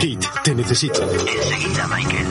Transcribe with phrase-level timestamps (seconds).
[0.00, 1.02] Kit, te necesito.
[1.02, 2.26] Enseguida, Michael.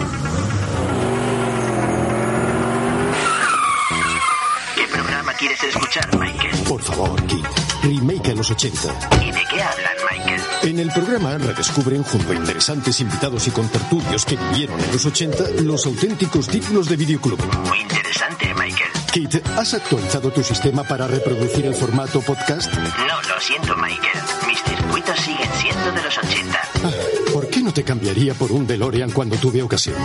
[4.75, 6.55] ¿Qué programa quieres escuchar, Michael?
[6.67, 7.45] Por favor, Kit.
[7.83, 8.79] Remake a los 80.
[9.21, 10.41] ¿Y de qué hablan, Michael?
[10.63, 15.44] En el programa redescubren junto a interesantes invitados y contertulios que vivieron en los 80
[15.63, 17.40] los auténticos títulos de videoclub.
[17.68, 18.92] Muy interesante, Michael.
[19.12, 22.72] Kit, ¿has actualizado tu sistema para reproducir el formato podcast?
[22.74, 24.20] No, lo siento, Michael.
[24.48, 26.62] Mis circuitos siguen siendo de los 80.
[26.84, 26.92] Ah,
[27.34, 29.98] ¿Por no te cambiaría por un DeLorean cuando tuve ocasión?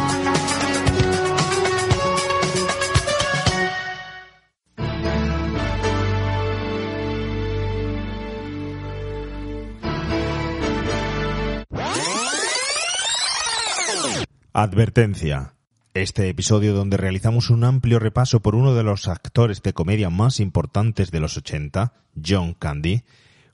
[14.53, 15.55] Advertencia.
[15.95, 20.41] Este episodio donde realizamos un amplio repaso por uno de los actores de comedia más
[20.41, 21.93] importantes de los 80,
[22.27, 23.05] John Candy,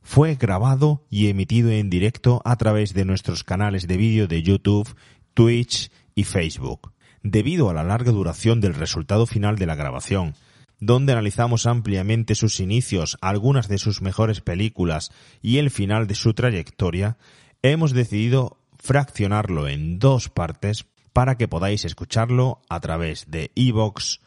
[0.09, 4.97] fue grabado y emitido en directo a través de nuestros canales de vídeo de YouTube,
[5.35, 6.95] Twitch y Facebook.
[7.23, 10.35] Debido a la larga duración del resultado final de la grabación,
[10.80, 16.32] donde analizamos ampliamente sus inicios, algunas de sus mejores películas y el final de su
[16.32, 17.19] trayectoria,
[17.60, 24.21] hemos decidido fraccionarlo en dos partes para que podáis escucharlo a través de iVoox,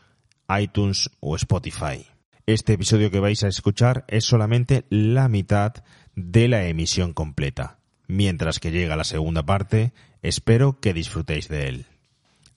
[0.48, 2.11] iTunes o Spotify.
[2.52, 5.86] Este episodio que vais a escuchar es solamente la mitad
[6.18, 7.78] de la emisión completa.
[8.08, 11.86] Mientras que llega la segunda parte, espero que disfrutéis de él.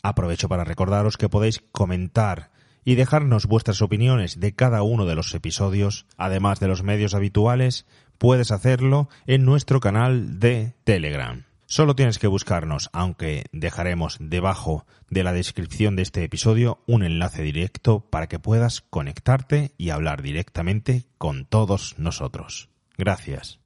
[0.02, 2.50] Aprovecho para recordaros que podéis comentar
[2.84, 7.86] y dejarnos vuestras opiniones de cada uno de los episodios, además de los medios habituales,
[8.18, 11.44] puedes hacerlo en nuestro canal de Telegram.
[11.66, 17.42] Solo tienes que buscarnos, aunque dejaremos debajo de la descripción de este episodio un enlace
[17.42, 22.68] directo para que puedas conectarte y hablar directamente con todos nosotros.
[22.96, 23.60] Gracias.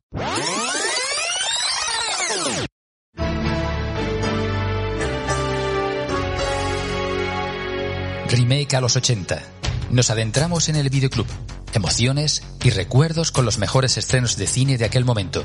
[8.30, 9.42] Remake a los 80.
[9.90, 11.26] Nos adentramos en el videoclub,
[11.72, 15.44] emociones y recuerdos con los mejores estrenos de cine de aquel momento.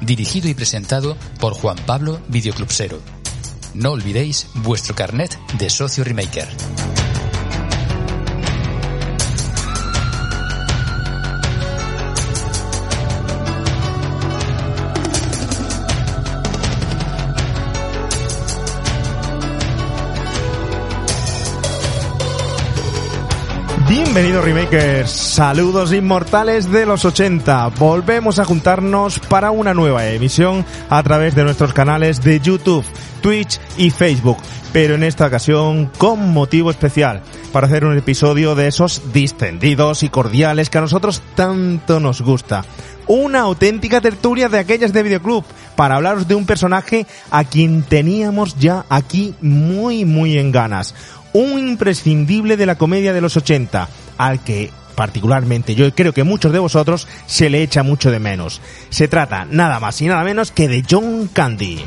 [0.00, 3.00] Dirigido y presentado por Juan Pablo Videoclubsero.
[3.74, 6.48] No olvidéis vuestro carnet de socio remaker.
[24.14, 27.66] Bienvenidos remakers, saludos inmortales de los 80.
[27.70, 32.84] Volvemos a juntarnos para una nueva emisión a través de nuestros canales de YouTube,
[33.20, 34.36] Twitch y Facebook,
[34.72, 40.10] pero en esta ocasión con motivo especial, para hacer un episodio de esos distendidos y
[40.10, 42.64] cordiales que a nosotros tanto nos gusta.
[43.08, 45.44] Una auténtica tertulia de aquellas de videoclub
[45.74, 50.94] para hablaros de un personaje a quien teníamos ya aquí muy muy en ganas
[51.34, 53.88] un imprescindible de la comedia de los 80,
[54.18, 58.60] al que particularmente yo creo que muchos de vosotros se le echa mucho de menos.
[58.90, 61.84] Se trata nada más y nada menos que de John Candy.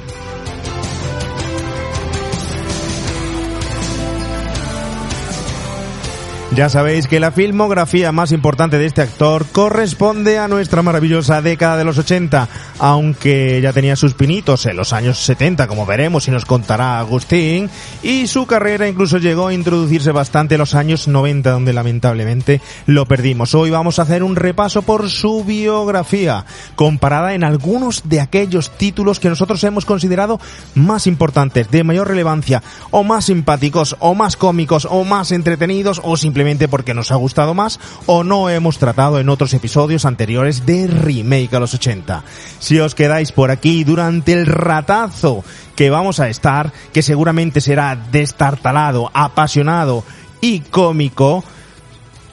[6.56, 11.78] Ya sabéis que la filmografía más importante de este actor corresponde a nuestra maravillosa década
[11.78, 12.47] de los 80,
[12.80, 17.69] aunque ya tenía sus pinitos en los años 70, como veremos y nos contará Agustín,
[18.02, 23.06] y su carrera incluso llegó a introducirse bastante en los años 90, donde lamentablemente lo
[23.06, 23.53] perdimos.
[23.53, 29.19] Hoy vamos a hacer un repaso por su biografía, comparada en algunos de aquellos títulos
[29.19, 30.40] que nosotros hemos considerado
[30.75, 36.16] más importantes, de mayor relevancia, o más simpáticos, o más cómicos, o más entretenidos, o
[36.16, 36.37] simplemente
[36.68, 41.56] porque nos ha gustado más o no hemos tratado en otros episodios anteriores de Remake
[41.56, 42.24] a los 80.
[42.59, 45.44] Si os quedáis por aquí durante el ratazo
[45.75, 50.03] que vamos a estar, que seguramente será destartalado, apasionado
[50.42, 51.44] y cómico,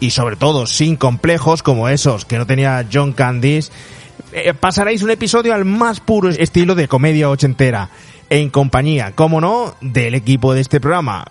[0.01, 3.73] y sobre todo sin complejos como esos que no tenía John Candice,
[4.33, 7.89] eh, pasaréis un episodio al más puro estilo de comedia ochentera,
[8.31, 11.25] en compañía, como no, del equipo de este programa.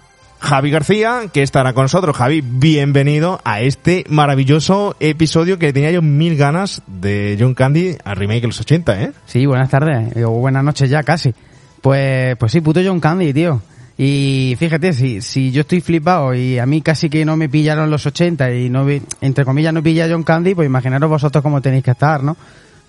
[0.44, 2.18] Javi García, que estará con nosotros.
[2.18, 8.13] Javi, bienvenido a este maravilloso episodio que tenía yo mil ganas de John Candy a
[8.13, 9.12] remake de los 80, ¿eh?
[9.25, 11.34] Sí, buenas tardes, o buenas noches ya casi.
[11.81, 13.62] Pues, pues sí, puto John Candy, tío.
[13.98, 17.90] Y fíjate, si, si yo estoy flipado y a mí casi que no me pillaron
[17.90, 21.62] los 80 y no vi, entre comillas no pilla John Candy, pues imaginaros vosotros cómo
[21.62, 22.36] tenéis que estar, ¿no?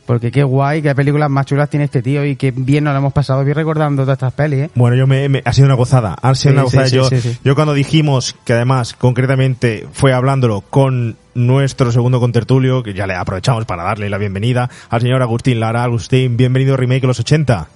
[0.07, 2.99] Porque qué guay, qué películas más chulas tiene este tío y qué bien nos lo
[2.99, 4.71] hemos pasado bien recordando todas estas pelis, ¿eh?
[4.75, 6.87] Bueno, yo me, me- ha sido una gozada, ha sido Sí, una gozada.
[6.89, 7.39] sí, yo, sí, sí, sí.
[7.43, 13.15] yo cuando dijimos que además, concretamente, fue hablándolo con nuestro segundo contertulio, que ya le
[13.15, 15.85] aprovechamos para darle la bienvenida al señor Agustín Lara.
[15.85, 17.67] Agustín, bienvenido a Remake de los 80.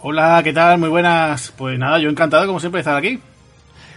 [0.00, 0.78] Hola, ¿qué tal?
[0.78, 1.52] Muy buenas.
[1.56, 3.20] Pues nada, yo encantado como siempre de estar aquí.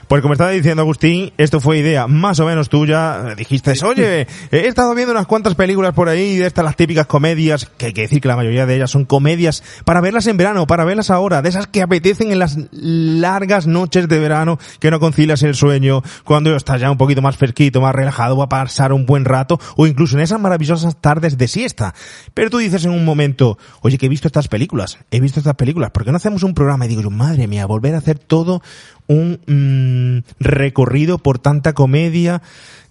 [0.07, 3.36] Pues como estaba diciendo Agustín, esto fue idea más o menos tuya.
[3.36, 7.69] Dijiste, oye, he estado viendo unas cuantas películas por ahí de estas las típicas comedias,
[7.77, 10.65] que hay que decir que la mayoría de ellas son comedias para verlas en verano,
[10.65, 15.01] para verlas ahora, de esas que apetecen en las largas noches de verano, que no
[15.01, 18.94] concilias el sueño, cuando estás ya un poquito más fresquito, más relajado, va a pasar
[18.94, 21.94] un buen rato, o incluso en esas maravillosas tardes de siesta.
[22.33, 25.56] Pero tú dices en un momento, oye, que he visto estas películas, he visto estas
[25.56, 26.86] películas, ¿por qué no hacemos un programa?
[26.86, 28.62] Y digo yo, madre mía, volver a hacer todo
[29.07, 32.42] un mm, recorrido por tanta comedia.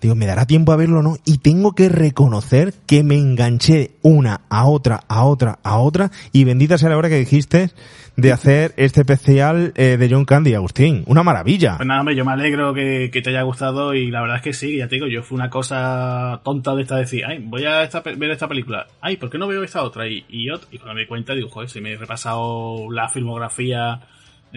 [0.00, 1.16] Digo, ¿me dará tiempo a verlo o no?
[1.24, 6.10] Y tengo que reconocer que me enganché una a otra, a otra, a otra.
[6.32, 7.70] Y bendita sea la hora que dijiste
[8.16, 11.02] de hacer este especial eh, de John Candy, Agustín.
[11.06, 11.76] Una maravilla.
[11.76, 14.42] Pues nada, hombre, yo me alegro que, que, te haya gustado y la verdad es
[14.42, 17.64] que sí, ya te digo, yo fue una cosa tonta de esta decir, ay, voy
[17.64, 20.08] a esta, ver esta película, ay, ¿por qué no veo esta otra?
[20.08, 24.00] Y, y, y cuando me di cuenta, digo, joder, si me he repasado la filmografía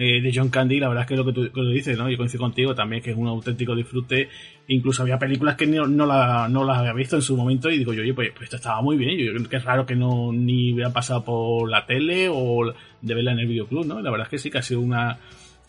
[0.02, 2.08] eh, de John Candy, la verdad es que lo que tú lo dices, ¿no?
[2.08, 4.30] Yo coincido contigo también, que es un auténtico disfrute.
[4.68, 7.76] Incluso había películas que no, no, la, no las había visto en su momento y
[7.76, 9.18] digo yo, oye, pues, pues esto estaba muy bien.
[9.18, 13.14] Yo creo que es raro que no ni hubiera pasado por la tele o de
[13.14, 14.00] verla en el videoclub, ¿no?
[14.00, 15.18] La verdad es que sí, que ha sido una,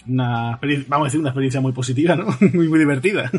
[0.07, 0.57] una
[0.87, 2.27] vamos a decir, una experiencia muy positiva, ¿no?
[2.53, 3.29] muy, muy divertida.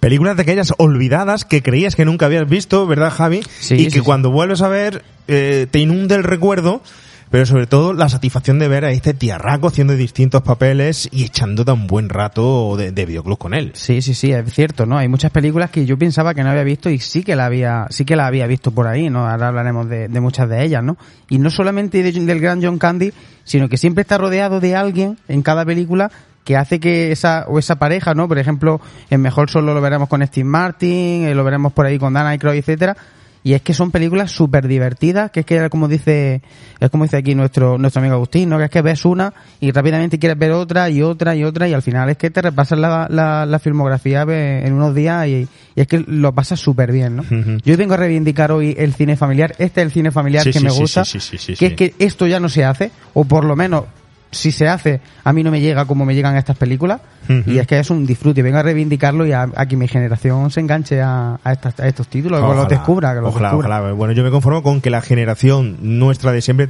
[0.00, 3.42] Películas de aquellas olvidadas que creías que nunca habías visto, ¿verdad, Javi?
[3.60, 6.82] Sí, y que sí, cuando vuelves a ver eh, te inunda el recuerdo
[7.30, 11.64] pero sobre todo la satisfacción de ver a este tiarraco haciendo distintos papeles y echando
[11.64, 13.72] tan buen rato de, de videoclub con él.
[13.74, 14.98] Sí, sí, sí, es cierto, ¿no?
[14.98, 17.86] Hay muchas películas que yo pensaba que no había visto y sí que la había,
[17.90, 19.28] sí que la había visto por ahí, ¿no?
[19.28, 20.96] Ahora hablaremos de, muchas de ellas, ¿no?
[21.28, 23.12] Y no solamente de, del gran John Candy,
[23.44, 26.10] sino que siempre está rodeado de alguien en cada película
[26.44, 28.28] que hace que esa o esa pareja, ¿no?
[28.28, 28.80] Por ejemplo,
[29.10, 32.26] en Mejor Solo lo veremos con Steve Martin, eh, lo veremos por ahí con Dan
[32.26, 32.96] Aykroyd, etcétera,
[33.44, 36.40] y es que son películas súper divertidas, que es que como dice,
[36.80, 38.56] es como dice aquí nuestro, nuestro amigo Agustín, ¿no?
[38.56, 41.74] Que es que ves una y rápidamente quieres ver otra y otra y otra y
[41.74, 45.46] al final es que te repasas la, la, la filmografía en unos días y,
[45.76, 47.22] y es que lo pasas súper bien, ¿no?
[47.22, 47.60] Uh -huh.
[47.62, 50.60] Yo vengo a reivindicar hoy el cine familiar, este es el cine familiar sí, que
[50.60, 51.18] sí, me gusta, sí,
[51.54, 53.84] que es que esto ya no se hace, o por lo menos
[54.30, 57.00] si se hace, a mí no me llega como me llegan estas películas.
[57.28, 57.52] Uh -huh.
[57.54, 58.42] Y es que es un disfrute.
[58.42, 61.86] Vengo a reivindicarlo y a, a que mi generación se enganche a, a, estas, a
[61.86, 63.14] estos títulos, ojalá, que los descubra.
[63.14, 63.68] Que los ojalá, descubra.
[63.78, 63.92] ojalá.
[63.92, 66.68] Bueno, yo me conformo con que la generación nuestra de siempre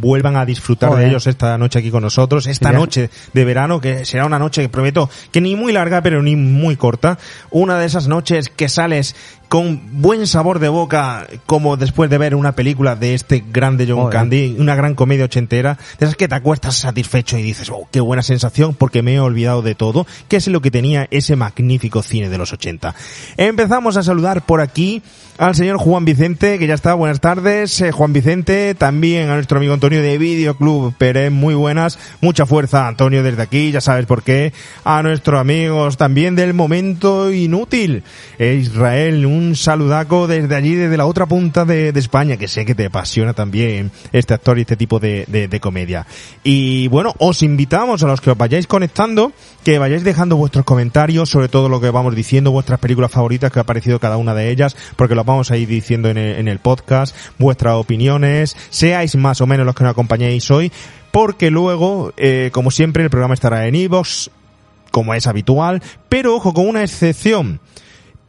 [0.00, 1.04] vuelvan a disfrutar Joder.
[1.04, 2.46] de ellos esta noche aquí con nosotros.
[2.46, 6.36] Esta noche de verano, que será una noche, prometo, que ni muy larga, pero ni
[6.36, 7.18] muy corta.
[7.50, 9.14] Una de esas noches que sales
[9.48, 13.98] con buen sabor de boca, como después de ver una película de este grande John
[13.98, 14.12] Joder.
[14.14, 18.00] Candy, una gran comedia ochentera, de esas que te acuestas satisfecho y dices, oh, qué
[18.00, 19.91] buena sensación, porque me he olvidado de todo,
[20.28, 22.94] que es lo que tenía ese magnífico cine de los 80.
[23.36, 25.02] Empezamos a saludar por aquí
[25.42, 29.58] al señor Juan Vicente, que ya está, buenas tardes, eh, Juan Vicente, también a nuestro
[29.58, 34.22] amigo Antonio de Videoclub Pérez, muy buenas, mucha fuerza Antonio desde aquí, ya sabes por
[34.22, 34.52] qué,
[34.84, 38.04] a nuestros amigos también del momento inútil,
[38.38, 42.64] eh, Israel, un saludaco desde allí, desde la otra punta de, de, España, que sé
[42.64, 46.06] que te apasiona también este actor y este tipo de, de, de comedia.
[46.44, 49.32] Y bueno, os invitamos a los que os vayáis conectando,
[49.64, 53.58] que vayáis dejando vuestros comentarios sobre todo lo que vamos diciendo, vuestras películas favoritas que
[53.58, 56.48] ha parecido cada una de ellas, porque lo vamos a ir diciendo en el, en
[56.48, 60.70] el podcast, vuestras opiniones, seáis más o menos los que nos acompañéis hoy,
[61.10, 64.30] porque luego, eh, como siempre, el programa estará en iVoox,
[64.90, 67.60] como es habitual, pero ojo, con una excepción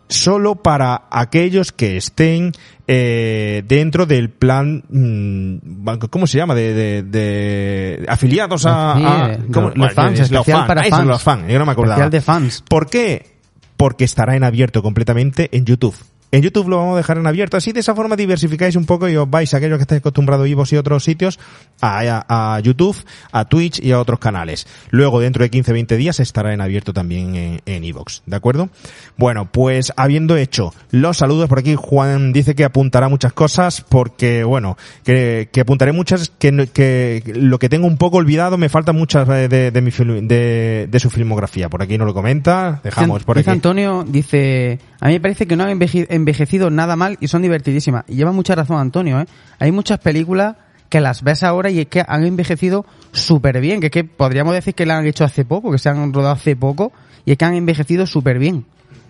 [0.08, 2.52] solo para aquellos que estén
[2.88, 6.54] eh, dentro del plan mmm, ¿cómo se llama?
[6.54, 9.72] de, de, de afiliados a, sí, a ¿cómo?
[9.74, 10.68] los, fans, especial los fans.
[10.68, 11.08] para fans.
[11.08, 13.38] los fans, yo no me acordaba especial de fans ¿por qué?
[13.78, 15.96] porque estará en abierto completamente en YouTube
[16.34, 17.58] en YouTube lo vamos a dejar en abierto.
[17.58, 20.46] Así de esa forma diversificáis un poco y os vais a aquellos que estáis acostumbrados
[20.46, 21.40] a Ivos y otros sitios
[21.80, 22.98] a, a, a, YouTube,
[23.32, 24.66] a Twitch y a otros canales.
[24.90, 28.24] Luego dentro de 15-20 días estará en abierto también en, en Evox.
[28.26, 28.70] ¿De acuerdo?
[29.16, 34.44] Bueno, pues habiendo hecho los saludos por aquí, Juan dice que apuntará muchas cosas porque,
[34.44, 38.96] bueno, que, que apuntaré muchas que, que lo que tengo un poco olvidado me faltan
[38.96, 39.92] muchas de, de, de mi
[40.28, 41.70] de, de, su filmografía.
[41.70, 42.82] Por aquí no lo comenta.
[42.84, 43.52] Dejamos por aquí.
[43.52, 47.42] Antonio, dice, a mí me parece que no han envejecido envejecido nada mal y son
[47.42, 48.06] divertidísimas.
[48.08, 49.26] Y lleva mucha razón Antonio, ¿eh?
[49.60, 50.56] Hay muchas películas
[50.90, 54.54] que las ves ahora y es que han envejecido súper bien, que es que podríamos
[54.54, 56.92] decir que las han hecho hace poco, que se han rodado hace poco
[57.26, 58.66] y es que han envejecido súper bien.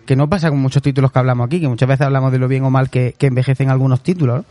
[0.06, 2.48] Que no pasa con muchos títulos que hablamos aquí, que muchas veces hablamos de lo
[2.48, 4.46] bien o mal que, que envejecen algunos títulos, ¿no?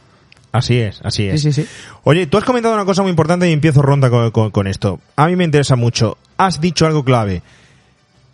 [0.53, 1.41] Así es, así es.
[1.41, 1.69] Sí, sí, sí.
[2.05, 5.01] Oye, tú has comentado una cosa muy importante y empiezo ronda con, con, con esto.
[5.17, 6.19] A mí me interesa mucho.
[6.37, 7.43] Has dicho algo clave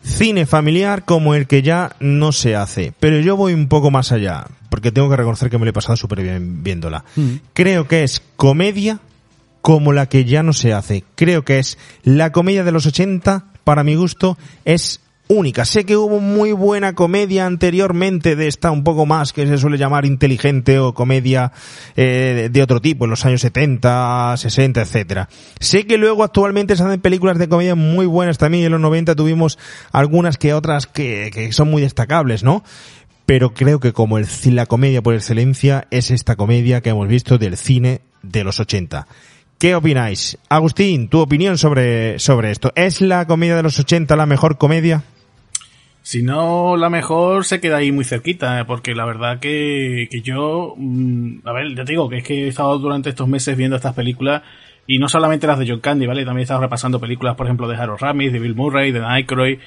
[0.02, 2.92] cine familiar como el que ya no se hace.
[3.00, 5.74] Pero yo voy un poco más allá, porque tengo que reconocer que me lo he
[5.74, 7.04] pasado súper bien viéndola.
[7.16, 7.34] Mm.
[7.52, 9.00] Creo que es comedia
[9.60, 11.04] como la que ya no se hace.
[11.14, 15.64] Creo que es la comedia de los 80, para mi gusto, es única.
[15.64, 19.78] Sé que hubo muy buena comedia anteriormente de esta un poco más que se suele
[19.78, 21.52] llamar inteligente o comedia
[21.96, 25.28] eh, de otro tipo en los años 70, 60, etcétera.
[25.60, 29.14] Sé que luego actualmente se hacen películas de comedia muy buenas también en los 90
[29.14, 29.58] tuvimos
[29.92, 32.64] algunas que otras que, que son muy destacables, ¿no?
[33.26, 37.36] Pero creo que como el, la comedia por excelencia es esta comedia que hemos visto
[37.36, 39.06] del cine de los 80.
[39.58, 40.38] ¿Qué opináis?
[40.48, 42.72] Agustín, tu opinión sobre, sobre esto.
[42.76, 45.02] ¿Es la comedia de los 80 la mejor comedia?
[46.08, 48.64] Si no la mejor, se queda ahí muy cerquita, ¿eh?
[48.64, 52.46] porque la verdad que, que yo, mm, a ver, ya te digo que es que
[52.46, 54.40] he estado durante estos meses viendo estas películas
[54.86, 56.24] y no solamente las de John Candy, ¿vale?
[56.24, 59.58] También he estado repasando películas, por ejemplo, de Harold Ramis, de Bill Murray, de Nightcroy,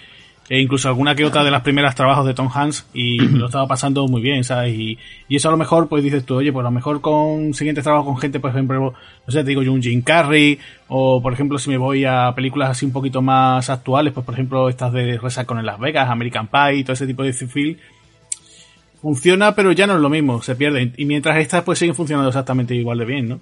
[0.51, 3.46] e incluso alguna que otra de las primeras trabajos de Tom Hanks y me lo
[3.46, 4.77] estaba pasando muy bien, ¿sabes?
[4.77, 7.53] Y, y, eso a lo mejor, pues dices tú, oye, pues a lo mejor con
[7.53, 8.93] siguientes trabajos con gente, por ejemplo,
[9.25, 12.34] no sé, te digo yo un Jim Carrey, o por ejemplo si me voy a
[12.36, 16.10] películas así un poquito más actuales, pues por ejemplo estas de Resacon en Las Vegas,
[16.10, 17.77] American Pie, todo ese tipo de film,
[19.01, 20.91] funciona, pero ya no es lo mismo, se pierde.
[20.98, 23.39] Y mientras estas pues siguen funcionando exactamente igual de bien, ¿no?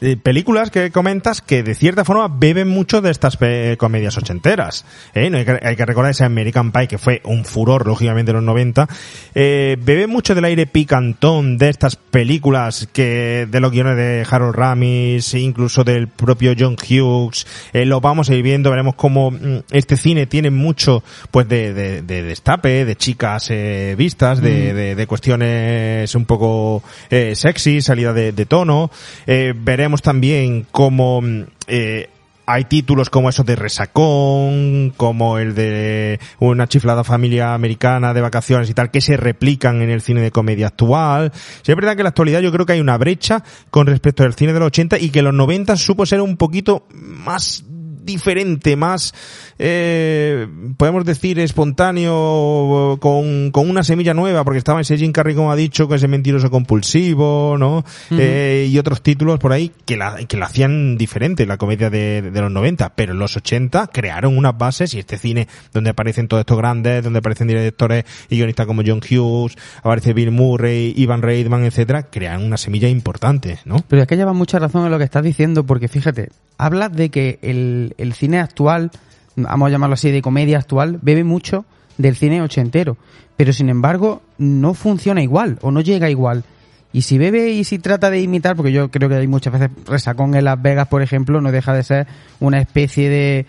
[0.00, 3.38] Eh, películas que comentas que de cierta forma beben mucho de estas
[3.78, 4.84] comedias ochenteras.
[5.14, 5.30] ¿eh?
[5.30, 8.36] No hay, que, hay, que, recordar ese American Pie que fue un furor, lógicamente, en
[8.36, 8.88] los 90.
[9.34, 14.54] Eh, bebe mucho del aire picantón de estas películas que de los guiones de Harold
[14.54, 17.46] Ramis, incluso del propio John Hughes.
[17.72, 21.72] Eh, lo vamos a ir viendo, veremos cómo mm, este cine tiene mucho pues de,
[21.72, 24.76] de, de destape, de chicas eh, vistas, de, mm.
[24.76, 28.90] de, de, cuestiones un poco eh, sexy, salida de, de tono.
[29.26, 31.22] Eh, veremos también cómo
[31.66, 32.08] eh,
[32.50, 38.70] hay títulos como eso de Resacón, como el de una chiflada familia americana de vacaciones
[38.70, 41.30] y tal, que se replican en el cine de comedia actual.
[41.34, 44.24] Sí, es verdad que en la actualidad yo creo que hay una brecha con respecto
[44.24, 47.64] al cine de los 80 y que los 90 supo ser un poquito más
[48.08, 49.14] diferente, más,
[49.58, 55.52] eh, podemos decir, espontáneo, con, con, una semilla nueva, porque estaba ese Jim Carrey, como
[55.52, 57.78] ha dicho, con ese mentiroso compulsivo, ¿no?
[57.78, 57.82] Uh
[58.14, 58.18] -huh.
[58.18, 62.22] eh, y otros títulos por ahí que la, que la hacían diferente, la comedia de,
[62.22, 66.28] de los 90, pero en los 80 crearon unas bases y este cine donde aparecen
[66.28, 71.20] todos estos grandes, donde aparecen directores y guionistas como John Hughes, aparece Bill Murray, Ivan
[71.20, 73.84] Reitman, etcétera, crean una semilla importante, ¿no?
[73.86, 77.10] Pero es que lleva mucha razón en lo que estás diciendo, porque fíjate, hablas de
[77.10, 78.90] que el, el cine actual,
[79.36, 81.64] vamos a llamarlo así, de comedia actual, bebe mucho
[81.98, 82.96] del cine ochentero.
[83.36, 86.44] Pero sin embargo, no funciona igual o no llega igual.
[86.92, 89.70] Y si bebe y si trata de imitar, porque yo creo que hay muchas veces
[89.86, 92.06] resacón en Las Vegas, por ejemplo, no deja de ser
[92.40, 93.46] una especie de.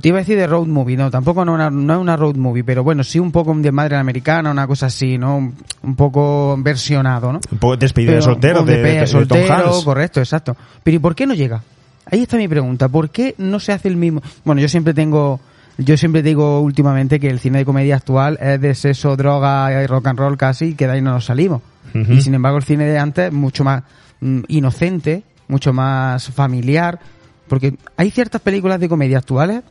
[0.00, 2.36] Te iba a decir de road movie, no, tampoco no, una, no es una road
[2.36, 5.52] movie, pero bueno, sí un poco de madre americana, una cosa así, ¿no?
[5.82, 7.40] Un poco versionado, ¿no?
[7.50, 9.84] Un poco despedida de soltero, de, de, de, soltero, de Tom Hanks.
[9.84, 10.56] correcto, exacto.
[10.82, 11.62] Pero ¿y por qué no llega?
[12.12, 12.90] Ahí está mi pregunta.
[12.90, 14.20] ¿Por qué no se hace el mismo?
[14.44, 15.40] Bueno, yo siempre tengo,
[15.78, 19.86] yo siempre digo últimamente que el cine de comedia actual es de sexo, droga y
[19.86, 21.62] rock and roll casi, que de ahí no nos salimos.
[21.94, 22.16] Uh -huh.
[22.18, 23.84] Y sin embargo el cine de antes mucho más
[24.20, 27.00] mm, inocente, mucho más familiar,
[27.48, 29.62] porque hay ciertas películas de comedia actuales,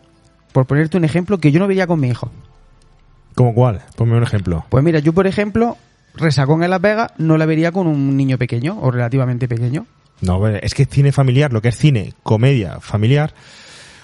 [0.51, 2.31] por ponerte un ejemplo, que yo no veía con mi hijo.
[3.36, 3.83] ¿Cómo cuál?
[3.95, 4.65] Ponme un ejemplo.
[4.69, 5.77] Pues mira, yo por ejemplo,
[6.15, 9.86] Resacón en Las Vegas no la vería con un niño pequeño o relativamente pequeño.
[10.22, 13.34] No, es que cine familiar, lo que es cine, comedia familiar.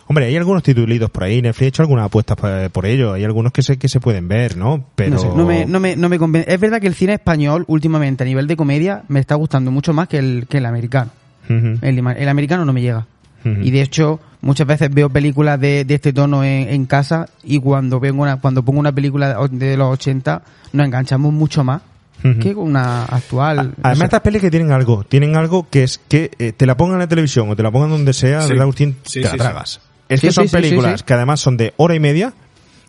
[0.09, 2.37] Hombre, hay algunos titulitos por ahí, Netflix ha hecho algunas apuestas
[2.71, 4.85] por ello, hay algunos que se, que se pueden ver, ¿no?
[4.95, 5.15] Pero...
[5.15, 6.51] No, sé, no, me, no, me, no me convence.
[6.51, 9.93] Es verdad que el cine español, últimamente, a nivel de comedia, me está gustando mucho
[9.93, 11.11] más que el, que el americano.
[11.49, 11.79] Uh -huh.
[11.81, 13.05] el, el, americano no me llega.
[13.43, 13.65] Uh -huh.
[13.65, 17.59] Y de hecho, muchas veces veo películas de, de este tono en, en, casa y
[17.59, 21.81] cuando, vengo una, cuando pongo una película de los 80 nos enganchamos mucho más
[22.23, 22.39] Uh -huh.
[22.39, 23.73] que una actual.
[23.83, 26.95] Además, estas pelis que tienen algo, tienen algo que es que eh, te la pongan
[26.95, 28.49] en la televisión o te la pongan donde sea, sí.
[28.49, 28.97] ¿verdad, Agustín?
[29.03, 29.81] Sí, te la tragas.
[30.09, 32.33] Es que son películas que además son de hora y media,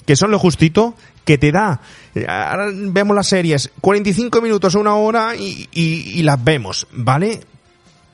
[0.07, 0.95] que son lo justito,
[1.25, 1.81] que te da.
[2.15, 5.83] eh, Ahora vemos las series, 45 minutos, una hora y, y,
[6.19, 7.41] y las vemos, ¿vale?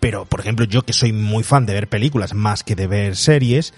[0.00, 3.16] Pero, por ejemplo, yo que soy muy fan de ver películas más que de ver
[3.16, 3.72] series,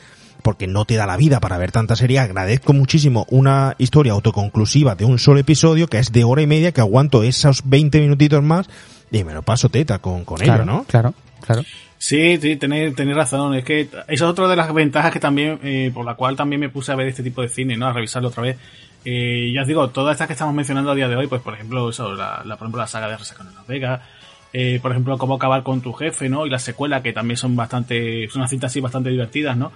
[0.47, 4.95] porque no te da la vida para ver tanta serie, agradezco muchísimo una historia autoconclusiva
[4.95, 8.45] de un solo episodio que es de hora y media, que aguanto esos 20 minutitos
[8.45, 8.69] más
[9.11, 10.85] y me lo paso teta con, con claro, ello, ¿no?
[10.85, 11.65] Claro, claro.
[11.99, 13.57] Sí, sí, tenéis, tenéis razón.
[13.57, 16.61] Es que esa es otra de las ventajas que también, eh, por la cual también
[16.61, 17.88] me puse a ver este tipo de cine, ¿no?
[17.88, 18.57] A revisarlo otra vez.
[19.05, 21.55] Eh, ya os digo, todas estas que estamos mencionando a día de hoy, pues por
[21.55, 24.00] ejemplo, eso, la, la por ejemplo, la saga de Resacón en Las Vegas,
[24.53, 26.47] eh, por ejemplo, cómo acabar con tu jefe, ¿no?
[26.47, 29.73] Y la secuela, que también son bastante, son unas cintas así bastante divertidas, ¿no?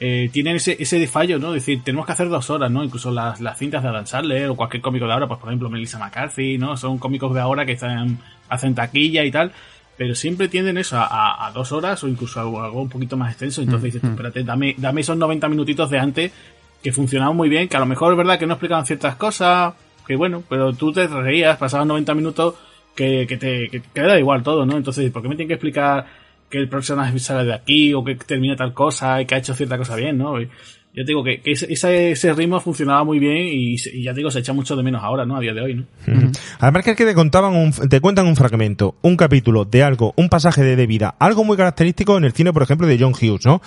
[0.00, 1.48] Eh, tienen ese, ese fallo, ¿no?
[1.54, 2.84] Es decir, tenemos que hacer dos horas, ¿no?
[2.84, 5.68] Incluso las, las cintas de Adam Sandler o cualquier cómico de ahora, pues por ejemplo
[5.68, 6.76] Melissa McCarthy, ¿no?
[6.76, 9.52] Son cómicos de ahora que están, hacen taquilla y tal.
[9.96, 13.30] pero siempre tienden eso a, a, dos horas o incluso algo, algo, un poquito más
[13.32, 13.60] extenso.
[13.60, 16.32] Entonces dices, tú, espérate, dame, dame esos 90 minutitos de antes
[16.80, 19.74] que funcionaban muy bien, que a lo mejor es verdad que no explicaban ciertas cosas,
[20.06, 22.54] que bueno, pero tú te reías, pasabas 90 minutos
[22.94, 24.76] que, que te que, que da igual todo, ¿no?
[24.76, 26.06] Entonces, ¿por qué me tienen que explicar
[26.50, 29.54] que el personaje sale de aquí o que termina tal cosa y que ha hecho
[29.54, 30.40] cierta cosa bien, ¿no?
[30.40, 30.46] Y
[30.94, 34.18] yo te digo que, que ese, ese, ritmo funcionaba muy bien y, y, ya te
[34.18, 35.36] digo, se echa mucho de menos ahora, ¿no?
[35.36, 35.82] A día de hoy, ¿no?
[36.06, 39.82] Uh Además que es que te contaban un, te cuentan un fragmento, un capítulo de
[39.82, 42.98] algo, un pasaje de, de vida, algo muy característico en el cine, por ejemplo, de
[42.98, 43.60] John Hughes, ¿no?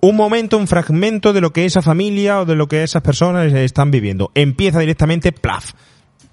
[0.00, 3.52] un momento, un fragmento de lo que esa familia o de lo que esas personas
[3.52, 4.30] están viviendo.
[4.34, 5.72] Empieza directamente, plaf,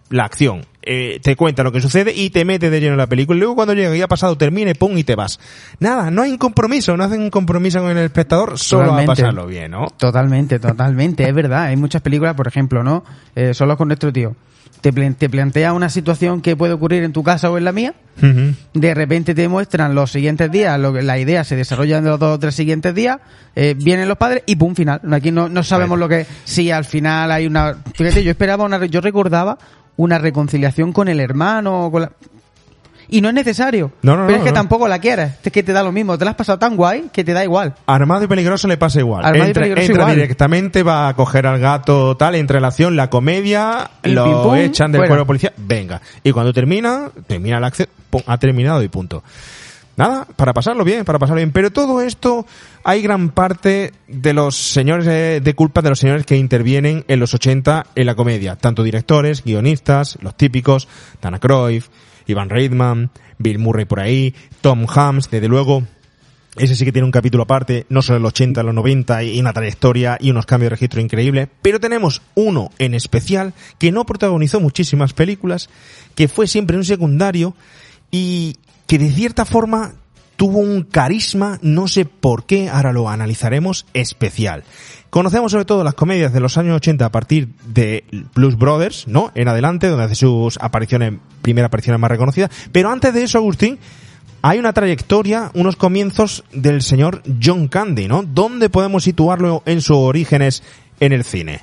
[0.09, 0.65] la acción.
[0.89, 3.35] Eh, te cuenta lo que sucede y te mete de lleno en la película.
[3.35, 5.37] Y luego cuando llega y ha pasado, termine, pum, y te vas.
[5.81, 9.11] Nada, no hay un compromiso, no hacen un compromiso con el espectador, solo Totalmente.
[9.11, 9.87] a pasarlo bien, ¿no?
[9.97, 11.63] Totalmente, totalmente, es verdad.
[11.63, 13.03] Hay muchas películas, por ejemplo, ¿no?
[13.35, 14.33] Eh, solo con nuestro tío.
[14.79, 17.95] Te, te, plantea una situación que puede ocurrir en tu casa o en la mía.
[18.21, 18.55] Uh -huh.
[18.73, 22.19] De repente te muestran los siguientes días, lo que, la idea se desarrolla en los
[22.19, 23.17] dos o tres siguientes días.
[23.55, 25.01] Eh, vienen los padres y pum, final.
[25.11, 26.25] Aquí no, no sabemos lo que.
[26.45, 27.75] Si al final hay una.
[27.93, 28.85] Fíjate, yo esperaba una.
[28.85, 29.57] Yo recordaba
[29.97, 31.89] una reconciliación con el hermano.
[31.91, 32.11] Con la...
[33.09, 33.91] Y no es necesario.
[34.01, 35.33] No, no, pero es que tampoco la quieres.
[35.41, 36.17] Es que te da lo mismo.
[36.17, 37.73] Te la has pasado tan guay que te da igual.
[37.85, 39.23] Armado y peligroso le pasa igual.
[39.23, 40.15] Armado y entra peligroso entra igual.
[40.15, 44.43] directamente, va a coger al gato, tal, entra en la acción, la comedia, Y lo
[44.43, 45.09] pum, echan del fuera.
[45.09, 46.01] cuerpo policial, venga.
[46.21, 47.87] Y cuando termina, termina la acción,
[48.25, 49.23] ha terminado y punto.
[49.97, 51.51] Nada, para pasarlo bien, para pasarlo bien.
[51.51, 52.45] Pero todo esto,
[52.83, 57.19] hay gran parte de los señores de, de culpa de los señores que intervienen en
[57.19, 58.55] los 80 en la comedia.
[58.55, 60.87] Tanto directores, guionistas, los típicos,
[61.19, 61.89] Dana Cruyff,
[62.27, 65.83] Ivan Reitman, Bill Murray por ahí, Tom Hanks, desde luego.
[66.57, 69.23] Ese sí que tiene un capítulo aparte, no solo en los 80, en los 90
[69.23, 73.91] y una trayectoria y unos cambios de registro increíbles, pero tenemos uno en especial que
[73.91, 75.69] no protagonizó muchísimas películas,
[76.15, 77.55] que fue siempre un secundario
[78.09, 78.55] y
[78.87, 79.93] que de cierta forma
[80.37, 84.63] tuvo un carisma, no sé por qué, ahora lo analizaremos, especial.
[85.09, 88.03] Conocemos sobre todo las comedias de los años 80 a partir de
[88.35, 89.31] Blues Brothers, ¿no?
[89.35, 92.51] En adelante, donde hace sus apariciones, primera apariciones más reconocidas.
[92.71, 93.79] Pero antes de eso, Agustín,
[94.41, 98.23] hay una trayectoria, unos comienzos del señor John Candy, ¿no?
[98.23, 100.63] ¿Dónde podemos situarlo en sus orígenes
[100.99, 101.61] en el cine?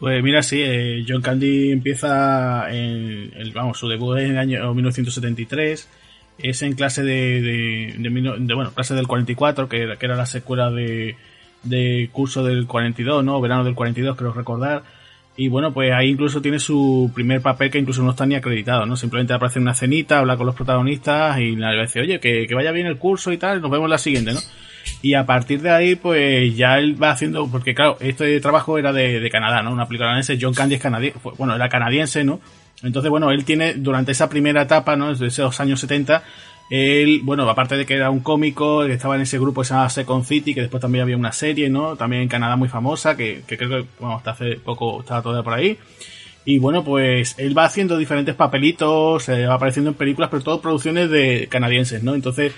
[0.00, 4.38] Pues mira, sí, eh, John Candy empieza en, el, vamos, su debut es en el
[4.38, 5.88] año 1973,
[6.38, 11.16] es en clase de, de, bueno, clase del 44, que, que era la secuela de,
[12.12, 13.40] curso del 42, ¿no?
[13.40, 14.82] Verano del 42, creo recordar.
[15.36, 18.86] Y bueno, pues ahí incluso tiene su primer papel que incluso no está ni acreditado,
[18.86, 18.96] ¿no?
[18.96, 22.54] Simplemente aparece en una cenita, habla con los protagonistas y le dice, oye, que, que
[22.54, 24.40] vaya bien el curso y tal, nos vemos la siguiente, ¿no?
[25.02, 28.92] Y a partir de ahí, pues ya él va haciendo, porque claro, este trabajo era
[28.92, 29.72] de, de Canadá, ¿no?
[29.72, 32.40] Una película canadiense, John Candy es canadiense, bueno, era canadiense, ¿no?
[32.84, 35.14] Entonces, bueno, él tiene, durante esa primera etapa, ¿no?
[35.14, 36.22] De esos años 70,
[36.70, 39.90] él, bueno, aparte de que era un cómico, estaba en ese grupo que se llama
[39.90, 41.96] Second City, que después también había una serie, ¿no?
[41.96, 45.44] También en Canadá muy famosa, que, que creo que, bueno, hasta hace poco estaba todavía
[45.44, 45.78] por ahí.
[46.46, 50.60] Y bueno, pues él va haciendo diferentes papelitos, eh, va apareciendo en películas, pero todo
[50.60, 52.14] producciones de canadienses, ¿no?
[52.14, 52.52] Entonces,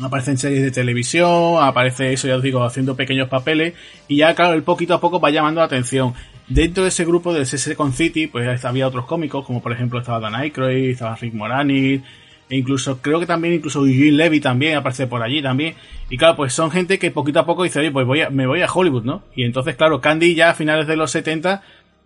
[0.00, 3.74] aparece en series de televisión, aparece eso, ya os digo, haciendo pequeños papeles,
[4.08, 6.14] y ya, claro, él poquito a poco va llamando la atención.
[6.48, 10.20] Dentro de ese grupo de Second City, pues había otros cómicos, como por ejemplo estaba
[10.20, 12.02] Dan Aykroyd, estaba Rick Moranis,
[12.48, 15.74] e incluso, creo que también, incluso Eugene Levy también aparece por allí también.
[16.08, 18.46] Y claro, pues son gente que poquito a poco dice, oye, pues voy a, me
[18.46, 19.22] voy a Hollywood, ¿no?
[19.34, 21.62] Y entonces, claro, Candy ya a finales de los 70,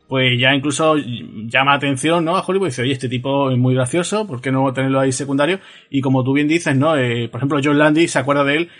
[0.08, 2.36] pues ya incluso llama atención, ¿no?
[2.36, 5.12] A Hollywood y dice, oye, este tipo es muy gracioso, ¿por qué no tenerlo ahí
[5.12, 5.60] secundario?
[5.90, 6.96] Y como tú bien dices, ¿no?
[6.96, 8.70] Eh, por ejemplo, John Landy se acuerda de él,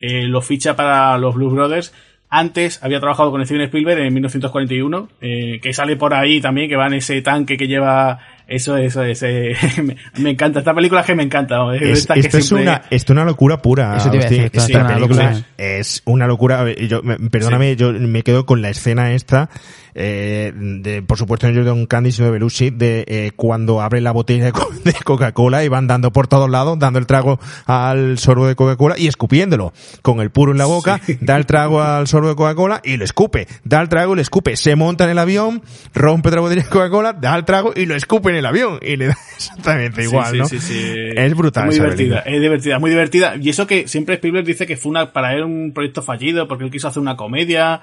[0.00, 1.94] eh, lo ficha para los Blues Brothers.
[2.34, 6.76] Antes había trabajado con Steven Spielberg en 1941, eh, que sale por ahí también, que
[6.76, 9.54] va en ese tanque que lleva eso, eso, ese,
[10.16, 10.60] me, encanta.
[10.60, 11.56] Esta película es que me encanta.
[11.56, 11.74] ¿no?
[11.74, 12.62] Es, esto, es siempre...
[12.62, 13.98] una, esto es una locura pura.
[13.98, 15.46] Eso te iba a decir, sí, una película locura.
[15.58, 16.72] es una locura.
[16.72, 17.76] Yo, perdóname, sí.
[17.76, 19.50] yo me quedo con la escena esta,
[19.94, 24.12] eh, de, por supuesto, no John Candy, sino de Belushi, de eh, cuando abre la
[24.12, 24.52] botella de,
[24.84, 28.98] de Coca-Cola y van dando por todos lados, dando el trago al sorbo de Coca-Cola
[28.98, 29.72] y escupiéndolo.
[30.02, 31.18] Con el puro en la boca, sí.
[31.20, 33.46] da el trago al sorbo de Coca-Cola y lo escupe.
[33.64, 34.56] Da el trago y lo escupe.
[34.56, 35.62] Se monta en el avión,
[35.94, 38.78] rompe otra botella de Coca-Cola, da el trago y lo escupe en el avión.
[38.82, 40.46] Y le da exactamente igual, sí, ¿no?
[40.46, 41.68] Sí, sí, es brutal.
[41.68, 43.36] Es muy divertida, es divertida, muy divertida.
[43.36, 46.64] Y eso que siempre Spielberg dice que fue una, para él un proyecto fallido porque
[46.64, 47.82] él quiso hacer una comedia.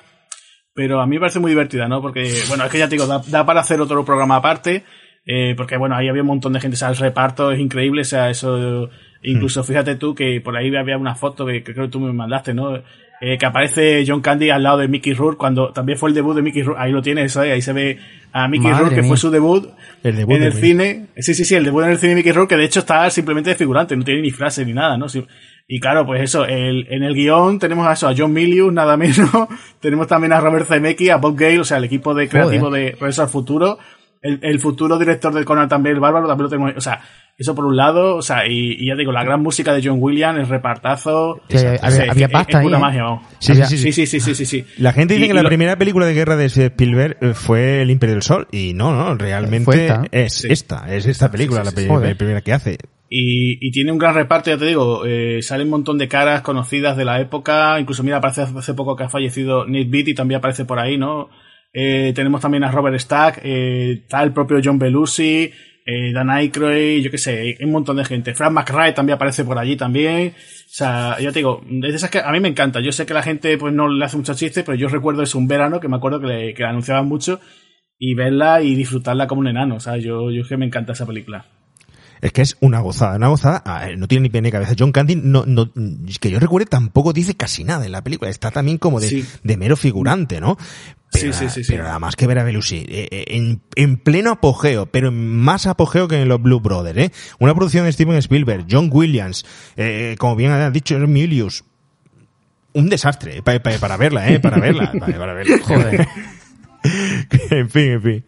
[0.79, 2.01] Pero a mí me parece muy divertida, ¿no?
[2.01, 4.85] Porque, bueno, es que ya te digo, da, da para hacer otro programa aparte.
[5.25, 8.03] Eh, porque bueno, ahí había un montón de gente, o sea, el reparto es increíble,
[8.03, 8.89] o sea, eso,
[9.21, 12.13] Incluso fíjate tú que por ahí había una foto que, que creo que tú me
[12.13, 12.77] mandaste, ¿no?
[13.21, 16.33] Eh, que aparece John Candy al lado de Mickey Rourke cuando también fue el debut
[16.33, 16.81] de Mickey Rourke.
[16.81, 17.51] Ahí lo tienes, ¿sabes?
[17.51, 17.99] ahí se ve
[18.31, 19.67] a Mickey Madre Rourke, que fue su debut,
[20.03, 21.07] El debut en el cine.
[21.17, 23.09] Sí, sí, sí, el debut en el cine de Mickey Rourke, que de hecho está
[23.09, 25.09] simplemente de figurante, no tiene ni frase ni nada, ¿no?
[25.09, 25.25] Sí.
[25.71, 28.97] Y claro, pues eso, el, en el guion tenemos a eso, a John Milius, nada
[28.97, 29.29] menos.
[29.79, 32.93] tenemos también a Robert Zemeckis, a Bob Gale, o sea, el equipo de creativo de
[32.99, 33.77] Regreso al Futuro.
[34.21, 36.73] El, el futuro director del Conan también, el Bárbaro, también lo tenemos.
[36.75, 36.99] O sea,
[37.37, 39.97] eso por un lado, o sea, y, y ya digo, la gran música de John
[40.01, 41.39] Williams, el repartazo.
[41.47, 42.81] Sí, había- o sea, había es- pasta es ahí, pura ¿eh?
[42.81, 43.23] magia, vamos.
[43.39, 43.91] Sí, sí, sí, Sí, sí.
[43.93, 44.65] sí, sí, sí, sí, sí.
[44.79, 47.33] La gente dice Y- que y la lo- primera película de guerra de Spielberg eh,
[47.33, 50.01] fue El Imperio del Sol y no, no, realmente esta.
[50.11, 50.47] es Sí.
[50.49, 52.09] esta, es esta película Sí, sí, la, Joder.
[52.09, 52.77] la primera que hace.
[53.09, 56.41] Y, y tiene un gran reparto, ya te digo, eh, sale un montón de caras
[56.41, 60.37] conocidas de la época, incluso mira, aparece hace poco que ha fallecido Nick Beatty, también
[60.37, 61.29] aparece por ahí, ¿no?
[61.73, 65.51] Eh, tenemos también a Robert Stack, eh, el propio John Belushi,
[65.85, 68.33] eh, Dan Aykroyd, yo qué sé, un montón de gente.
[68.33, 70.33] Frank McRae también aparece por allí también.
[70.35, 72.79] O sea, ya te digo, es de esas que a mí me encanta.
[72.79, 75.33] Yo sé que la gente pues no le hace mucho chiste, pero yo recuerdo es
[75.35, 77.39] un verano que me acuerdo que, le, que la anunciaban mucho
[77.97, 79.75] y verla y disfrutarla como un enano.
[79.75, 81.45] O sea, yo, yo es que me encanta esa película.
[82.21, 84.73] Es que es una gozada, una gozada, ah, no tiene ni pie ni cabeza.
[84.77, 85.71] John Candy, no, no,
[86.19, 88.29] que yo recuerde, tampoco dice casi nada en la película.
[88.29, 89.25] Está también como de, Sí.
[89.43, 90.57] de mero figurante, ¿no?
[91.11, 91.71] Pero, Sí, sí, sí, sí.
[91.71, 95.37] Pero nada más que ver a Belushi eh, eh, en, en pleno apogeo, pero en
[95.37, 97.11] más apogeo que en los Blue Brothers, ¿eh?
[97.39, 99.45] Una producción de Steven Spielberg, John Williams,
[99.77, 101.63] eh, como bien ha dicho Milius.
[102.73, 104.39] Un desastre eh, pa- pa- para verla, ¿eh?
[104.39, 105.57] Para verla, para, para verla.
[105.63, 106.07] Joder.
[107.49, 108.25] en fin, en fin.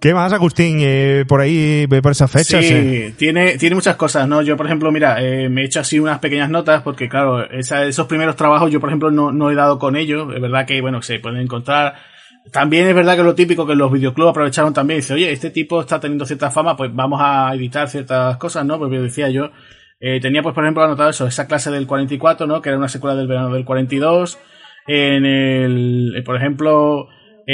[0.00, 2.64] ¿Qué más, Agustín, eh, por ahí, por esas fechas?
[2.64, 3.14] Sí, eh?
[3.18, 4.40] tiene, tiene muchas cosas, ¿no?
[4.40, 7.84] Yo, por ejemplo, mira, eh, me he hecho así unas pequeñas notas porque, claro, esa-
[7.84, 10.34] esos primeros trabajos yo, por ejemplo, no, no he dado con ellos.
[10.34, 11.96] Es verdad que, bueno, se pueden encontrar.
[12.50, 15.00] También es verdad que lo típico que los videoclubs aprovecharon también.
[15.00, 18.78] Dice, oye, este tipo está teniendo cierta fama, pues vamos a editar ciertas cosas, ¿no?
[18.78, 19.50] Porque decía yo,
[20.00, 22.62] eh, tenía, pues, por ejemplo, anotado eso, esa clase del 44, ¿no?
[22.62, 24.38] Que era una secuela del verano del 42.
[24.86, 27.08] En el, eh, por ejemplo,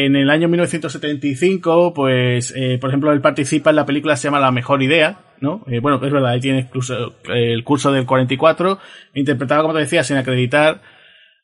[0.04, 4.28] en el año 1975, pues, eh, por ejemplo, él participa en la película que se
[4.28, 5.64] llama La Mejor Idea, ¿no?
[5.68, 8.78] Eh, bueno, es verdad, ahí tiene incluso el curso del 44,
[9.14, 10.82] interpretado, como te decía, sin acreditar,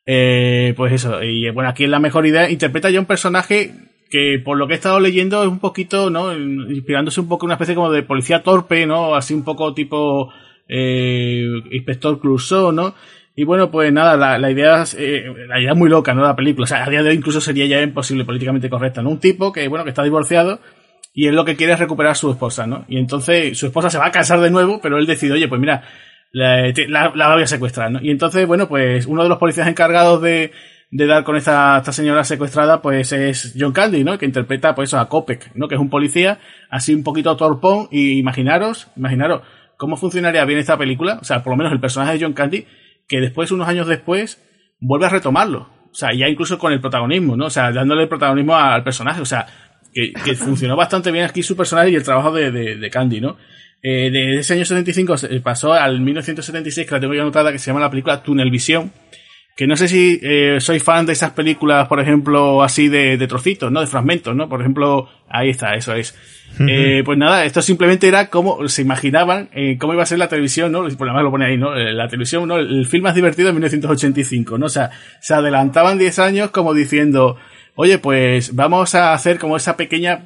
[0.05, 3.73] eh, pues eso, y eh, bueno, aquí en La Mejor Idea interpreta ya un personaje
[4.11, 6.37] que por lo que he estado leyendo es un poquito, ¿no?
[6.37, 9.15] Inspirándose un poco en una especie como de policía torpe, ¿no?
[9.15, 10.31] Así un poco tipo
[10.69, 12.95] eh, inspector Clouseau, ¿no?
[13.35, 16.23] Y bueno, pues nada, la, la idea es, eh, la idea muy loca, ¿no?
[16.23, 16.65] La película.
[16.65, 19.11] O sea, a día de hoy incluso sería ya imposible políticamente correcta, ¿no?
[19.11, 20.61] Un tipo que, bueno, que está divorciado
[21.15, 22.85] y él lo que quiere es recuperar a su esposa, ¿no?
[22.89, 25.61] Y entonces su esposa se va a casar de nuevo, pero él decide, oye, pues
[25.61, 25.83] mira,
[26.33, 28.01] la, la- la voy a secuestrar, ¿no?
[28.03, 30.53] Y entonces, bueno, pues uno de los policías encargados de,
[30.91, 34.19] de dar con esta, esta señora secuestrada, pues es John Candy, ¿no?
[34.19, 35.69] Que interpreta, pues, a Kopek, ¿no?
[35.69, 36.39] Que es un policía
[36.71, 39.41] así un poquito torpón y imaginaros, imaginaros
[39.79, 42.67] cómo funcionaría bien esta película, o sea, por lo menos el personaje de John Candy,
[43.09, 44.41] que después, unos años después,
[44.81, 45.69] vuelve a retomarlo.
[45.91, 47.47] O sea, ya incluso con el protagonismo, ¿no?
[47.47, 49.21] O sea, dándole el protagonismo al personaje.
[49.21, 49.47] O sea,
[49.93, 53.21] que, que funcionó bastante bien aquí su personaje y el trabajo de, de, de Candy,
[53.21, 53.37] ¿no?
[53.83, 57.59] Eh, de ese año 75 se- pasó al 1976, que la tengo ya anotada, que
[57.59, 58.93] se llama la película Tunnel Visión.
[59.55, 63.27] Que no sé si eh, soy fan de esas películas, por ejemplo, así de, de
[63.27, 63.81] trocitos, ¿no?
[63.81, 64.49] De fragmentos, ¿no?
[64.49, 66.17] Por ejemplo, ahí está, eso es.
[66.61, 70.29] Eh, pues nada, esto simplemente era como se imaginaban eh, cómo iba a ser la
[70.29, 70.87] televisión, ¿no?
[70.89, 71.77] Por lo lo pone ahí, ¿no?
[71.77, 72.57] Eh, La televisión, ¿no?
[72.57, 74.67] El film más divertido de 1985, ¿no?
[74.67, 77.37] O sea, se adelantaban 10 años como diciendo,
[77.75, 80.25] oye, pues vamos a hacer como esa pequeña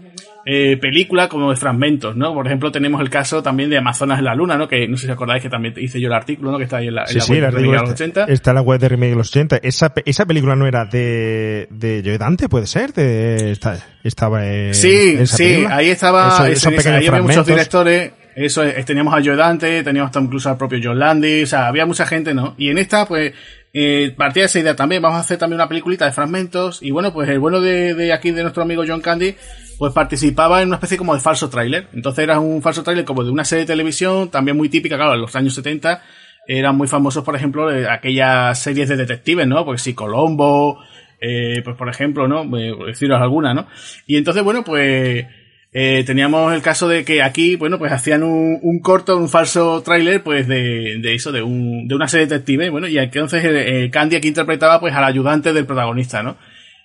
[0.48, 2.32] eh, película como de fragmentos, ¿no?
[2.32, 4.68] Por ejemplo, tenemos el caso también de Amazonas en la Luna, ¿no?
[4.68, 6.58] Que no sé si acordáis que también hice yo el artículo, ¿no?
[6.58, 8.04] Que está ahí en la, en Sí, la sí, web de Remake a los está,
[8.04, 8.24] 80.
[8.32, 9.56] está en la web de Remake de los 80.
[9.62, 14.72] Esa, esa película no era de, de Joe Dante, puede ser, de, esta- estaba en
[14.72, 15.76] Sí, esa sí, película?
[15.76, 20.10] ahí estaba, Eso- pequeños ahí había muchos directores, eso es, teníamos a Joe Dante, teníamos
[20.10, 22.54] hasta incluso al propio John Landy, o sea, había mucha gente, ¿no?
[22.58, 23.32] Y en esta, pues,
[23.72, 26.90] eh, partía de esa idea también, vamos a hacer también una peliculita de fragmentos, y
[26.90, 29.34] bueno, pues el bueno de, de aquí, de nuestro amigo John Candy,
[29.78, 31.88] pues participaba en una especie como de falso tráiler.
[31.94, 35.14] Entonces era un falso tráiler como de una serie de televisión, también muy típica, claro,
[35.14, 36.02] en los años 70,
[36.46, 39.64] eran muy famosos, por ejemplo, de aquellas series de detectives, ¿no?
[39.64, 40.78] Pues sí, Colombo,
[41.22, 42.42] eh, pues por ejemplo, ¿no?
[42.58, 43.66] Eh, deciros alguna, ¿no?
[44.06, 45.26] Y entonces, bueno, pues
[45.78, 49.82] eh, teníamos el caso de que aquí, bueno, pues hacían un, un corto, un falso
[49.82, 53.44] tráiler, pues de, de eso, de, un, de una serie de detectives, bueno, y entonces
[53.44, 56.38] eh, Candy aquí interpretaba pues al ayudante del protagonista, ¿no?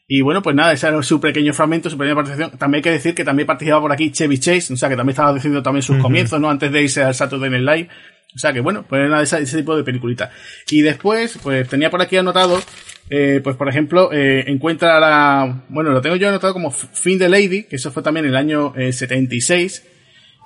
[0.09, 2.59] Y bueno, pues nada, ese era su pequeño fragmento, su pequeña participación.
[2.59, 5.11] También hay que decir que también participaba por aquí Chevy Chase, o sea, que también
[5.11, 6.49] estaba diciendo también sus comienzos, ¿no?
[6.49, 7.89] Antes de irse al Saturday Night Live.
[8.35, 10.31] O sea que bueno, pues era ese, ese tipo de peliculita.
[10.69, 12.61] Y después, pues tenía por aquí anotado,
[13.09, 17.27] eh, pues por ejemplo, eh, encuentra la, bueno, lo tengo yo anotado como Fin the
[17.29, 19.87] Lady, que eso fue también en el año eh, 76.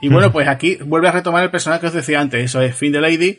[0.02, 2.76] Y bueno, pues aquí vuelve a retomar el personaje que os decía antes, eso es
[2.76, 3.38] Finn the Lady.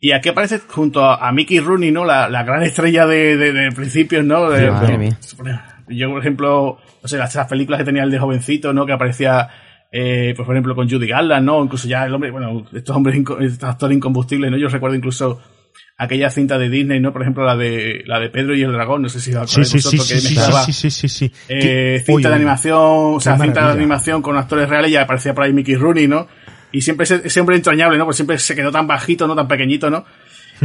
[0.00, 2.04] Y aquí aparece junto a, a Mickey Rooney, ¿no?
[2.04, 4.50] La, la gran estrella de, de, de principios, ¿no?
[4.50, 5.18] De- Madre de- mía.
[5.88, 8.84] Yo, por ejemplo, no sé, las, las películas que tenía el de jovencito, ¿no?
[8.84, 9.48] Que aparecía,
[9.92, 11.62] eh, pues, por ejemplo, con Judy Garland, ¿no?
[11.62, 14.56] Incluso ya el hombre, bueno, estos hombres, estos actores incombustibles, ¿no?
[14.56, 15.40] Yo recuerdo incluso
[15.98, 17.12] aquella cinta de Disney, ¿no?
[17.12, 19.60] Por ejemplo, la de, la de Pedro y el dragón, no sé si os Sí,
[19.60, 23.20] acordáis sí, sí, vosotros, sí, que sí, sí, sí, eh, cinta Oye, de animación, o
[23.20, 26.26] sea, cinta de animación con actores reales y aparecía por ahí Mickey Rooney, ¿no?
[26.72, 28.06] Y siempre ese, ese hombre entrañable, ¿no?
[28.06, 29.36] Pues siempre se quedó tan bajito, ¿no?
[29.36, 30.06] Tan pequeñito, ¿no?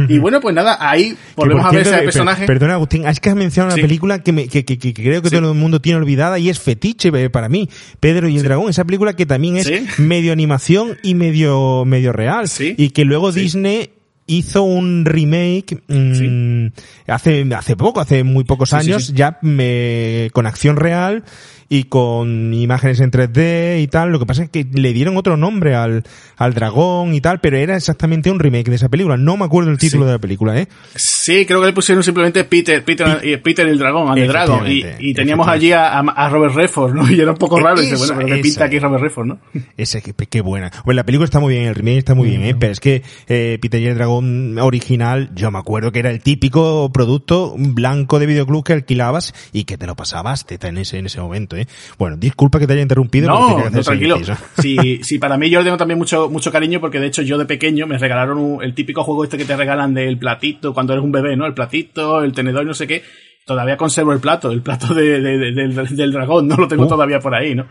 [0.08, 2.46] Y bueno, pues nada, ahí volvemos a ver ese eh, per- personaje.
[2.46, 5.30] Perdona, Agustín, es que has mencionado una película que, me- que, que- que creo que
[5.30, 7.68] todo el mundo tiene olvidada y es fetiche eh, para mí.
[8.00, 9.86] Pedro y el dragón, esa película que también es Sí.
[9.98, 12.46] medio animación y medio, medio real.
[12.58, 13.32] Y que luego.
[13.32, 13.90] Disney
[14.30, 16.66] hizo un remake mm,
[17.06, 21.24] hace hace poco, hace muy pocos años, ya me- con acción real
[21.68, 24.10] y con imágenes en 3D y tal.
[24.10, 26.02] Lo que pasa es que le dieron otro nombre al,
[26.36, 29.16] al dragón y tal, pero era exactamente un remake de esa película.
[29.16, 30.06] No me acuerdo el título Sí.
[30.06, 30.68] de la película, ¿eh?
[30.94, 34.64] Sí, creo que le pusieron simplemente Peter, Peter, y Peter el dragón, and the Dragon.
[34.66, 37.10] Y, teníamos allí a, a Robert Redford, ¿no?
[37.10, 37.80] Y era un poco raro.
[37.82, 38.78] Y dice, bueno, pero ¿qué pinta aquí.
[38.78, 39.38] Robert Redford, no?
[39.76, 40.70] Ese, qué, qué buena.
[40.84, 42.54] Bueno, la película está muy bien, el remake está muy bien, ¿eh?
[42.58, 46.20] pero es que eh, Peter y el Dragón original, yo me acuerdo que era el
[46.20, 50.98] típico producto blanco de videoclub que alquilabas y que te lo pasabas teta en ese,
[50.98, 51.57] en ese momento.
[51.58, 51.66] ¿Eh?
[51.98, 53.26] Bueno, disculpa que te haya interrumpido.
[53.28, 53.38] pero
[53.70, 54.18] No, ese tranquilo.
[54.58, 57.38] Sí, sí, para mí yo le tengo también mucho, mucho cariño porque de hecho yo
[57.38, 60.92] de pequeño me regalaron un- el típico juego este que te regalan del platito cuando
[60.92, 61.46] eres un bebé, ¿no?
[61.46, 63.02] El platito, el tenedor y no sé qué.
[63.46, 66.56] Todavía conservo el plato, el plato de, de- de- del, del dragón, ¿no?
[66.56, 66.88] Lo tengo Uh.
[66.88, 67.66] todavía por ahí, ¿no?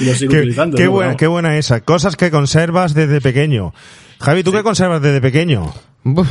[0.00, 0.76] Y lo sigo Qué, utilizando.
[0.76, 0.90] qué ¿no?
[0.90, 1.80] buena, qué buena esa.
[1.80, 3.72] Cosas que conservas desde pequeño.
[4.20, 5.72] Javi, ¿tú qué conservas desde pequeño?
[6.02, 6.28] Buf.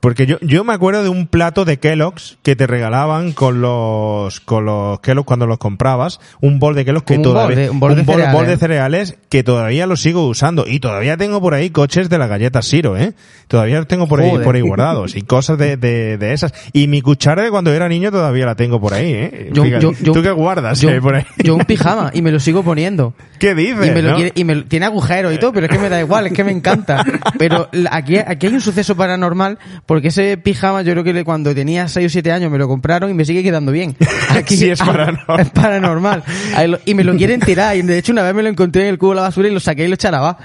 [0.00, 4.40] Porque yo, yo me acuerdo de un plato de Kellogg's que te regalaban con los,
[4.40, 7.80] con los Kellogg's cuando los comprabas, un bol de Kellogg's que bol todavía, de- un
[7.80, 8.34] bol de bol, cereales.
[8.34, 12.18] bol de cereales que todavía lo sigo usando y todavía tengo por ahí coches de
[12.18, 13.14] las galletas Siro, eh.
[13.48, 16.52] Todavía los tengo por ahí, por ahí guardados y cosas de, de, de esas.
[16.72, 19.50] Y mi cuchara de cuando era niño todavía la tengo por ahí, eh.
[19.52, 21.24] Yo, Fíjate, yo, yo, ¿Tú qué guardas yo, eh, por ahí?
[21.38, 23.14] yo un pijama y me lo sigo poniendo.
[23.38, 23.86] ¿Qué dices?
[23.86, 24.16] Y me lo no?
[24.16, 26.44] quiere- y me tiene agujeros y todo, pero es que me da igual, es que
[26.44, 27.04] me encanta.
[27.38, 31.54] Pero la- aquí, aquí hay un suceso paranormal, porque ese pijama yo creo que cuando
[31.54, 33.96] tenía 6 o 7 años me lo compraron y me sigue quedando bien.
[34.30, 35.40] Aquí Sí, es paranormal.
[35.40, 36.24] Es paranormal.
[36.68, 37.76] Lo- y me lo quieren tirar.
[37.76, 39.52] Y de hecho una vez me lo encontré en el cubo de la basura y
[39.52, 40.36] lo saqué y lo eché a lavar.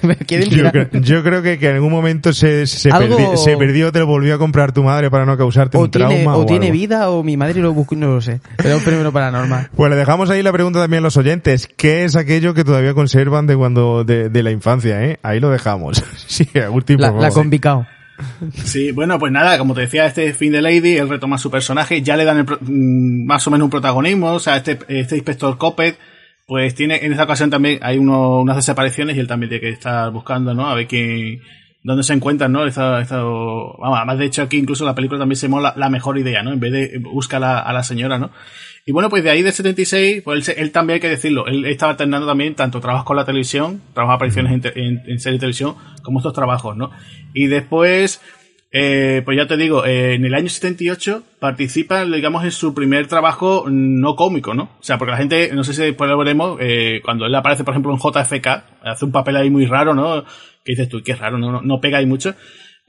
[0.00, 0.72] Que me quieren Yo tirar.
[0.88, 3.98] creo, yo creo que, que en algún momento se, se, Algo- perdi- se perdió, te
[3.98, 6.36] lo volvió a comprar tu madre para no causarte O un tiene, trauma.
[6.36, 6.78] o o tiene algo.
[6.78, 8.40] vida o mi madre lo buscó, no lo sé.
[8.56, 9.68] Pero es un fenómeno paranormal.
[9.76, 11.68] Pues le dejamos ahí la pregunta también a los oyentes.
[11.76, 15.18] ¿Qué es aquello que todavía conservan de cuando, de, de la infancia, eh?
[15.22, 16.02] Ahí lo dejamos.
[16.26, 17.86] sí, Agustín, La, la convicao.
[18.64, 22.02] Sí, bueno, pues nada, como te decía, este fin de Lady, él retoma su personaje,
[22.02, 25.56] ya le dan el mm, más o menos un protagonismo, o sea, este, este inspector
[25.58, 25.98] Coppet,
[26.46, 29.70] pues tiene, en esta ocasión también hay uno, unas desapariciones y él también tiene que
[29.70, 30.68] estar buscando, ¿no?
[30.68, 31.40] A ver quién,
[31.82, 32.66] dónde se encuentran, ¿no?
[32.66, 36.18] Esta, esta, vamos, además de hecho aquí incluso la película también se mola la mejor
[36.18, 36.52] idea, ¿no?
[36.52, 38.30] En vez de busca a la, a la señora, ¿no?
[38.86, 41.64] Y bueno, pues de ahí del 76, pues él, él también hay que decirlo, él
[41.66, 45.40] estaba alternando también tanto trabajos con la televisión, trabajos apariciones en, en, en serie de
[45.40, 46.90] televisión, como estos trabajos, ¿no?
[47.34, 48.20] Y después,
[48.72, 53.06] eh, pues ya te digo, eh, en el año 78 participa, digamos, en su primer
[53.06, 54.64] trabajo no cómico, ¿no?
[54.78, 57.64] O sea, porque la gente, no sé si después lo veremos, eh, cuando él aparece,
[57.64, 58.46] por ejemplo, en JFK,
[58.82, 60.24] hace un papel ahí muy raro, ¿no?
[60.64, 62.34] Que dices tú, qué raro, no, no pega ahí mucho.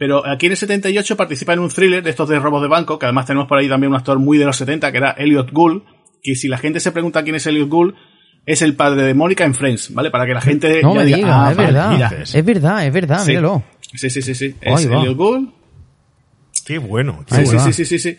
[0.02, 2.98] Pero aquí en el 78 participa en un thriller de estos de robos de banco,
[2.98, 5.52] que además tenemos por ahí también un actor muy de los 70, que era Elliot
[5.52, 5.84] Gould,
[6.24, 7.94] que si la gente se pregunta quién es Elliot Gould,
[8.48, 10.10] es el padre de Mónica en Friends, ¿vale?
[10.10, 11.92] Para que la gente No ya me diga, diga, "Ah, es vale, verdad.
[11.92, 12.12] mira".
[12.24, 13.28] Es verdad, es verdad, Sí.
[13.30, 13.64] míralo.
[13.94, 14.56] Sí, sí, sí, sí.
[14.60, 14.98] Es va.
[15.02, 15.50] Elliot Gould.
[16.66, 17.24] Qué bueno.
[17.28, 18.18] qué Sí, sí, sí, sí, sí, sí.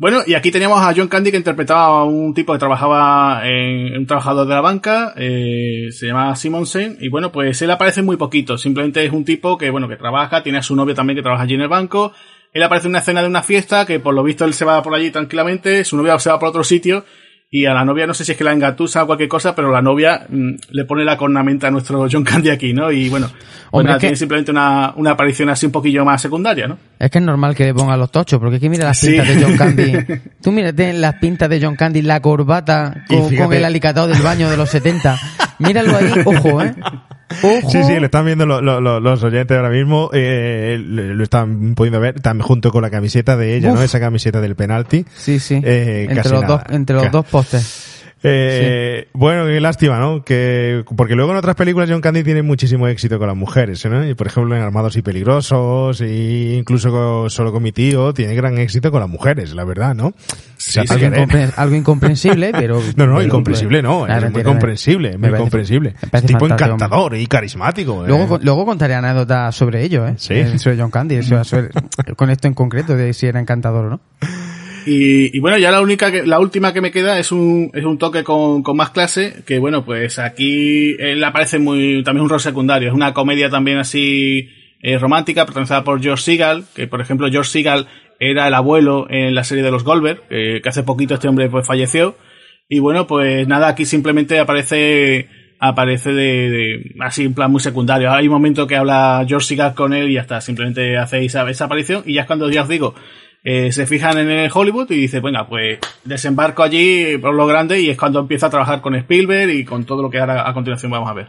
[0.00, 3.98] Bueno, y aquí teníamos a John Candy que interpretaba a un tipo que trabajaba en
[3.98, 8.16] un trabajador de la banca, eh, se llama Simonsen, y bueno, pues él aparece muy
[8.16, 11.22] poquito, simplemente es un tipo que, bueno, que trabaja, tiene a su novia también que
[11.22, 12.12] trabaja allí en el banco,
[12.52, 14.80] él aparece en una escena de una fiesta, que por lo visto él se va
[14.84, 17.04] por allí tranquilamente, su novia se va por otro sitio,
[17.50, 19.70] y a la novia no sé si es que la engatusa o cualquier cosa, pero
[19.72, 22.90] la novia mm, le pone la cornamenta a nuestro John Candy aquí, ¿no?
[22.92, 26.04] Y bueno, pues Hombre, nada, es que- tiene simplemente una, una aparición así un poquillo
[26.04, 26.78] más secundaria, ¿no?
[26.98, 29.08] Es que es normal que le pongan los tochos, porque que mira las Sí.
[29.12, 29.92] pintas de John Candy.
[30.42, 34.50] Tú mírate las pintas de John Candy, la corbata con, con el alicatado del baño
[34.50, 35.18] de los 70.
[35.58, 36.74] Míralo ahí, ojo, ¿eh?
[37.42, 37.70] Ojo.
[37.70, 41.74] Sí, sí, lo están viendo lo- lo- lo- los oyentes ahora mismo, eh, lo están
[41.74, 43.82] pudiendo ver, también junto con la camiseta de ella, ¿no?
[43.82, 45.04] Esa camiseta del penalti.
[45.14, 45.60] Sí, sí.
[45.62, 46.64] Eh, entre casi los nada.
[46.66, 47.84] dos, entre los dos postes.
[48.22, 50.24] Eh, Bueno, qué lástima, ¿no?
[50.24, 54.06] Que, porque luego en otras películas John Candy tiene muchísimo éxito con las mujeres, ¿no?
[54.08, 58.34] Y por ejemplo en Armados y Peligrosos, e incluso con- solo con mi tío, tiene
[58.34, 60.14] gran éxito con las mujeres, la verdad, ¿no?
[60.56, 62.80] Sí, O sea, algo, incompre- incomprensible, pero...
[62.96, 65.94] No, no, incomprensible no, Claro, es muy comprensible, muy comprensible.
[66.10, 68.04] parece tipo encantador y carismático.
[68.04, 68.08] ¿eh?
[68.08, 70.14] Luego, luego contaré anécdotas sobre ello, ¿eh?
[70.16, 70.34] Sí.
[70.34, 71.68] Eh, Sobre John Candy, sobre- sobre-
[72.16, 74.00] con esto en concreto, de si era encantador o no.
[74.90, 77.84] Y, y bueno, ya la única que, la última que me queda es un, es
[77.84, 82.30] un toque con, con más clase, que bueno, pues aquí él aparece muy, también un
[82.30, 82.88] rol secundario.
[82.88, 84.48] Es una comedia también así
[84.80, 87.86] eh, romántica, protagonizada por George Seagal, que por ejemplo George Seagal
[88.18, 91.66] era el abuelo en la serie de los Goldberg, que, hace poquito este hombre pues
[91.66, 92.16] falleció.
[92.66, 95.28] Y bueno, pues nada, aquí simplemente aparece
[95.60, 98.10] aparece de, así en plan muy secundario.
[98.10, 101.48] Hay un momento que habla George Seagal con él y ya está, simplemente hace esa,
[101.50, 102.94] esa aparición y ya es cuando ya os digo,
[103.44, 107.80] eh, se fijan en el Hollywood y dice, venga, pues desembarco allí por lo grande
[107.80, 110.54] y es cuando empieza a trabajar con Spielberg y con todo lo que ahora a
[110.54, 111.28] continuación vamos a ver.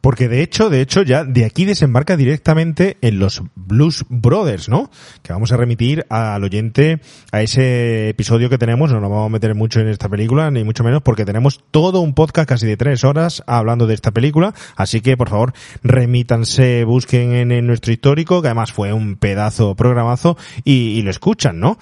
[0.00, 4.90] Porque de hecho, de hecho, ya de aquí desembarca directamente en los Blues Brothers, ¿no?
[5.22, 7.00] Que vamos a remitir al oyente
[7.32, 10.64] a ese episodio que tenemos, no nos vamos a meter mucho en esta película, ni
[10.64, 14.54] mucho menos, porque tenemos todo un podcast casi de tres horas hablando de esta película,
[14.76, 20.36] así que por favor, remítanse, busquen en, nuestro histórico, que además fue un pedazo programazo,
[20.64, 21.78] y, y lo escuchan, ¿no?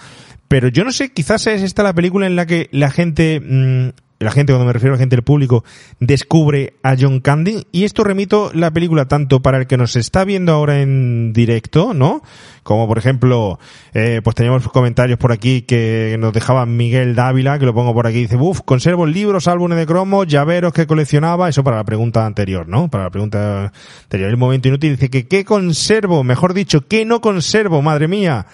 [0.49, 3.91] Pero yo no sé, quizás es esta la película en la que la gente, mm,
[4.21, 5.65] la gente, cuando me refiero a la gente del público,
[6.01, 7.67] descubre a John Candy.
[7.71, 11.95] Y esto remito la película tanto para el que nos está viendo ahora en directo,
[11.95, 12.23] ¿no?
[12.65, 13.59] Como por ejemplo,
[13.95, 18.07] eh, pues teníamos comentarios por aquí que nos dejaba Miguel Dávila, que lo pongo por
[18.07, 22.27] aquí, dice, uff, conservo libros, álbumes de cromos, llaveros que coleccionaba, eso para la pregunta
[22.27, 22.89] anterior, ¿no?
[22.91, 26.25] Para la pregunta anterior, el momento inútil, dice que ¿qué conservo?
[26.25, 27.83] Mejor dicho, ¿qué no conservo?
[27.83, 28.47] Madre mía.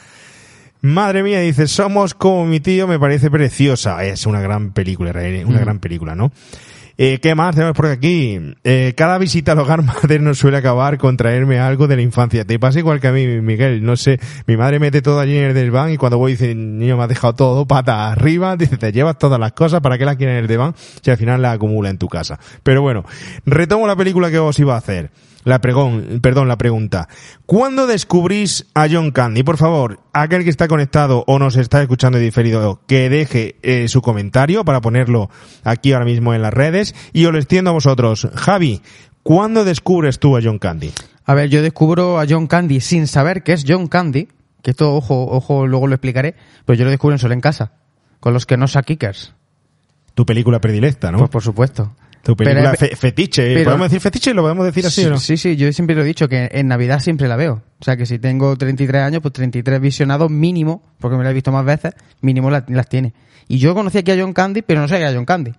[0.84, 4.04] Madre mía, dice, somos como mi tío, me parece preciosa.
[4.04, 5.14] Es una gran película,
[5.46, 6.30] una gran película, ¿no?
[6.98, 8.38] Eh, ¿Qué más tenemos por aquí?
[8.64, 12.44] Eh, cada visita al hogar materno suele acabar con traerme algo de la infancia.
[12.44, 13.82] Te pasa igual que a mí, Miguel.
[13.82, 16.98] No sé, mi madre mete todo allí en el desván y cuando voy dice, niño,
[16.98, 18.54] me has dejado todo, pata arriba.
[18.58, 20.74] Dice, te llevas todas las cosas, ¿para qué las quieres en el desván?
[21.00, 22.38] Si al final las acumula en tu casa.
[22.62, 23.06] Pero bueno,
[23.46, 25.12] retomo la película que os iba a hacer.
[25.44, 27.08] La pregón, perdón, la pregunta.
[27.44, 29.42] ¿Cuándo descubrís a John Candy?
[29.42, 33.88] Por favor, aquel que está conectado o nos está escuchando en diferido, que deje eh,
[33.88, 35.28] su comentario para ponerlo
[35.62, 38.28] aquí ahora mismo en las redes y os lo extiendo a vosotros.
[38.34, 38.80] Javi,
[39.22, 40.92] ¿cuándo descubres tú a John Candy?
[41.26, 44.28] A ver, yo descubro a John Candy sin saber que es John Candy,
[44.62, 47.72] que esto, ojo, ojo, luego lo explicaré, pero yo lo descubro en solo en casa,
[48.20, 49.34] con los que no Kickers.
[50.14, 51.18] Tu película predilecta, ¿no?
[51.18, 51.94] Pues por supuesto.
[52.24, 53.54] Tu película pero- fe- fetiche.
[53.54, 54.34] pero- ¿Podemos decir fetiche?
[54.34, 55.18] ¿Lo podemos decir así o no?
[55.18, 57.62] Sí, sí, yo siempre lo he dicho, que en Navidad siempre la veo.
[57.80, 61.34] O sea, que si tengo 33 años, pues 33 visionados mínimo, porque me la he
[61.34, 63.12] visto más veces, mínimo la- las tiene.
[63.46, 65.52] Y yo conocía aquí a John Candy, pero no sabía que era John Candy.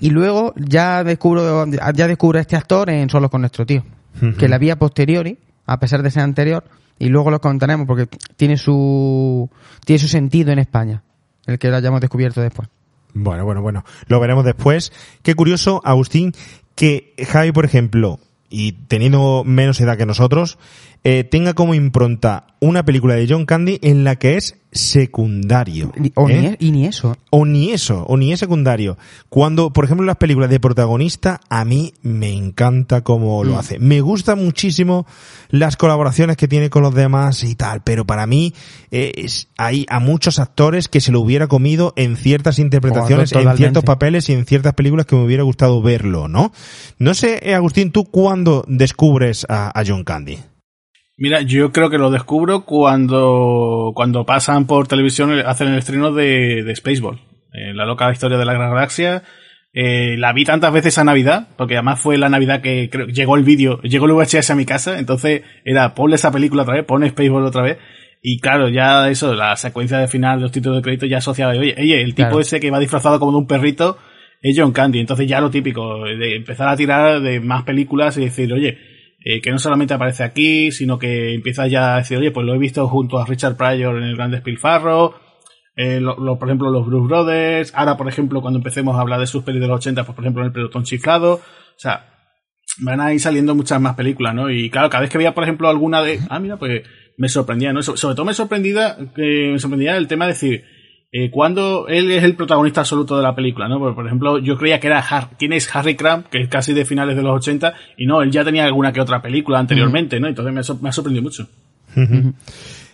[0.00, 3.82] Y luego ya descubro, ya descubro a este actor en Solos con nuestro tío,
[4.38, 6.64] que la vi a posteriori, a pesar de ser anterior,
[6.98, 9.48] y luego lo contaremos porque tiene su,
[9.86, 11.02] tiene su sentido en España,
[11.46, 12.68] el que lo hayamos descubierto después.
[13.14, 13.84] Bueno, bueno, bueno.
[14.08, 14.92] Lo veremos después.
[15.22, 16.32] Qué curioso, Agustín,
[16.74, 18.18] que Javi, por ejemplo,
[18.50, 20.58] y teniendo menos edad que nosotros,
[21.04, 25.92] eh, tenga como impronta una película de John Candy en la que es secundario.
[26.14, 26.40] O ¿eh?
[26.40, 27.14] ni, e- y ni eso.
[27.30, 28.96] O ni eso, o ni es secundario.
[29.28, 33.46] Cuando, por ejemplo, las películas de protagonista, a mí me encanta cómo Mm.
[33.46, 33.78] lo hace.
[33.78, 35.06] Me gustan muchísimo
[35.50, 38.54] las colaboraciones que tiene con los demás y tal, pero para mí
[38.90, 43.56] eh, es- hay a muchos actores que se lo hubiera comido en ciertas interpretaciones, en
[43.56, 46.50] ciertos papeles y en ciertas películas que me hubiera gustado verlo, ¿no?
[46.98, 50.38] No sé, eh, Agustín, ¿tú cuándo descubres a, a John Candy?
[51.16, 56.12] Mira, yo creo que lo descubro cuando, cuando pasan por televisión, eh, hacen el estreno
[56.12, 57.20] de, de Spaceball,
[57.52, 59.22] eh, la loca historia de la gran galaxia.
[59.72, 63.36] Eh, la vi tantas veces a Navidad, porque además fue la Navidad que creo, llegó
[63.36, 66.84] el vídeo, llegó el VHS a mi casa, entonces era ponle esa película otra vez,
[66.84, 67.78] pon Spaceball otra vez.
[68.22, 71.74] Y claro, ya eso, la secuencia de final, los títulos de crédito ya asociaba oye,
[71.78, 72.40] oye, el tipo Claro.
[72.40, 73.98] ese que va disfrazado como de un perrito
[74.40, 75.00] es John Candy.
[75.00, 78.78] Entonces ya lo típico, de empezar a tirar de más películas y decir, oye,
[79.24, 82.54] eh, que no solamente aparece aquí, sino que empieza ya a decir, oye, pues lo
[82.54, 85.14] he visto junto a Richard Pryor en el Gran Despilfarro,
[85.76, 89.42] eh, por ejemplo, los Bruce Brothers, ahora, por ejemplo, cuando empecemos a hablar de sus
[89.42, 92.10] pelis de los 80, pues por ejemplo, en el pelotón chiflado, o sea,
[92.80, 94.50] van a ir saliendo muchas más películas, ¿no?
[94.50, 96.82] Y claro, cada vez que veía, por ejemplo, alguna de, ah, mira, pues
[97.16, 97.82] me sorprendía, ¿no?
[97.82, 100.64] So- sobre todo me sorprendía, que me sorprendía el tema de decir,
[101.16, 103.78] eh, cuando él es el protagonista absoluto de la película, ¿no?
[103.78, 106.72] Porque, por ejemplo, yo creía que era Har quién es Harry Cramp, que es casi
[106.72, 110.18] de finales de los 80, y no, él ya tenía alguna que otra película anteriormente,
[110.18, 110.26] ¿no?
[110.26, 111.46] Entonces me, me ha sorprendido mucho.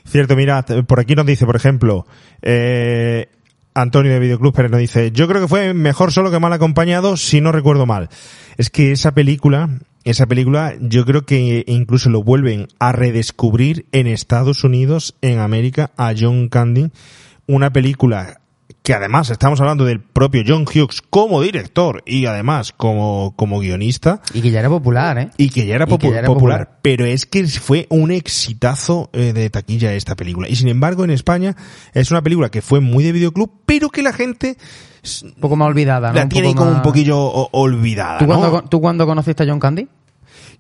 [0.05, 2.05] Cierto, mira, por aquí nos dice, por ejemplo,
[2.43, 3.31] eh,
[3.73, 7.17] Antonio de Videoclub pero nos dice, yo creo que fue mejor solo que mal acompañado,
[7.17, 8.11] si no recuerdo mal.
[8.59, 14.07] Es que esa película, esa película, yo creo que incluso lo vuelven a redescubrir en
[14.07, 16.91] Estados Unidos, en América, a John Candy.
[17.51, 18.41] Una película
[18.83, 24.23] que además estamos hablando del propio John Hughes como director y además como, como guionista.
[24.33, 25.31] Y que ya era popular, ¿eh?
[25.37, 30.15] Y que ya era, popular, Pero es que fue un exitazo eh, de taquilla esta
[30.15, 30.49] película.
[30.49, 31.57] Y sin embargo, en España
[31.93, 34.57] es una película que fue muy de videoclub, pero que la gente...
[35.25, 36.15] Un poco más olvidada, ¿no?
[36.15, 39.89] La tiene como un poquillo olvidada, ¿Tú, ¿Tú cuándo conociste a John Candy?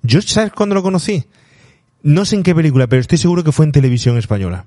[0.03, 1.24] Yo, ¿sabes cuándo lo conocí?
[2.03, 4.66] No sé en qué película, pero estoy seguro que fue en televisión española.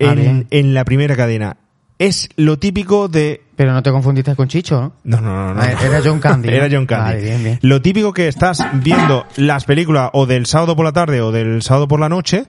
[0.00, 1.56] Ah, en, en la primera cadena
[1.98, 3.42] es lo típico de...
[3.56, 4.92] Pero no te confundiste con Chicho, ¿no?
[5.02, 5.60] No, no, no.
[5.60, 6.48] Ah, era John Candy.
[6.54, 7.04] Era John Candy.
[7.04, 7.58] Vale, bien, bien.
[7.62, 11.62] Lo típico que estás viendo las películas o del sábado por la tarde o del
[11.62, 12.44] sábado por la noche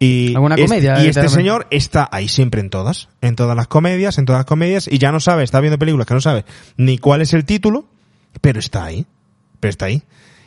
[0.00, 4.16] y, ¿Alguna comedia, y este señor está ahí siempre en todas, en todas las comedias,
[4.16, 6.46] en todas las comedias y ya no sabe, está viendo películas que no sabe
[6.78, 7.84] ni cuál es el título,
[8.40, 9.04] pero está ahí,
[9.60, 10.02] pero está ahí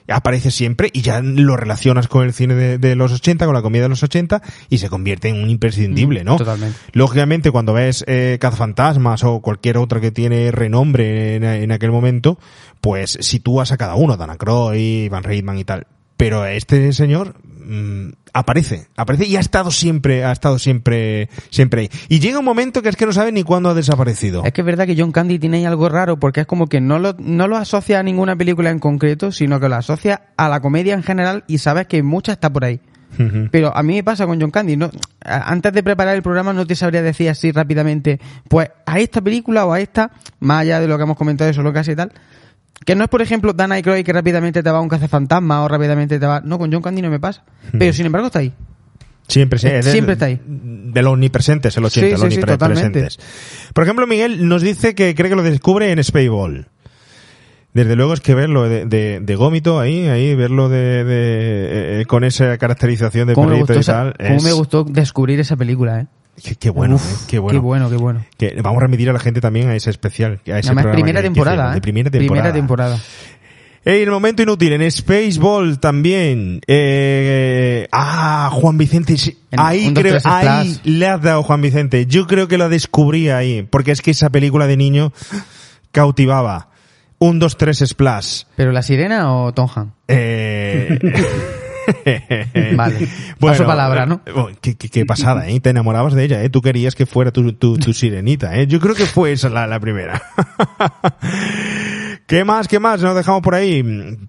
[0.08, 3.84] aparece siempre y ya lo relacionas con el cine de, los 80, con la comida
[3.84, 6.38] de los 80 y se convierte en un imprescindible, ¿no?
[6.38, 6.78] Totalmente.
[6.92, 12.38] Lógicamente, cuando ves eh, Cazafantasmas o cualquier otra que tiene renombre en, aquel momento,
[12.82, 15.88] pues sitúas a cada uno, Dana Croy, Van Reitman y tal.
[16.18, 17.36] Pero este señor
[17.66, 21.90] mm, aparece, aparece y ha estado siempre, ha estado siempre, siempre ahí.
[22.10, 24.44] Y llega un momento que es que no sabe ni cuándo ha desaparecido.
[24.44, 27.00] Es que es verdad que John Candy tiene algo raro porque es como que no
[27.00, 30.62] lo, no lo asocia a ninguna película en concreto, sino que lo asocia a la
[30.62, 32.80] comedia en general y sabes que mucha está por ahí.
[33.52, 34.90] Pero a mí me pasa con John Candy, no,
[35.22, 39.66] antes de preparar el programa no te sabría decir así rápidamente, pues a esta película
[39.66, 41.96] o a esta, más allá de lo que hemos comentado eso, lo que hace y
[41.96, 42.12] tal,
[42.86, 45.68] que no es, por ejemplo, Dan Aykroyd que rápidamente te va a un cazafantasma o
[45.68, 46.42] rápidamente te va...
[46.42, 47.44] No, con John Candy no me pasa.
[47.72, 47.78] Hmm.
[47.80, 48.54] Pero, sin embargo, está ahí.
[49.28, 50.40] Siempre, sí, siempre está ahí.
[50.46, 53.20] De los omnipresentes, el 80, los omnipresentes.
[53.74, 56.68] Por ejemplo, Miguel nos dice que cree que lo descubre en Spaceball.
[57.74, 62.24] Desde luego es que verlo de, de, gómito ahí, ahí, verlo de, de eh, con
[62.24, 64.14] esa caracterización de perrito y tal.
[64.16, 66.08] Cómo me gustó descubrir esa película, eh.
[66.60, 67.60] Qué, bueno, qué bueno.
[67.60, 68.26] Qué bueno, qué bueno.
[68.38, 70.40] Que vamos a remitir a la gente también a ese especial.
[70.48, 72.52] A ese Además, primera temporada, de primera temporada.
[72.52, 73.00] Primera temporada.
[73.86, 76.60] el momento inútil, en Spaceball también.
[76.66, 79.16] Eh, ah, Juan Vicente.
[79.56, 82.08] ahí creo, ahí le has dado Juan Vicente.
[82.08, 83.68] Yo creo que lo descubrí ahí.
[83.70, 85.14] Porque es que esa película de niño
[85.92, 86.70] cautivaba.
[87.20, 88.44] Un, dos, tres, splash.
[88.58, 89.70] ¿Pero la sirena o Tom
[90.08, 91.00] Eh.
[92.76, 93.08] vale.
[93.40, 94.22] Paso palabra, ¿no?
[94.26, 95.60] Eh, qué, qué, pasada, ¿eh?
[95.60, 96.50] Te enamorabas de ella, ¿eh?
[96.50, 98.68] Tú querías que fuera tu, tu, tu sirenita, ¿eh?
[98.68, 100.22] Yo creo que fue esa la, la primera.
[102.34, 102.68] ¿Qué más?
[102.68, 103.00] ¿Qué más?
[103.00, 103.84] Nos dejamos por ahí.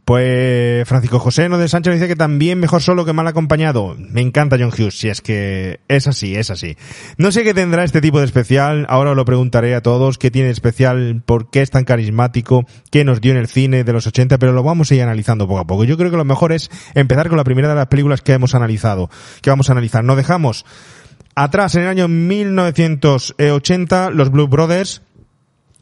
[0.05, 3.97] Pues Francisco José no de Sánchez dice que también mejor solo que mal acompañado.
[3.99, 6.77] Me encanta John Hughes, si es que es así, es así.
[7.17, 10.51] No sé qué tendrá este tipo de especial, ahora lo preguntaré a todos, qué tiene
[10.51, 14.37] especial, por qué es tan carismático, qué nos dio en el cine de los 80,
[14.37, 15.85] pero lo vamos a ir analizando poco a poco.
[15.85, 18.55] Yo creo que lo mejor es empezar con la primera de las películas que hemos
[18.55, 19.09] analizado,
[19.41, 20.05] que vamos a analizar.
[20.05, 20.67] Nos dejamos
[21.35, 25.01] atrás en el año 1980 los Blue Brothers,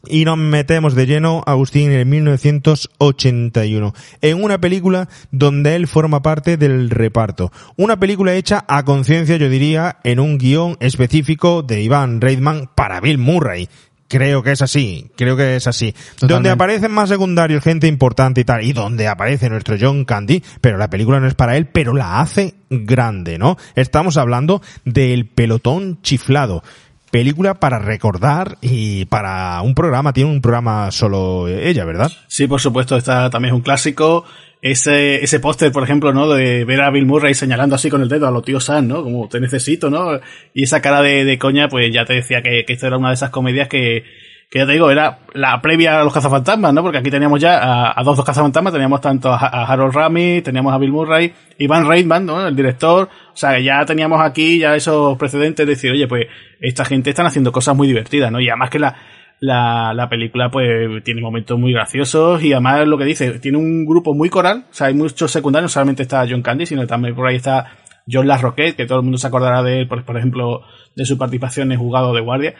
[0.07, 6.57] y nos metemos de lleno, Agustín, en 1981, en una película donde él forma parte
[6.57, 7.53] del reparto.
[7.77, 12.99] Una película hecha a conciencia, yo diría, en un guion específico de Iván Reitman para
[12.99, 13.69] Bill Murray.
[14.09, 15.95] Creo que es así, creo que es así.
[16.19, 20.77] Donde aparecen más secundarios, gente importante y tal, y donde aparece nuestro John Candy, pero
[20.77, 23.57] la película no es para él, pero la hace grande, ¿no?
[23.73, 26.61] Estamos hablando del pelotón chiflado
[27.13, 32.11] película para recordar y para un programa, tiene un programa solo ella, ¿verdad?
[32.25, 34.25] Sí, por supuesto, esta también es un clásico.
[34.63, 36.27] Ese, ese póster, por ejemplo, ¿no?
[36.27, 39.03] De ver a Bill Murray señalando así con el dedo a los tíos Sam, ¿no?
[39.03, 40.19] Como te necesito, ¿no?
[40.55, 43.09] Y esa cara de, de coña, pues ya te decía que, que esto era una
[43.09, 44.05] de esas comedias que,
[44.49, 46.83] que ya te digo, era la previa a los cazafantasmas, ¿no?
[46.83, 50.77] Porque aquí teníamos ya a, dos dos cazafantasmas, teníamos tanto a, Harold Ramis, teníamos a
[50.77, 52.47] Bill Murray, Ivan Reitman, ¿no?
[52.47, 56.27] El director, o sea, ya teníamos aquí ya esos precedentes de decir, oye, pues
[56.59, 58.39] esta gente están haciendo cosas muy divertidas, ¿no?
[58.39, 58.95] Y además que la,
[59.39, 63.85] la, la película pues tiene momentos muy graciosos y además lo que dice, tiene un
[63.85, 67.15] grupo muy coral, o sea, hay muchos secundarios, no solamente está John Candy, sino también
[67.15, 67.77] por ahí está
[68.09, 70.61] John Larroquette, que todo el mundo se acordará de él, por, por ejemplo,
[70.95, 72.55] de su participación en Jugado de Guardia.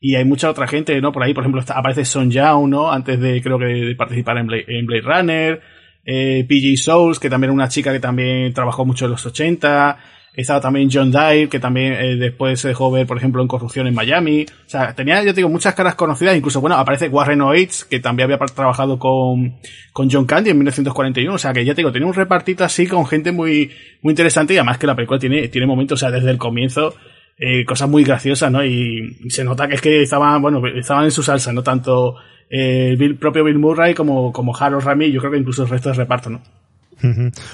[0.00, 1.12] Y hay mucha otra gente, ¿no?
[1.12, 2.92] Por ahí, por ejemplo, aparece Son Young, ¿no?
[2.92, 5.60] Antes de, creo que, de participar en Blade, en Blade Runner.
[6.04, 9.98] Eh, PG Souls, que también era una chica que también trabajó mucho en los 80.
[10.34, 13.88] Estaba también John Dyer, que también eh, después se dejó ver, por ejemplo, en Corrupción
[13.88, 14.46] en Miami.
[14.48, 16.36] O sea, tenía, yo digo, muchas caras conocidas.
[16.36, 19.58] Incluso, bueno, aparece Warren Oates, que también había trabajado con,
[19.92, 21.34] con John Candy en 1941.
[21.34, 24.54] O sea, que ya te digo, tenía un repartito así con gente muy, muy interesante
[24.54, 26.94] y además que la película tiene, tiene momentos, o sea, desde el comienzo,
[27.38, 28.64] eh, cosas muy graciosas, ¿no?
[28.64, 32.16] Y, se nota que es que estaban, bueno, estaban en su salsa, no tanto
[32.50, 35.88] eh, el propio Bill Murray como, como Harold Ramis, yo creo que incluso el resto
[35.88, 36.40] del reparto, ¿no?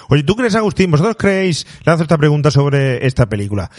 [0.08, 0.90] Oye, ¿tú crees, Agustín?
[0.90, 3.70] ¿Vosotros creéis, lanzo esta pregunta sobre esta película,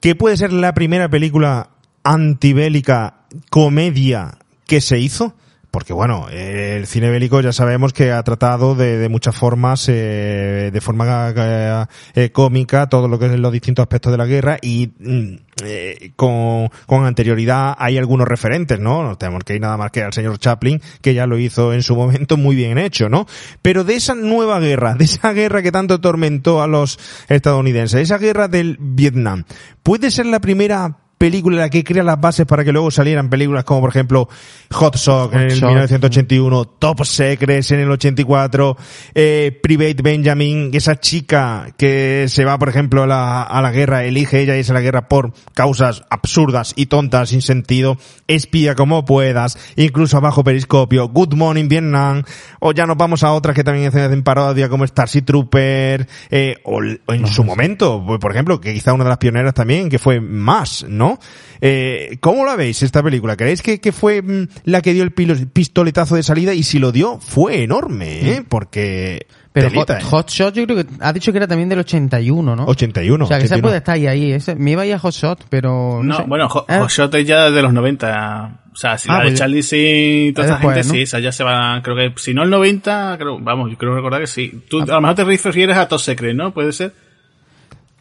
[0.00, 1.70] que puede ser la primera película
[2.02, 5.36] antibélica comedia que se hizo?
[5.72, 10.70] Porque bueno, el cine bélico ya sabemos que ha tratado de, de muchas formas, eh,
[10.70, 14.58] de forma eh, eh, cómica, todo lo que es los distintos aspectos de la guerra
[14.60, 19.02] y mm, eh, con, anterioridad hay algunos referentes, ¿no?
[19.02, 21.82] No tenemos que ir nada más que al señor Chaplin, que ya lo hizo en
[21.82, 23.26] su momento muy bien hecho, ¿no?
[23.62, 26.98] Pero de esa nueva guerra, de esa guerra que tanto atormentó a los
[27.28, 29.44] estadounidenses, esa guerra del Vietnam,
[29.82, 33.62] ¿puede ser la primera película la que crea las bases para que luego salieran películas
[33.62, 34.28] como por ejemplo
[34.72, 38.76] Hot Shock en el 1981, Top Secrets en el 84,
[39.14, 44.02] eh, Private Benjamin, esa chica que se va por ejemplo a la, a la guerra,
[44.02, 49.04] elige ella irse a la guerra por causas absurdas y tontas sin sentido, espía como
[49.04, 52.24] puedas, incluso abajo periscopio, Good Morning Vietnam,
[52.58, 56.80] o ya nos vamos a otras que también hacen parodia como Starship Trooper, eh, o,
[57.06, 60.20] o, en su momento, por ejemplo, que quizá una de las pioneras también, que fue
[60.20, 61.11] más, ¿no?
[61.60, 63.36] Eh, ¿Cómo la veis esta película?
[63.36, 66.54] ¿Creéis que, que fue mm, la que dio el pistoletazo de salida?
[66.54, 68.40] Y si lo dio, fue enorme, ¿eh?
[68.40, 68.44] Mm.
[68.44, 69.26] Porque...
[69.52, 70.04] Pero telita, Hot, ¿eh?
[70.10, 72.64] Hot, Shot yo creo que ha dicho que era también del 81, ¿no?
[72.64, 73.22] 81.
[73.24, 73.54] O sea, que 81.
[73.58, 74.06] esa puede estar ahí.
[74.06, 74.32] ahí.
[74.32, 76.00] Ese, me iba a ir a Hot Shot, pero...
[76.02, 76.22] No, No, sé.
[76.26, 76.78] bueno, Hot, ¿Eh?
[76.78, 78.60] Hot Shot es ya de los 90.
[78.72, 80.84] O sea, si Ah, la de pues- Charlie y toda esa gente, ¿no?
[80.94, 83.94] sí, esa ya se va, creo que, si no el 90, creo, vamos, yo creo
[83.94, 84.62] recordar que sí.
[84.70, 86.54] Tú, a lo mejor te refieres a Top Secret, ¿no?
[86.54, 86.94] Puede ser.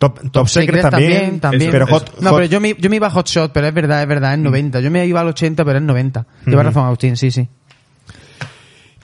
[0.02, 1.70] Top, Top Secret, también, también.
[1.70, 1.93] pero Eso.
[1.93, 4.02] Hot, No, Hot- pero yo me, yo me iba a Hot Shot, pero es verdad,
[4.02, 4.80] es verdad, es 90.
[4.80, 6.26] Yo me iba al 80, pero es 90.
[6.47, 7.47] Lleva razón, Agustín, sí, sí.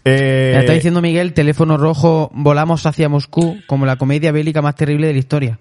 [0.05, 4.75] eh, Me está diciendo Miguel, teléfono rojo, volamos hacia Moscú como la comedia bélica más
[4.75, 5.59] terrible de la historia.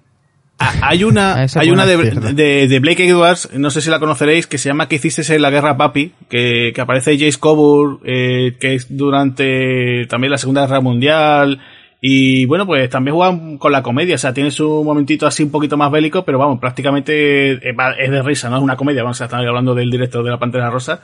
[0.58, 4.56] Ah, Hay una, hay una de, de Blake Edwards, no sé si la conoceréis, que
[4.56, 6.12] se llama ¿Qué hiciste en la guerra, papi?
[6.30, 11.60] Que, que aparece Jace Coburn, eh, que es durante también la Segunda Guerra Mundial.
[12.08, 15.50] Y bueno, pues también juegan con la comedia, o sea, tiene su momentito así un
[15.50, 18.58] poquito más bélico, pero vamos, prácticamente eh, es de risa, ¿no?
[18.58, 21.02] Es una comedia, vamos a estar hablando del director de La Pantera Rosa.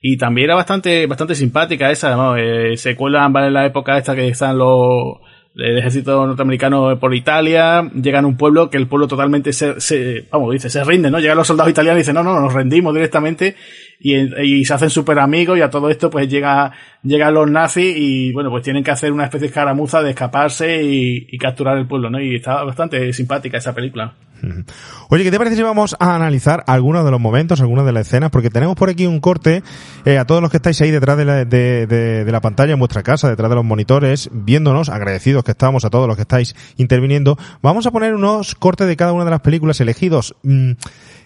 [0.00, 2.36] Y también era bastante, bastante simpática esa, ¿no?
[2.36, 3.32] Eh, se cuelan.
[3.36, 5.20] En la época esta que están los,
[5.54, 10.26] el ejército norteamericano por Italia, llegan a un pueblo que el pueblo totalmente se, se
[10.32, 11.20] vamos, dice, se rinde, ¿no?
[11.20, 13.54] Llegan los soldados italianos y dicen, no, no, nos rendimos directamente
[14.02, 16.72] y, y se hacen súper amigos y a todo esto pues llega,
[17.02, 20.82] llegan los nazis y bueno, pues tienen que hacer una especie de escaramuza de escaparse
[20.82, 22.20] y, capturar el pueblo, ¿no?
[22.20, 24.12] Y está bastante simpática esa película.
[25.08, 28.08] Oye, ¿qué te parece si vamos a analizar algunos de los momentos, algunas de las
[28.08, 28.30] escenas?
[28.30, 29.62] Porque tenemos por aquí un corte
[30.04, 32.72] eh, a todos los que estáis ahí detrás de la, de, de- de la pantalla
[32.72, 36.22] en vuestra casa, detrás de los monitores, viéndonos, agradecidos que estamos a todos los que
[36.22, 37.38] estáis interviniendo.
[37.62, 40.34] Vamos a poner unos cortes de cada una de las películas elegidos.
[40.42, 40.72] mm,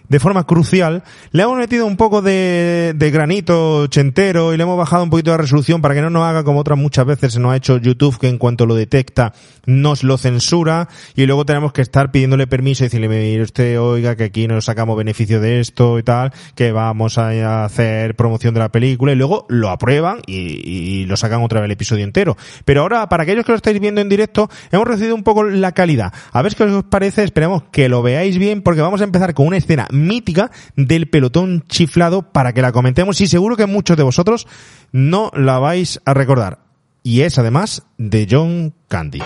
[0.09, 4.77] de forma crucial, le hemos metido un poco de, de granito ochentero y le hemos
[4.77, 7.39] bajado un poquito de resolución para que no nos haga como otras muchas veces se
[7.39, 9.33] nos ha hecho YouTube, que en cuanto lo detecta
[9.65, 14.15] nos lo censura y luego tenemos que estar pidiéndole permiso y decirle, mire usted, oiga,
[14.15, 18.61] que aquí nos sacamos beneficio de esto y tal, que vamos a hacer promoción de
[18.61, 22.37] la película y luego lo aprueban y, y lo sacan otra vez el episodio entero.
[22.65, 25.73] Pero ahora, para aquellos que lo estáis viendo en directo, hemos reducido un poco la
[25.73, 26.13] calidad.
[26.31, 29.47] A ver qué os parece, esperemos que lo veáis bien porque vamos a empezar con
[29.47, 34.03] una escena mítica del pelotón chiflado para que la comentemos y seguro que muchos de
[34.03, 34.47] vosotros
[34.91, 36.59] no la vais a recordar.
[37.03, 39.21] Y es además de John Candy.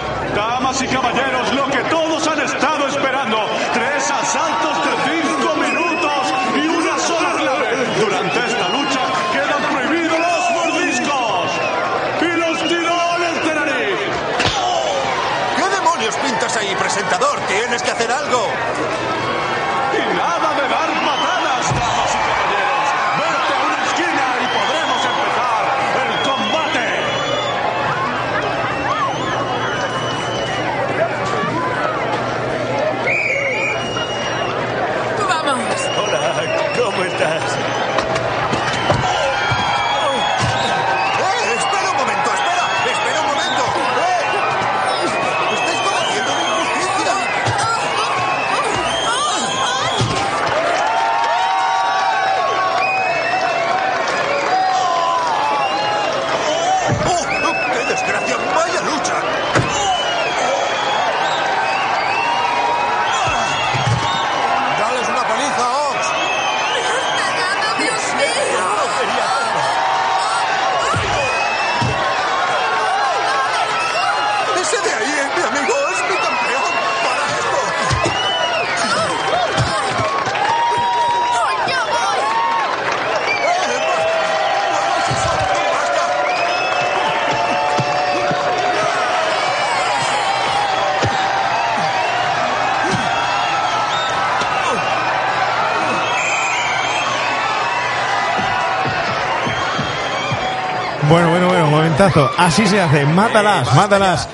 [102.37, 103.05] Así se hace.
[103.05, 104.29] Mátalas, mátalas.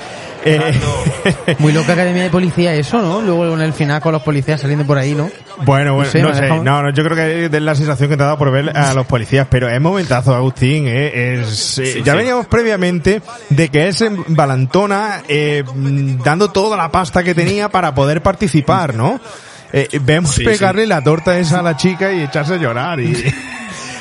[0.45, 0.80] Eh,
[1.59, 3.22] Muy loca academia de policía eso, ¿no?
[3.22, 5.30] Luego en el final con los policías saliendo por ahí, ¿no?
[5.65, 6.47] bueno, bueno, sé, no sé.
[6.47, 8.93] No, no, yo creo que es la sensación que te ha dado por ver a
[8.93, 10.88] los policías, pero es momentazo, Agustín.
[10.88, 15.63] eh, es, eh, ya veníamos previamente de que él se balantona eh,
[16.24, 19.20] dando toda la pasta que tenía para poder participar, ¿no?
[19.74, 23.13] Eh, vemos Sí, pegarle la torta esa a la chica y echarse a llorar y...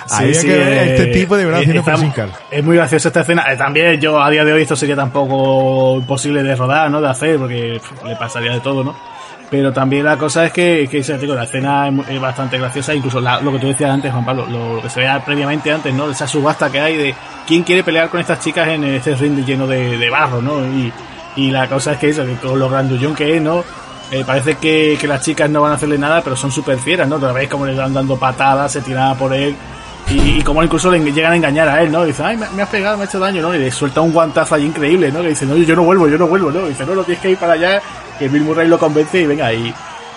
[0.07, 1.93] Sí, sí, que ver este eh, tipo de verdad haciendo está-.
[2.51, 3.45] Es muy graciosa esta escena.
[3.53, 7.01] Eh, también yo a día de hoy esto sería tampoco imposible de rodar, ¿no?
[7.01, 8.95] De hacer, porque pff, le pasaría de todo, ¿no?
[9.51, 13.41] Pero también la cosa es que, que digo, la escena es, bastante graciosa, incluso la-
[13.41, 16.11] lo que tú decías antes, Juan Pablo, lo, que se veía previamente antes, ¿no?
[16.11, 17.15] Esa subasta que hay de
[17.47, 20.65] quién quiere pelear con estas chicas en este ring lleno de, de barro, ¿no?
[20.67, 20.93] Y,
[21.37, 23.63] y la cosa es que eso, que con lo grandullón que es, ¿no?
[24.11, 27.09] Eh, parece que, que las chicas no van a hacerle nada, pero son súper fieras,
[27.09, 27.19] ¿no?
[27.19, 29.55] Te veis como le dan dando patadas, se tiraba por él.
[30.09, 32.05] Y, y como incluso le llegan a engañar a él, ¿no?
[32.05, 33.55] Dice, ay, me, me has pegado, me has hecho daño, ¿no?
[33.55, 35.21] Y le suelta un guantazo allí increíble, ¿no?
[35.21, 36.67] Que dice, no, yo no vuelvo, yo no vuelvo, ¿no?
[36.67, 37.83] Y dice, no, no, tienes que ir para allá,
[38.19, 39.75] que Bill Murray lo convence y venga, y,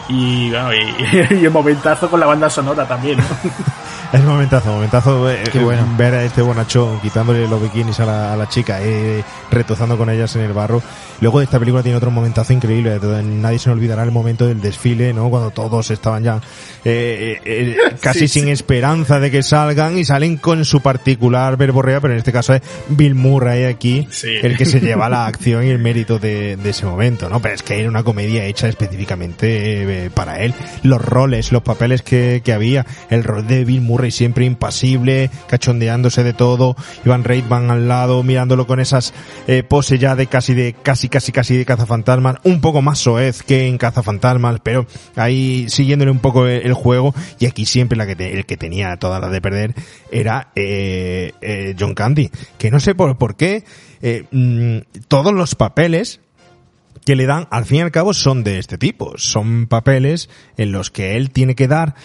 [0.10, 3.26] y, bueno, y, y el momentazo con la banda sonora también, ¿no?
[4.12, 5.86] Es momentazo, momentazo eh, Qué bueno.
[5.96, 10.10] ver a este bonachón quitándole los bikinis a la, a la chica, eh, retozando con
[10.10, 10.82] ellas en el barro.
[11.22, 15.14] Luego esta película tiene otro momentazo increíble, donde nadie se olvidará el momento del desfile,
[15.14, 15.30] ¿no?
[15.30, 16.38] Cuando todos estaban ya
[16.86, 18.52] eh, eh, eh, casi Sí, sin sí.
[18.52, 22.62] esperanza de que salgan y salen con su particular verborrea, pero en este caso es
[22.88, 24.30] Bill Murray aquí, Sí.
[24.42, 27.42] el que se lleva la acción y el mérito de, de ese momento, ¿no?
[27.42, 30.56] Pero es que era una comedia hecha específicamente eh, para él.
[30.82, 36.24] Los roles, los papeles que, que había, el rol de Bill Murray siempre impasible, cachondeándose
[36.24, 36.76] de todo,
[37.06, 39.14] Ivan Reitman al lado, mirándolo con esas
[39.48, 43.44] eh, poses ya de casi de casi casi casi de cazafantasmas, un poco más soez
[43.44, 47.14] que en cazafantasmas, pero ahí siguiéndole un poco el, juego.
[47.40, 49.76] Y aquí siempre la que te- el que tenía todas las de perder
[50.12, 53.64] era eh, eh, John Candy, que no sé por, por qué
[54.02, 56.22] eh, mm, todos los papeles
[57.06, 59.14] que le dan, al fin y al cabo, son de este tipo.
[59.18, 61.96] Son papeles en los que él tiene que dar,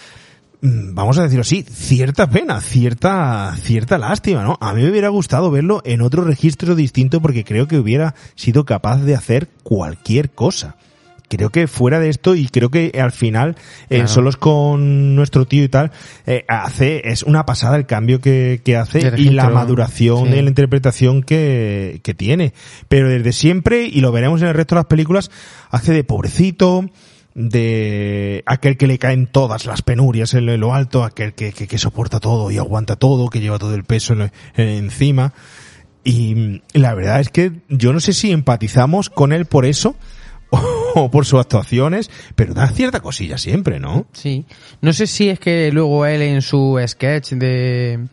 [0.65, 4.57] vamos a decirlo así, cierta pena, cierta, cierta lástima, ¿no?
[4.61, 8.65] A mí me hubiera gustado verlo en otro registro distinto porque creo que hubiera sido
[8.65, 10.75] capaz de hacer cualquier cosa.
[11.27, 13.55] Creo que fuera de esto y creo que al final
[13.89, 14.07] en Claro.
[14.07, 15.91] solos con nuestro tío y tal
[16.27, 20.33] eh, hace es una pasada el cambio que, que hace y la maduración sí.
[20.33, 22.53] de la interpretación que, que tiene.
[22.89, 25.31] Pero desde siempre, y lo veremos en el resto de las películas,
[25.71, 26.85] hace de pobrecito,
[27.35, 31.77] de aquel que le caen todas las penurias en lo alto, aquel que, que, que
[31.77, 35.33] soporta todo y aguanta todo, que lleva todo el peso en- en- encima.
[36.03, 39.95] Y la verdad es que yo no sé si empatizamos con él por eso
[40.95, 44.05] o por sus actuaciones, pero da cierta cosilla siempre, ¿no?
[44.13, 44.45] Sí.
[44.81, 48.07] No sé si es que luego él en su sketch de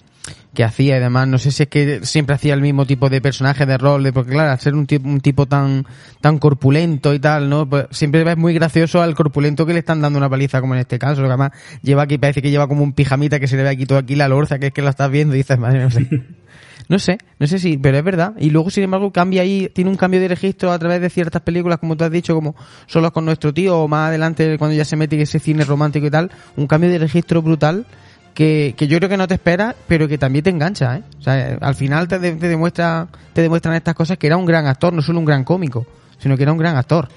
[0.54, 3.20] que hacía y demás, no sé si es que siempre hacía el mismo tipo de
[3.20, 5.86] personaje de rol, de, porque claro, al ser un tipo, un tipo tan,
[6.20, 7.68] tan corpulento y tal, ¿no?
[7.68, 10.80] Pues siempre ves muy gracioso al corpulento que le están dando una paliza, como en
[10.80, 11.52] este caso, que además
[11.82, 14.14] lleva aquí, parece que lleva como un pijamita que se le ve aquí todo aquí
[14.14, 16.08] la lorza, que es que la estás viendo y dices, madre, no sé.
[16.88, 18.34] No sé, no sé si, pero es verdad.
[18.38, 21.40] Y luego, sin embargo, cambia ahí, tiene un cambio de registro a través de ciertas
[21.40, 22.54] películas, como tú has dicho, como
[22.86, 26.10] Solos con nuestro tío, o más adelante, cuando ya se mete ese cine romántico y
[26.10, 27.86] tal, un cambio de registro brutal
[28.34, 31.02] que, que yo creo que no te esperas, pero que también te engancha, ¿eh?
[31.18, 34.46] O sea, al final te, de- te demuestra, te demuestran estas cosas que era un
[34.46, 35.86] gran actor, no solo un gran cómico,
[36.18, 37.08] sino que era un gran actor.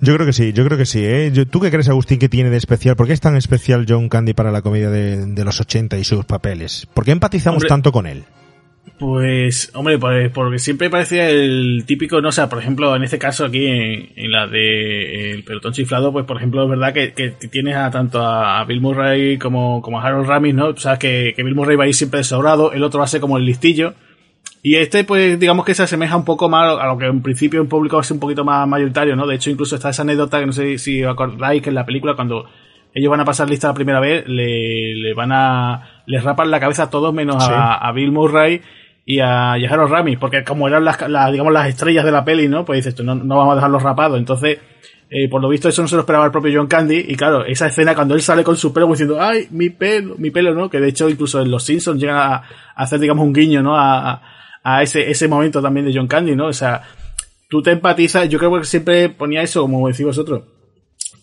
[0.00, 1.04] Yo creo que sí, yo creo que sí.
[1.04, 1.30] ¿eh?
[1.32, 2.96] Yo- ¿Tú qué crees, Agustín, que tiene de especial?
[2.96, 6.04] ¿Por qué es tan especial John Candy para la comedia de, de los 80 y
[6.04, 6.86] sus papeles?
[6.92, 7.68] ¿Por qué empatizamos Hombre.
[7.68, 8.24] tanto con él?
[8.98, 13.44] Pues, hombre, pues porque siempre parecía el típico, no sé, por ejemplo, en este caso
[13.44, 17.30] aquí, en, en la de El pelotón chiflado, pues por ejemplo, es verdad que, que
[17.48, 20.68] tienes a tanto a, Bill Murray como, como a Harold Ramis, ¿no?
[20.68, 23.08] O sea, que, que Bill Murray va a ir siempre desobrado, el otro va a
[23.08, 23.94] ser como el listillo.
[24.62, 27.60] Y este, pues, digamos que se asemeja un poco más a lo que en principio
[27.60, 29.26] en público ser un poquito más mayoritario, ¿no?
[29.26, 31.84] De hecho, incluso está esa anécdota que no sé si os acordáis que en la
[31.84, 32.46] película, cuando
[32.94, 36.60] ellos van a pasar lista la primera vez, le, le van a, les rapan la
[36.60, 37.50] cabeza a todos menos Sí.
[37.52, 38.62] a, a Bill Murray
[39.06, 42.12] y a, y a Harold Ramis, porque como eran las, las, digamos, las estrellas de
[42.12, 42.64] la peli, ¿no?
[42.64, 44.18] Pues dices, no, no vamos a dejarlos rapados.
[44.18, 44.58] Entonces,
[45.10, 47.44] eh, por lo visto eso no se lo esperaba el propio John Candy, y claro,
[47.44, 50.70] esa escena cuando él sale con su pelo diciendo, ay, mi pelo, mi pelo, ¿no?
[50.70, 52.42] Que de hecho incluso en Los Simpsons llegan a, a
[52.74, 53.76] hacer, digamos, un guiño, ¿no?
[53.78, 54.22] A-
[54.66, 56.46] a ese, ese momento también de John Candy, ¿no?
[56.46, 56.80] O sea,
[57.50, 60.42] tú te empatizas, yo creo que siempre ponía eso, como decís vosotros,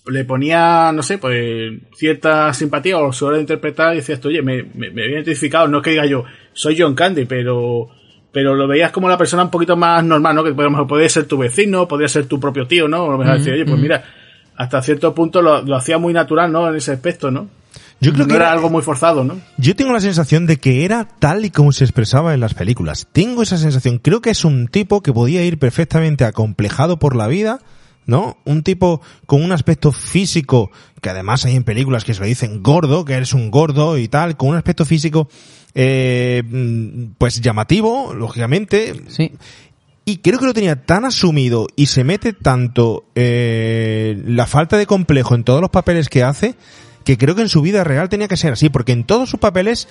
[0.08, 4.30] le ponía, no sé, pues cierta simpatía o su hora de interpretar y decías tú,
[4.30, 6.24] oye, me, me, me había identificado, no es que diga yo,
[6.54, 7.88] soy John Candy, pero
[8.34, 10.43] pero lo veías como la persona un poquito más normal, ¿no?
[10.43, 13.04] Que a lo mejor podría ser tu vecino, podría ser tu propio tío, ¿no?
[13.04, 14.06] O a lo mejor decir, oye, pues mira,
[14.56, 16.70] hasta cierto punto lo, lo hacía muy natural, ¿no?
[16.70, 17.49] En ese aspecto, ¿no?
[17.99, 19.39] Yo creo no que era era- algo muy forzado, ¿no?
[19.58, 23.06] Yo tengo la sensación de que era tal y como se expresaba en las películas.
[23.12, 23.99] Tengo esa sensación.
[23.99, 27.60] Creo que es un tipo que podía ir perfectamente acomplejado por la vida,
[28.06, 28.38] ¿no?
[28.45, 30.72] Un tipo con un aspecto físico,
[31.02, 34.08] que además hay en películas que se lo dicen gordo, que eres un gordo y
[34.08, 35.30] tal, con un aspecto físico,
[35.74, 38.93] eh, mm, pues llamativo, lógicamente.
[39.08, 39.32] Sí.
[40.04, 44.88] Y creo que lo tenía tan asumido y se mete tanto eh, la falta de
[44.88, 46.56] complejo en todos los papeles que hace,
[47.04, 49.39] que creo que en su vida real tenía que ser así, porque en todos sus
[49.39, 49.88] papeles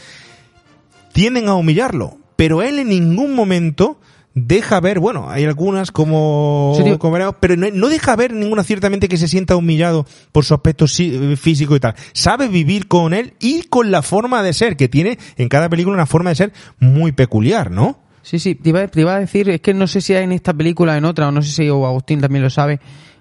[1.13, 4.01] tienden a humillarlo, pero él en ningún momento
[4.35, 6.73] deja ver, bueno, hay algunas como,
[7.41, 11.37] pero no, no deja ver ninguna ciertamente que se sienta humillado por su aspecto sí-
[11.37, 11.95] físico y tal.
[12.13, 15.95] Sabe vivir con él y con la forma de ser, que tiene en cada película
[15.95, 17.99] una forma de ser muy peculiar, ¿no?
[18.23, 20.33] Sí, sí, te iba, te iba a decir, es que no sé si hay en
[20.33, 22.79] esta película en otra, o no sé si o Agustín también lo sabe,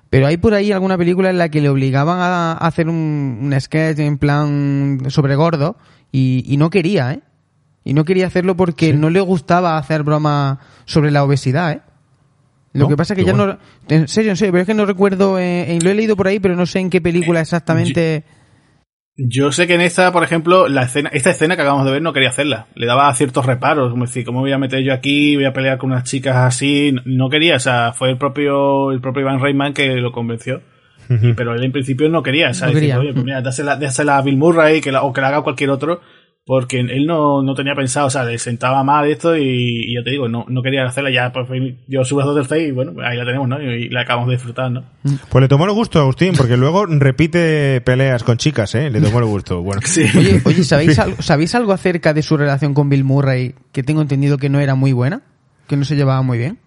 [0.09, 3.61] pero hay por ahí alguna película en la que le obligaban a, hacer un, un
[3.61, 5.77] sketch en plan sobre gordo
[6.11, 7.21] y, y no quería, ¿eh?
[7.85, 10.59] Y no quería hacerlo porque no le gustaba hacer broma
[10.89, 11.81] sobre la obesidad, ¿eh?
[12.73, 12.89] Lo ¿No?
[12.89, 13.53] que pasa es que ya bueno.
[13.53, 13.59] no...
[13.95, 16.27] En serio, en serio, pero es que no recuerdo, eh, eh, lo he leído por
[16.27, 18.23] ahí, pero no sé en qué película exactamente...
[19.21, 22.01] Yo sé que en esta, por ejemplo, la escena, esta escena que acabamos de ver
[22.01, 22.67] no quería hacerla.
[22.75, 25.35] Le daba ciertos reparos, como decir, ¿cómo voy a meter yo aquí?
[25.35, 26.95] Voy a pelear con unas chicas así.
[27.03, 30.61] No quería, o sea, fue el propio, el propio Ivan Reitman que lo convenció.
[31.09, 32.99] Y- pero él en principio no quería, o sea, No decir, quería.
[32.99, 35.71] oye, pues mira, dásela, dásela a Bill Murray que la- o que la haga cualquier
[35.71, 35.99] otro,
[36.49, 40.03] porque él no, no tenía pensado, o sea, le sentaba mal esto y, y ya
[40.03, 41.47] te digo, no, no quería hacerla, ya pues
[41.85, 43.61] dio su brazo del face y bueno, pues ahí la tenemos, ¿no?
[43.61, 44.83] Y, y la acabamos de disfrutar, ¿no?
[45.29, 48.89] Pues le tomó el gusto a Agustín, porque luego repite peleas con chicas, ¿eh?
[48.89, 49.61] Le tomó el gusto.
[49.61, 50.05] Bueno, Sí.
[50.17, 54.01] Oye, oye ¿sabéis, algo, ¿sabéis algo acerca de su relación con Bill Murray que tengo
[54.01, 55.21] entendido que no era muy buena?
[55.67, 56.57] Que no se llevaba muy bien.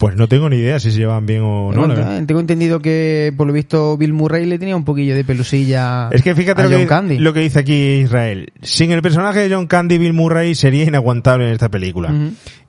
[0.00, 1.86] Pues no tengo ni idea si se llevan bien o no.
[1.86, 2.24] verdad.
[2.24, 6.22] Tengo, entendido que, por lo visto, Bill Murray le tenía un poquillo de pelusilla Es
[6.22, 7.18] que fíjate a lo John que, Candy.
[7.18, 8.50] lo que dice aquí Israel.
[8.62, 12.14] Sin el personaje de John Candy, Bill Murray sería inaguantable en esta película.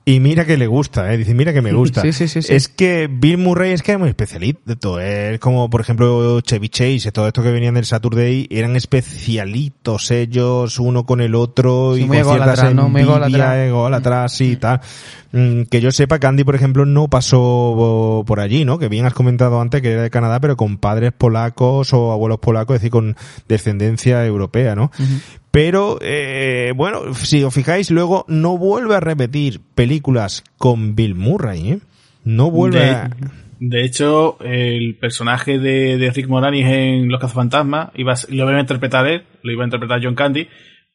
[0.04, 1.18] Y mira que le gusta, ¿eh?
[1.18, 2.02] Dice, mira que me gusta.
[2.02, 2.40] Sí, sí, sí.
[2.50, 5.00] Es que Bill Murray es que era muy especialito.
[5.00, 10.80] Es como, por ejemplo, Chevy Chase, todo esto que venían del Saturday, eran especialitos ellos,
[10.80, 12.90] uno con el otro, y con ciertas ególatras, ¿no?
[12.90, 13.58] Muy envidias, ególatras.
[13.58, 14.82] ególatras, sí, tal.
[15.34, 18.80] Mm, Que yo sepa, Candy, por ejemplo, no pasó por allí, ¿no?
[18.80, 22.40] Que bien has comentado antes que era de Canadá, pero con padres polacos o abuelos
[22.40, 23.16] polacos, es decir, con
[23.48, 24.92] descendencia europea, ¿no?
[25.52, 31.72] Pero, eh, bueno, si os fijáis, luego no vuelve a repetir películas con Bill Murray,
[31.72, 31.80] ¿eh?
[32.24, 33.10] No vuelve de, a...
[33.60, 38.58] de hecho, el personaje de, de Rick Moranis en Los Cazafantasmas iba a, lo iba
[38.58, 40.48] a interpretar él, lo iba a interpretar John Candy,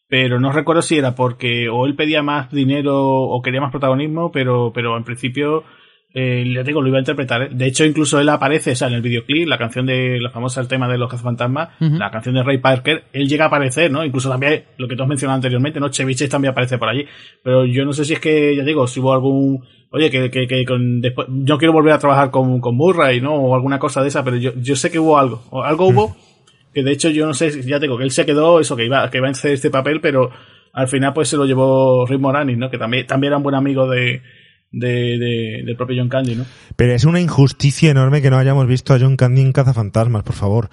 [0.09, 4.31] pero no recuerdo si era porque o él pedía más dinero o quería más protagonismo,
[4.33, 5.65] pero, pero en principio,
[6.19, 7.59] eh, ya digo, lo iba a interpretar él.
[7.59, 10.63] De hecho, incluso él aparece, o sea, en el videoclip, la canción de, la famosa
[10.63, 11.97] el tema de Los Cazafantasmas, Ujú.
[11.97, 14.03] la canción de Ray Parker, él llega a aparecer, ¿no?
[14.03, 15.91] Incluso también, lo que tú has mencionado anteriormente, ¿no?
[15.91, 17.05] Chevy Chase también aparece por allí.
[17.43, 20.47] Pero yo no sé si es que, ya digo, si hubo algún, oye, que, que,
[20.47, 23.35] que con, después, yo quiero volver a trabajar con, con Murray, ¿no?
[23.35, 25.43] O alguna cosa de esa, pero yo, yo sé que hubo algo.
[25.51, 26.17] O algo hubo,
[26.73, 29.11] que de hecho yo no sé, ya digo, que él se quedó, eso, que iba,
[29.11, 30.31] que iba a hacer este papel, pero
[30.73, 32.71] al final pues se lo llevó Rick Moranis, ¿no?
[32.71, 34.23] Que también, también era un buen amigo de,
[34.73, 34.89] de,
[35.19, 36.45] de- del propio John Candy, ¿no?
[36.77, 40.35] Pero es una injusticia enorme que no hayamos visto a John Candy en Cazafantasmas, por
[40.35, 40.69] favor.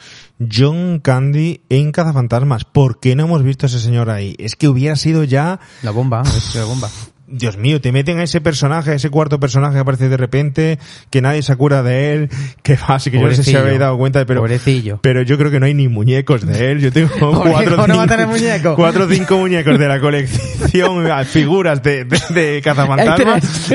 [0.51, 2.65] John Candy en Cazafantasmas.
[2.65, 4.35] ¿Por qué no hemos visto a ese señor ahí?
[4.39, 5.59] Es que hubiera sido ya...
[5.83, 6.89] La bomba, es la bomba.
[7.35, 10.77] Dios mío, te meten a ese personaje, a ese cuarto personaje que aparece de repente,
[11.09, 12.29] que nadie se acuerda de él,
[12.63, 13.59] que así que yo no sé si Pobrecillo.
[13.59, 14.99] habéis dado cuenta, pero, Pobrecillo.
[15.01, 16.79] pero yo creo que no hay ni muñecos de él.
[16.79, 17.95] Yo tengo cuatro, ¿cómo no
[18.75, 23.73] cuatro o cinco muñecos de la colección, figuras de, de, de cazafantasmas.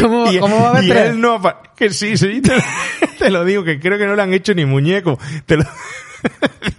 [0.00, 0.26] ¿Cómo-
[0.62, 1.40] va a haber y él no
[1.76, 2.52] que sí, sí, te,
[3.18, 5.18] te lo digo, que creo que no le han hecho ni muñeco.
[5.46, 5.64] Te lo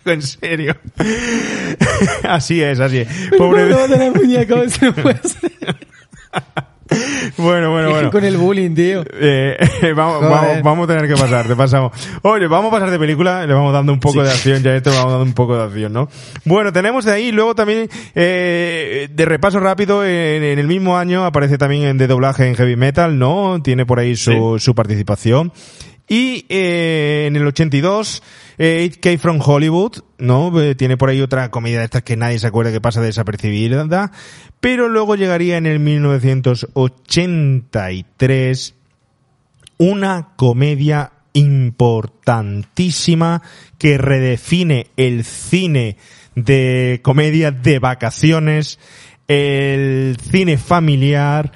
[0.06, 0.76] en serio.
[2.24, 3.08] Así es, así es.
[3.38, 3.88] Pobre ¿Cómo
[4.82, 5.52] no puede ser.
[7.38, 8.12] Bueno, bueno, bueno.
[8.12, 9.04] Con el bullying, tío.
[9.14, 9.58] Eh,
[9.96, 11.92] vamos, vamos, vamos a tener que pasar, te pasamos.
[12.22, 14.90] Oye, vamos a pasar de película, le vamos dando un poco de acción, ya esto
[14.90, 16.10] le vamos dando un poco de acción, ¿no?
[16.46, 21.26] Bueno, tenemos de ahí, luego también, eh, de repaso rápido, en, en el mismo año
[21.26, 23.62] aparece también en de doblaje en Heavy Metal, ¿no?
[23.64, 25.52] Tiene por ahí su, su participación.
[26.08, 28.22] Y eh, en el 82,
[28.64, 30.62] eh, It Came From Hollywood, ¿no?
[30.62, 34.12] Eh, tiene por ahí otra comedia de estas que nadie se acuerda que pasa desapercibida.
[34.60, 38.76] Pero luego llegaría en el 1983
[39.80, 43.42] una comedia importantísima
[43.80, 45.98] que redefine el cine
[46.36, 48.78] de comedia de vacaciones,
[49.28, 51.52] el cine familiar,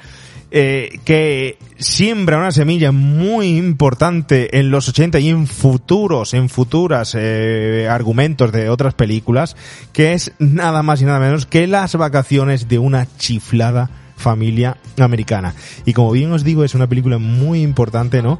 [0.57, 7.13] eh, que siembra una semilla muy importante en los 80 y en futuros, en futuras
[7.13, 9.57] eh, argumentos de otras películas,
[9.91, 15.55] que es nada más y nada menos que las vacaciones de una chiflada familia americana.
[15.83, 18.39] Y como bien os digo, es una película muy importante, ¿no?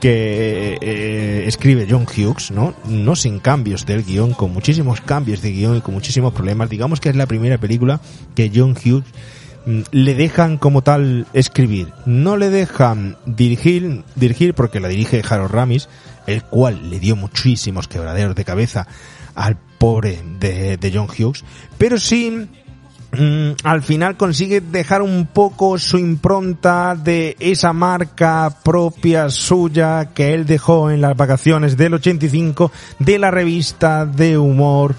[0.00, 2.74] que eh, escribe John Hughes, ¿no?
[2.86, 6.68] No sin cambios del guion, con muchísimos cambios de guion y con muchísimos problemas.
[6.68, 8.02] Digamos que es la primera película
[8.34, 9.06] que John Hughes
[9.66, 11.92] le dejan como tal escribir.
[12.06, 15.88] No le dejan dirigir, dirigir porque la dirige Harold Ramis,
[16.26, 18.86] el cual le dio muchísimos quebraderos de cabeza
[19.34, 21.44] al pobre de, de John Hughes,
[21.78, 22.48] pero sí
[23.16, 30.34] Mm, al final consigue dejar un poco su impronta de esa marca propia suya que
[30.34, 34.96] él dejó en las vacaciones del 85 de la revista de humor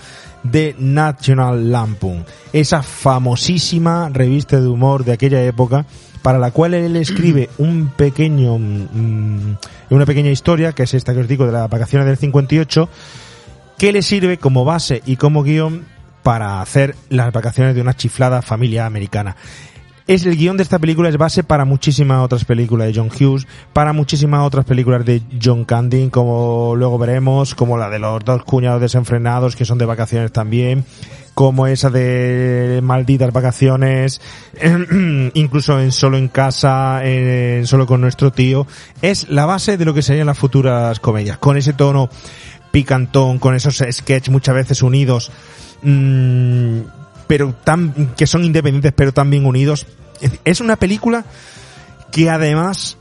[0.52, 2.26] de National Lampoon.
[2.54, 5.86] Esa famosísima revista de humor de aquella época
[6.22, 9.58] para la cual él escribe un pequeño, mm,
[9.91, 12.89] una pequeña historia, que es esta que os digo de las vacaciones del 58,
[13.78, 15.86] que le sirve como base y como guion
[16.24, 19.36] para hacer las vacaciones de una chiflada familia americana.
[20.08, 23.47] Es el guion de esta película es base para muchísimas otras películas de John Hughes,
[23.74, 28.43] para muchísimas otras películas de John Candy, como luego veremos, como la de los dos
[28.43, 30.86] cuñados desenfrenados que son de vacaciones también,
[31.34, 34.22] como esa de malditas vacaciones,
[35.34, 38.68] incluso en solo en casa, en solo con nuestro tío,
[39.01, 42.10] es la base de lo que serían las futuras comedias, con ese tono
[42.70, 45.32] picantón, con esos sketches muchas veces unidos.
[45.82, 46.82] Mm,
[47.28, 49.86] pero tan, que son independientes pero también unidos.
[50.44, 51.26] Es una película
[52.12, 52.98] que además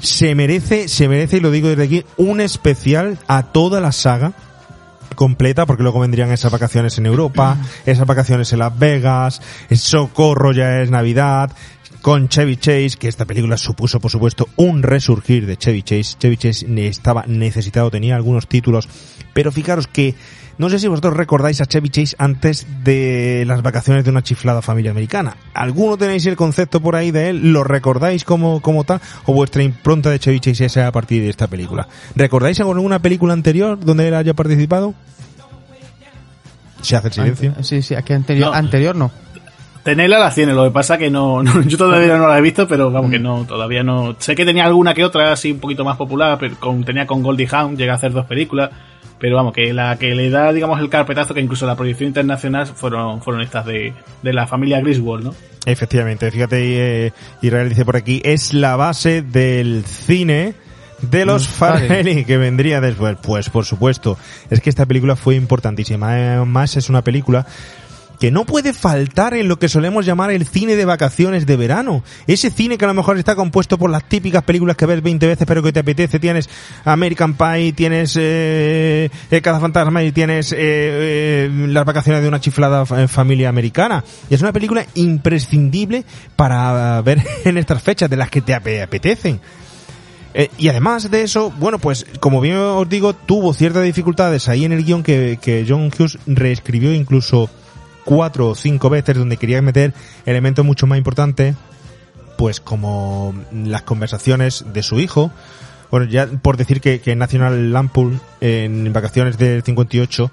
[0.00, 4.32] se merece, se merece, y lo digo desde aquí, un especial a toda la saga
[5.14, 7.56] completa, porque luego vendrían esas vacaciones en Europa,
[7.86, 11.50] esas vacaciones en Las Vegas, el Socorro ya es Navidad,
[12.02, 16.16] con Chevy Chase, que esta película supuso, por supuesto, un resurgir de Chevy Chase.
[16.18, 18.88] Chevy Chase estaba necesitado, tenía algunos títulos,
[19.34, 20.14] pero fijaros que
[20.58, 24.60] no sé si vosotros recordáis a Chevy Chase antes de las vacaciones de una chiflada
[24.60, 25.36] familia americana.
[25.54, 27.52] ¿Alguno tenéis el concepto por ahí de él?
[27.52, 29.00] ¿Lo recordáis como, como tal?
[29.26, 31.86] ¿O vuestra impronta de Chevy Chase es a partir de esta película?
[32.16, 34.94] ¿Recordáis alguna película anterior donde él haya participado?
[36.82, 37.54] Se hace el silencio.
[37.62, 38.54] Sí, sí, aquí anterior no.
[38.54, 39.10] Anterior no.
[39.82, 42.68] Tenerla la tiene, lo que pasa que no, no, yo todavía no la he visto,
[42.68, 44.16] pero vamos que no, todavía no.
[44.18, 47.22] Sé que tenía alguna que otra así un poquito más popular, pero con, tenía con
[47.22, 48.70] Goldie Hawn, llega a hacer dos películas,
[49.18, 52.66] pero vamos, que la que le da, digamos, el carpetazo, que incluso la proyección internacional
[52.66, 53.92] fueron, fueron estas de,
[54.22, 55.34] de la familia Griswold, ¿no?
[55.66, 57.12] Efectivamente, fíjate, eh,
[57.42, 60.54] Israel dice por aquí, es la base del cine
[61.02, 63.16] de los Farrelly que vendría después.
[63.22, 64.18] Pues por supuesto,
[64.50, 66.12] es que esta película fue importantísima.
[66.12, 67.46] Además es una película
[68.18, 72.02] que no puede faltar en lo que solemos llamar el cine de vacaciones de verano.
[72.26, 75.26] Ese cine que a lo mejor está compuesto por las típicas películas que ves 20
[75.26, 76.18] veces pero que te apetece.
[76.18, 76.48] Tienes
[76.84, 79.10] American Pie, tienes eh,
[79.42, 84.04] Cada Fantasma y tienes eh, eh, las vacaciones de una chiflada familia americana.
[84.28, 86.04] Y es una película imprescindible
[86.36, 89.40] para ver en estas fechas de las que te apetecen.
[90.34, 94.64] Eh, y además de eso, bueno, pues como bien os digo, tuvo ciertas dificultades ahí
[94.64, 97.50] en el guion que, que John Hughes reescribió incluso
[98.08, 99.92] cuatro o cinco veces donde quería meter
[100.24, 101.54] elementos mucho más importantes,
[102.38, 105.30] pues como las conversaciones de su hijo.
[105.90, 110.30] Bueno, ya por decir que, que National Lampoon en vacaciones del 58,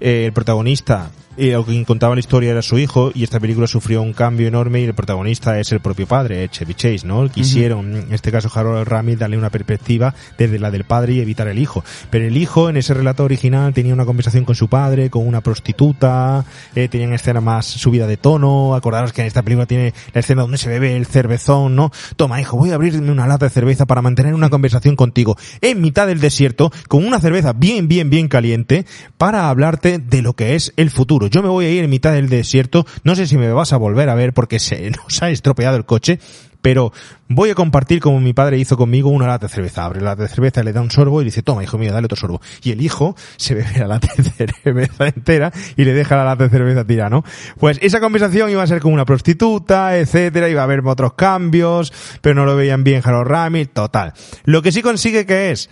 [0.00, 4.02] eh, el protagonista lo que contaba la historia era su hijo y esta película sufrió
[4.02, 7.28] un cambio enorme y el protagonista es el propio padre, Chevy Chase, ¿no?
[7.28, 11.46] Quisieron, en este caso Harold Ramis, darle una perspectiva desde la del padre y evitar
[11.46, 11.84] el hijo.
[12.10, 15.40] Pero el hijo en ese relato original tenía una conversación con su padre, con una
[15.40, 20.20] prostituta, eh, tenían escena más subida de tono, acordaros que en esta película tiene la
[20.20, 21.92] escena donde se bebe el cervezón, ¿no?
[22.16, 25.80] Toma hijo, voy a abrirme una lata de cerveza para mantener una conversación contigo en
[25.80, 28.86] mitad del desierto con una cerveza bien, bien, bien caliente
[29.16, 32.12] para hablarte de lo que es el futuro yo me voy a ir en mitad
[32.12, 35.30] del desierto, no sé si me vas a volver a ver porque se nos ha
[35.30, 36.18] estropeado el coche,
[36.60, 36.92] pero
[37.28, 39.84] voy a compartir como mi padre hizo conmigo una lata de cerveza.
[39.84, 42.06] Abre la lata de cerveza, le da un sorbo y dice, toma, hijo mío, dale
[42.06, 42.40] otro sorbo.
[42.62, 46.44] Y el hijo se bebe la lata de cerveza entera y le deja la lata
[46.44, 47.24] de cerveza tira, ¿no?
[47.58, 51.92] Pues esa conversación iba a ser con una prostituta, etcétera, iba a haber otros cambios,
[52.20, 54.12] pero no lo veían bien Harold Ramis, total.
[54.44, 55.70] Lo que sí consigue que es,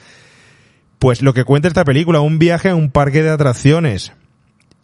[0.99, 4.13] pues lo que cuenta esta película, un viaje a un parque de atracciones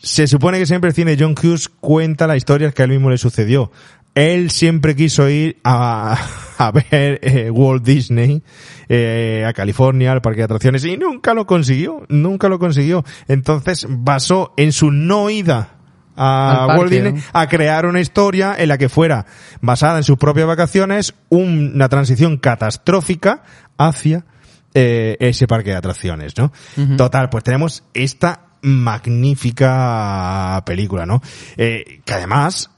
[0.02, 3.10] se supone que siempre el cine John Hughes cuenta la historia que a él mismo
[3.10, 3.70] le sucedió.
[4.14, 6.18] Él siempre quiso ir a,
[6.58, 8.42] a ver eh, Walt Disney,
[8.88, 13.04] eh, a California, al parque de atracciones, y nunca lo consiguió, nunca lo consiguió.
[13.28, 15.76] Entonces basó en su no ida
[16.14, 17.20] a parque, Walt Disney ¿no?
[17.32, 19.24] a crear una historia en la que fuera
[19.62, 23.44] basada en sus propias vacaciones, un- una transición catastrófica
[23.78, 24.26] hacia
[24.74, 26.52] eh, ese parque de atracciones, ¿no?
[26.98, 31.22] Total, pues tenemos esta magnífica película, ¿no?
[31.56, 32.70] Eh, que además,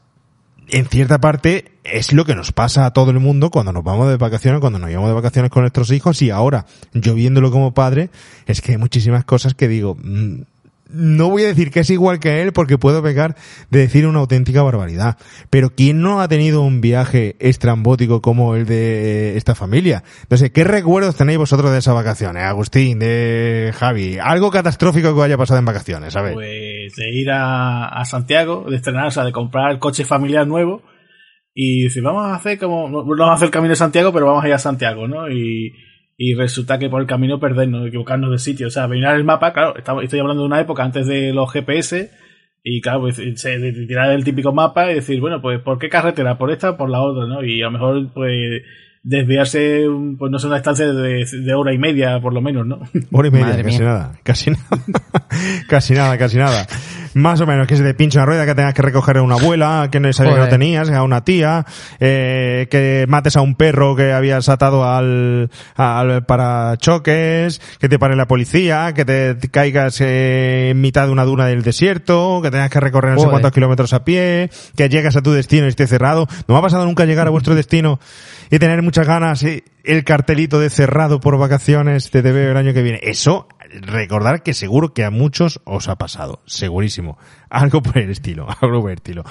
[0.68, 4.09] en cierta parte, es lo que nos pasa a todo el mundo cuando nos vamos
[4.09, 7.74] de vacaciones, cuando nos llevamos de vacaciones con nuestros hijos y ahora, yo viéndolo como
[7.74, 8.11] padre,
[8.47, 10.43] es que hay muchísimas cosas que digo, mm,
[10.95, 13.36] no voy a decir que es igual que él porque puedo pecar
[13.70, 15.18] de decir una auténtica barbaridad.
[15.51, 20.05] Pero ¿quién no ha tenido un viaje estrambótico como el de esta familia?
[20.30, 22.45] No sé, ¿qué recuerdos tenéis vosotros de esas vacaciones?
[22.45, 24.18] Agustín, de Javi.
[24.18, 26.34] Algo catastrófico que haya pasado en vacaciones, ver.
[26.34, 30.82] Pues de ir a, Santiago, de estrenar, o sea, de comprar coche familiar nuevo
[31.55, 34.26] y decir, vamos a hacer como, no vamos a hacer el camino de Santiago, pero
[34.26, 35.28] vamos a ir a Santiago, ¿no?
[35.30, 35.72] Y,
[36.17, 39.53] y resulta que por el camino perdernos, equivocarnos de sitio, o sea, mirar el mapa,
[39.53, 42.11] claro, estamos- estoy hablando de una época antes de los GPS
[42.62, 45.79] y claro, pues, se- de- de tirar el típico mapa y decir, bueno, pues ¿por
[45.79, 46.39] qué carretera?
[46.39, 47.27] ¿Por esta o por la otra?
[47.27, 47.43] ¿no?
[47.45, 48.62] Y a lo mejor, pues
[49.03, 52.67] desviarse, un- pues no sé, una distancia de, de hora y media, por lo menos,
[52.67, 52.81] ¿no?
[53.12, 53.87] Hora y media, Madre casi mía.
[53.89, 54.65] nada, casi nada,
[55.69, 56.67] casi nada, casi nada.
[57.15, 59.37] Más o menos, que se te pinche una rueda, que tengas que recoger a una
[59.37, 61.65] abuela, que no sabías que no tenías, a una tía,
[62.01, 68.17] eh, que mates a un perro que habías atado al, al parachoques, que te pare
[68.17, 72.71] la policía, que te caigas eh, en mitad de una duna del desierto, que tengas
[72.71, 75.87] que recorrer no sé cuántos kilómetros a pie, que llegas a tu destino y esté
[75.87, 76.27] cerrado.
[76.49, 78.01] ¿No me ha pasado nunca llegar a vuestro destino
[78.51, 82.75] y tener muchas ganas y el cartelito de cerrado por vacaciones te veo el año
[82.75, 83.01] que viene?
[83.03, 83.49] Eso,
[83.81, 86.43] recordar que seguro que a muchos os ha pasado.
[86.47, 87.18] Segurísimo.
[87.51, 88.47] Algo por el estilo.
[88.61, 89.25] Algo por el estilo.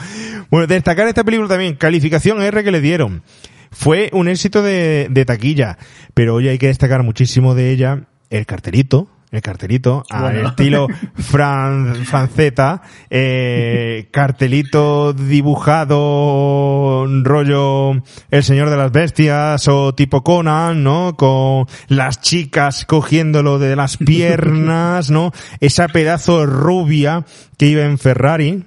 [0.50, 1.76] Bueno, destacar esta película también.
[1.76, 3.24] Calificación R que le dieron.
[3.72, 5.80] Fue un éxito de, de taquilla,
[6.14, 10.50] pero hoy hay que destacar muchísimo de ella el cartelito, el cartelito, al Bueno.
[10.50, 20.84] estilo fran, franceta, eh, cartelito dibujado rollo El Señor de las Bestias o tipo Conan,
[20.84, 21.16] ¿no?
[21.18, 25.32] Con las chicas cogiéndolo de las piernas, ¿no?
[25.60, 27.26] Esa pedazo rubia
[27.58, 28.66] que iba en Ferrari,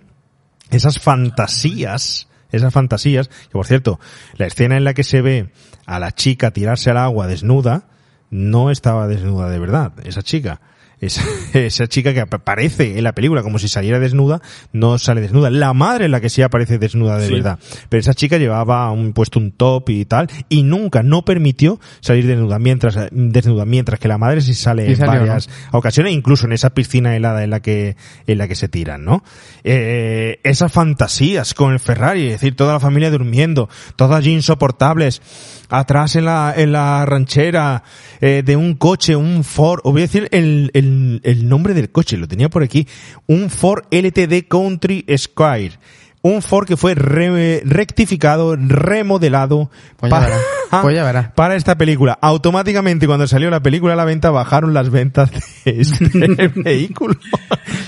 [0.71, 4.01] esas fantasías, esas fantasías, que por cierto,
[4.35, 5.53] la escena en la que se ve
[5.87, 7.87] a la chica tirarse al agua desnuda,
[8.31, 10.61] no estaba desnuda de verdad, esa chica.
[10.99, 11.22] Esa,
[11.53, 14.41] esa chica que aparece en la película como si saliera desnuda,
[14.72, 15.51] no sale desnuda.
[15.51, 17.35] La madre es la que sí aparece desnuda de Sí.
[17.35, 17.59] verdad.
[17.91, 22.27] Pero esa chica llevaba un, puesto un top y tal, y nunca, no permitió salir
[22.27, 26.55] desnuda, mientras, desnuda, mientras que la madre sí sale en salió, varias ocasiones, incluso en
[26.55, 29.22] esa piscina helada en la que, en la que se tiran, ¿no?
[29.64, 35.20] Eh, esas fantasías con el Ferrari, es decir, toda la familia durmiendo, todas allí insoportables,
[35.69, 37.83] atrás en la, en la ranchera,
[38.21, 41.91] eh, de un coche, un Ford, os voy a decir el, el, el nombre del
[41.91, 42.87] coche, lo tenía por aquí,
[43.27, 45.79] un Ford LTD Country Squire.
[46.27, 51.33] Un Ford que fue re- rectificado, remodelado Pues ya para, verá, pues ya verá.
[51.37, 52.18] para esta película.
[52.20, 55.31] Automáticamente cuando salió la película a la venta bajaron las ventas
[55.64, 57.14] de este vehículo.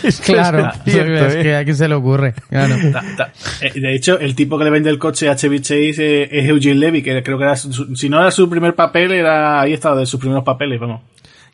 [0.02, 1.42] Esto Claro, es cierto, es ¿eh?
[1.42, 2.34] que a quién se le ocurre.
[2.48, 2.74] Claro.
[3.60, 6.48] Eh, De hecho, el tipo que le vende el coche a Chevy Chase eh, es
[6.48, 9.72] Eugene Levy, que creo que era su- si no era su primer papel, era ahí
[9.72, 11.00] estaba de sus primeros papeles, vamos.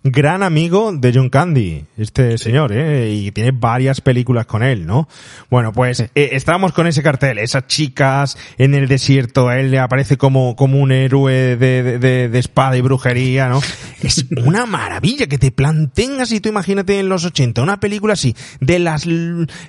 [0.07, 3.11] Gran amigo de John Candy, este señor, ¿eh?
[3.11, 5.09] Y tiene varias películas con él, ¿no?
[5.49, 9.79] Bueno, pues eh, estamos con ese cartel, esas chicas en el desierto, a él le
[9.79, 13.61] aparece como, como un héroe de, de, de- de espada y brujería, ¿no?
[14.03, 18.37] Es una maravilla que te planteen así, tú imagínate en los 80, una película así,
[18.61, 19.07] de las,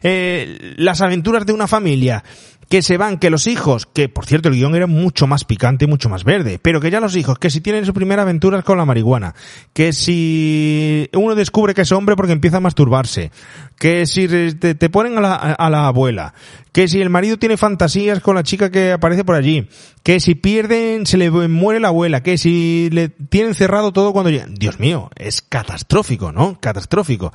[0.03, 2.21] eh, las aventuras de una familia,
[2.69, 5.85] que se van, que los hijos, que por cierto el guion era mucho más picante
[5.85, 8.61] y mucho más verde, pero que ya los hijos, que si tienen su primera aventura
[8.63, 9.35] con la marihuana,
[9.73, 13.31] que si uno descubre que es hombre porque empieza a masturbarse,
[13.77, 16.33] que si te, ponen a la, a la abuela,
[16.71, 19.69] que si el marido tiene fantasías con la chica que aparece por allí,
[20.03, 24.29] que si pierden, se le muere la abuela, que si le tienen cerrado todo cuando
[24.29, 24.55] llegan.
[24.55, 26.59] Dios mío, es catastrófico, ¿no?
[26.59, 27.31] Catastrófico.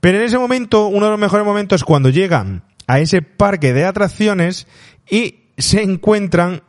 [0.00, 3.72] Pero en ese momento, uno de los mejores momentos es cuando llegan a ese parque
[3.72, 4.66] de atracciones
[5.08, 6.62] y se encuentran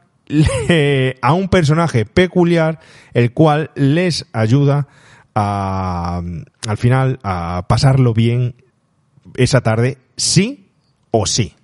[1.21, 2.79] a un personaje peculiar
[3.13, 4.87] el cual les ayuda
[5.33, 6.21] a,
[6.67, 8.53] al final a pasarlo bien
[9.35, 10.69] esa tarde, sí
[11.09, 11.55] o sí.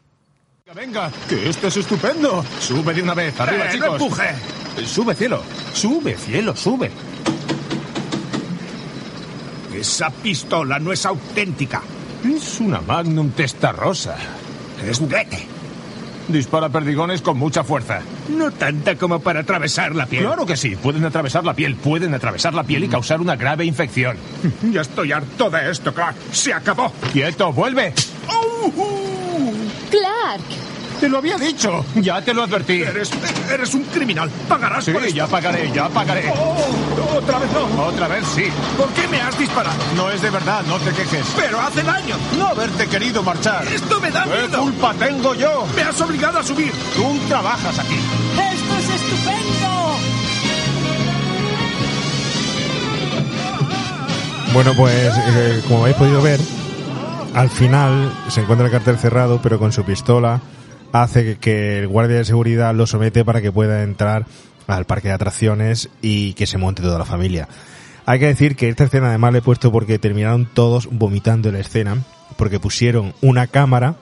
[0.76, 2.44] Venga, que esto es estupendo.
[2.60, 4.02] Sube de una vez, arriba, Eh, no chicos.
[4.02, 4.86] empuje.
[4.86, 5.44] Sube, cielo.
[5.74, 6.92] Sube, cielo, sube.
[9.74, 11.82] Esa pistola no es auténtica.
[12.26, 14.18] Es una Magnum Testarossa.
[14.86, 15.48] Es juguete.
[16.28, 18.02] Dispara perdigones con mucha fuerza.
[18.30, 20.26] No tanta como para atravesar la piel.
[20.26, 23.66] Claro que sí, pueden atravesar la piel, pueden atravesar la piel y causar una grave
[23.66, 24.18] infección.
[24.72, 26.16] Ya estoy harto de esto, crack.
[26.32, 26.92] Se acabó.
[27.14, 27.94] ¡Quieto, vuelve!
[30.28, 30.67] Parque.
[31.00, 31.86] Te lo había dicho.
[31.96, 32.82] Ya te lo advertí.
[32.82, 33.12] Eres,
[33.52, 34.30] eres un criminal.
[34.50, 35.16] Pagarás Sí, por esto.
[35.16, 36.32] ya pagaré, ya pagaré.
[36.36, 37.84] Oh, otra vez no.
[37.84, 38.46] Otra vez sí.
[38.76, 39.76] ¿Por qué me has disparado?
[39.96, 41.26] No es de verdad, no te quejes.
[41.36, 42.16] Pero hace daño.
[42.38, 43.68] No haberte querido marchar.
[43.68, 44.60] Esto me da ¿Qué miedo.
[44.62, 45.68] culpa tengo yo?
[45.76, 46.72] Me has obligado a subir.
[46.96, 47.96] Tú trabajas aquí.
[48.54, 49.98] ¡Esto es estupendo!
[54.54, 56.40] Bueno, pues eh, como habéis podido ver,
[57.36, 60.40] al final se encuentra el cartel cerrado, pero con su pistola
[60.92, 64.26] hace que, el guardia de seguridad lo somete para que pueda entrar
[64.68, 67.48] al parque de atracciones y que se monte toda la familia.
[68.06, 71.56] Hay que decir que esta escena además le he puesto porque terminaron todos vomitando en
[71.56, 72.04] la escena,
[72.38, 73.96] porque pusieron una cámara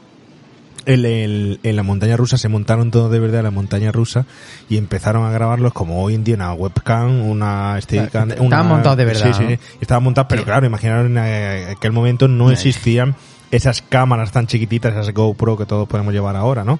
[0.85, 4.25] en, el- en la montaña rusa, se montaron todos de verdad en la montaña rusa
[4.69, 9.05] y empezaron a grabarlos como hoy en día una webcam, una Steadicam, Estaban montados de
[9.05, 13.15] verdad, Sí, sí, estaban montados, pero claro, imaginaron en eh, aquel momento no existían
[13.55, 16.79] esas cámaras tan chiquititas, esas GoPro que todos podemos llevar ahora, ¿no?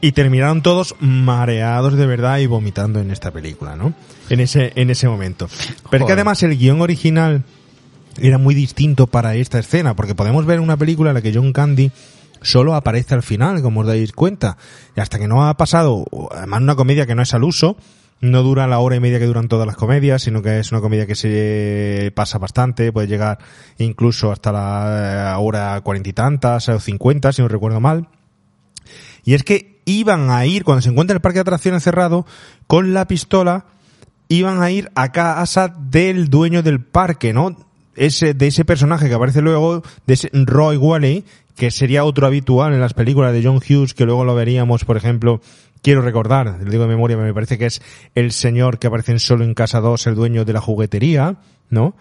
[0.00, 3.94] Y terminaron todos mareados de verdad y vomitando en esta película, ¿no?
[4.28, 5.48] En ese, en ese momento.
[5.90, 7.44] Pero es que además el guion original
[8.20, 11.52] era muy distinto para esta escena, porque podemos ver una película en la que John
[11.52, 11.92] Candy
[12.42, 14.56] solo aparece al final, como os dais cuenta.
[14.96, 17.76] Y hasta que no ha pasado, además una comedia que no es al uso,
[18.22, 20.80] no dura la hora y media que duran todas las comedias, sino que es una
[20.80, 23.38] comedia que se pasa bastante, puede llegar
[23.78, 28.08] incluso hasta la eh, hora cuarenta y tantas o cincuenta, si no recuerdo mal.
[29.24, 32.24] Y es que iban a ir, cuando se encuentra el parque de atracciones cerrado,
[32.68, 33.66] con la pistola,
[34.28, 37.56] iban a ir a casa del dueño del parque, ¿no?
[37.96, 41.24] Ese, de ese personaje que aparece luego, de ese Roy Wally,
[41.56, 44.96] que sería otro habitual en las películas de John Hughes, que luego lo veríamos, por
[44.96, 45.40] ejemplo,
[45.82, 47.82] quiero recordar, lo digo de memoria, me parece que es
[48.14, 51.36] el señor que aparece en Solo en Casa 2, el dueño de la juguetería,
[51.70, 51.94] ¿no?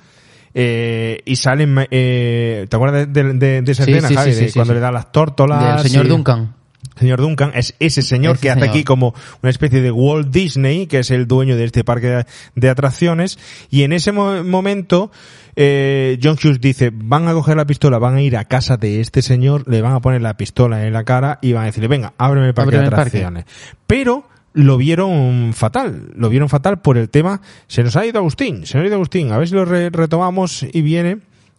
[0.53, 4.34] Eh, y salen, eh, ¿te acuerdas de, de- de esa Sí, escena, sí, Javi?
[4.34, 5.82] sí, cuando le da las tórtolas.
[5.84, 6.55] Del señor Duncan.
[7.01, 10.87] Señor Duncan es ese señor Ese que hace aquí como una especie de Walt Disney,
[10.87, 12.25] que es el dueño de este parque de,
[12.55, 13.37] de atracciones,
[13.69, 15.11] y en ese mo- momento
[15.57, 19.01] eh, John Hughes dice, van a coger la pistola, van a ir a casa de
[19.01, 21.89] este señor, le van a poner la pistola en la cara y van a decirle,
[21.89, 23.17] venga, ábreme el parque Ábreme de parque.
[23.17, 23.45] atracciones.
[23.85, 28.65] Pero lo vieron fatal, lo vieron fatal por el tema, se nos ha ido Agustín,
[28.65, 31.17] se nos ha ido Agustín, a ver si lo re- retomamos y viene,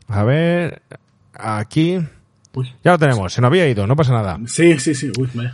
[0.08, 0.82] a ver,
[1.34, 1.98] aquí,
[2.54, 2.72] Uy.
[2.84, 4.38] ya lo tenemos, se nos había ido, no pasa nada.
[4.46, 5.10] Sí, sí, sí.
[5.18, 5.52] Uy, vaya.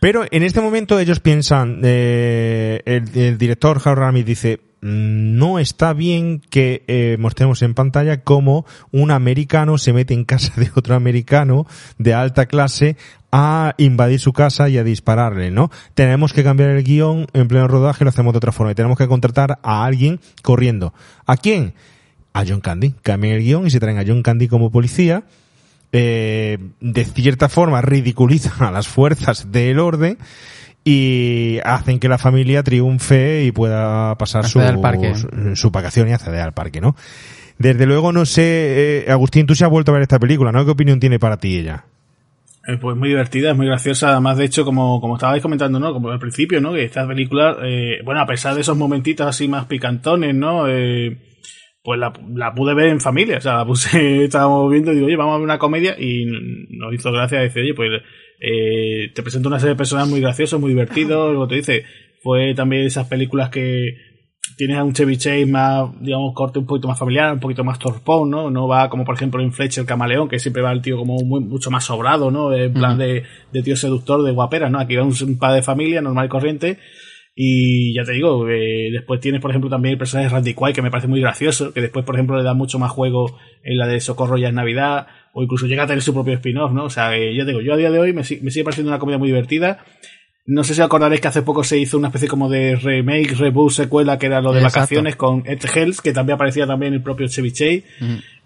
[0.00, 5.58] Pero en este momento ellos piensan, eh, el, el director Harold Ramis dice, "Mm, no
[5.58, 10.70] está bien que eh, mostremos en pantalla cómo un americano se mete en casa de
[10.76, 11.66] otro americano
[11.98, 12.96] de alta clase
[13.32, 15.70] a invadir su casa y a dispararle, ¿no?
[15.94, 18.96] Tenemos que cambiar el guion en pleno rodaje, lo hacemos de otra forma y tenemos
[18.98, 20.94] que contratar a alguien corriendo.
[21.26, 21.74] ¿A quién?
[22.32, 22.94] A John Candy.
[23.02, 25.24] Cambian el guion y se traen a John Candy como policía
[25.92, 30.18] eh, de cierta forma ridiculizan a las fuerzas del orden
[30.84, 34.60] y hacen que la familia triunfe y pueda pasar su,
[35.54, 36.96] su vacación y acceder al parque, ¿no?
[37.58, 40.64] Desde luego, no sé, eh, Agustín, tú se has vuelto a ver esta película, ¿no?
[40.64, 41.84] ¿Qué opinión tiene para ti ella?
[42.68, 44.12] Eh, Pues muy divertida, es muy graciosa.
[44.12, 45.92] Además, de hecho, como, como estabais comentando, ¿no?
[45.92, 46.72] Como al principio, ¿no?
[46.72, 50.68] Que esta película, eh, bueno, a pesar de esos momentitos así más picantones, ¿no?
[50.68, 51.16] Eh,
[51.82, 53.38] pues la, la pude ver en familia.
[53.38, 55.96] O sea, la puse, estábamos viendo y digo, oye, vamos a ver una comedia.
[55.98, 56.26] Y
[56.70, 57.90] nos hizo gracia decir, oye, pues
[58.40, 61.28] eh, te presento una serie de personajes muy graciosos, muy divertidos.
[61.30, 61.84] Luego te dice,
[62.22, 63.94] fue también esas películas que
[64.56, 67.78] tienes a un Chevy Chase más, digamos, corte un poquito más familiar, un poquito más
[67.78, 68.50] torpón, ¿no?
[68.50, 71.44] No va como, por ejemplo, en Fletcher Camaleón, que siempre va el tío como muy-
[71.44, 72.52] mucho más sobrado, ¿no?
[72.52, 73.22] En plan de,
[73.52, 74.80] de tío seductor, de guapera, ¿no?
[74.80, 76.78] Aquí va un, un padre de familia normal y corriente.
[77.40, 80.74] Y ya te digo, eh, después tienes, por ejemplo, también el personaje de Randy Quaid,
[80.74, 83.78] que me parece muy gracioso, que después, por ejemplo, le da mucho más juego en
[83.78, 86.86] la de Socorro ya es Navidad, o incluso llega a tener su propio spin-off, ¿no?
[86.86, 88.64] O sea, eh, ya te digo, yo a día de hoy me, si- me sigue
[88.64, 89.78] pareciendo una comedia muy divertida.
[90.46, 93.70] No sé si acordaréis que hace poco se hizo una especie como de remake, reboot,
[93.70, 94.80] secuela, que era lo de Exacto.
[94.80, 97.84] vacaciones con Ed Hells, que también aparecía también el propio Chevy Chase.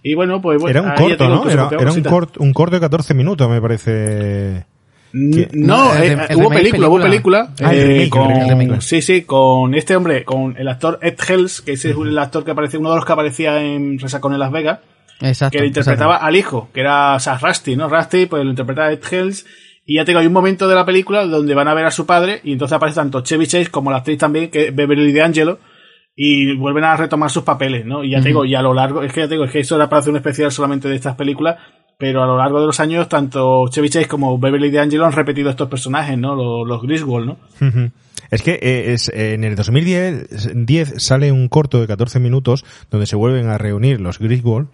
[0.03, 1.49] Y bueno, pues bueno, Era un corto, ¿no?
[1.49, 4.67] Era, era un, corto, un corto de 14 minutos, me parece.
[5.13, 7.53] No, No, el eh, el hubo película, hubo película.
[7.63, 8.81] Ah, eh, con.
[8.81, 12.45] Sí, sí, con este hombre, con el actor Ed Hells, que ese es el actor
[12.45, 14.81] que aparecía, uno de los que aparecía en Resacón en Las Vegas,
[15.21, 15.57] Exacto.
[15.57, 16.29] que le interpretaba exacto.
[16.29, 17.89] al hijo, que era o sea, Rusty, ¿no?
[17.89, 19.45] Rusty, pues lo interpretaba Ed Hells.
[19.85, 22.07] Y ya tengo, hay un momento de la película donde van a ver a su
[22.07, 25.59] padre y entonces aparece tanto Chevy Chase como la actriz también, que es Beverly D'Angelo,
[26.15, 28.05] y vuelven a retomar sus papeles, ¿no?
[28.05, 29.61] Y ya te digo, y a lo largo, es que ya te digo, es que
[29.61, 31.57] eso era para hacer un especial solamente de estas películas,
[31.99, 35.51] pero a lo largo de los años, tanto Chevy Chase como Beverly D'Angelo han repetido
[35.51, 36.35] estos personajes, ¿no?
[36.35, 37.39] Los, los Griswold, ¿no?
[37.61, 37.91] Ujú.
[38.31, 42.65] Es que eh, es, eh, en el 2010 10 sale un corto de 14 minutos
[42.91, 44.69] donde se vuelven a reunir los Griswold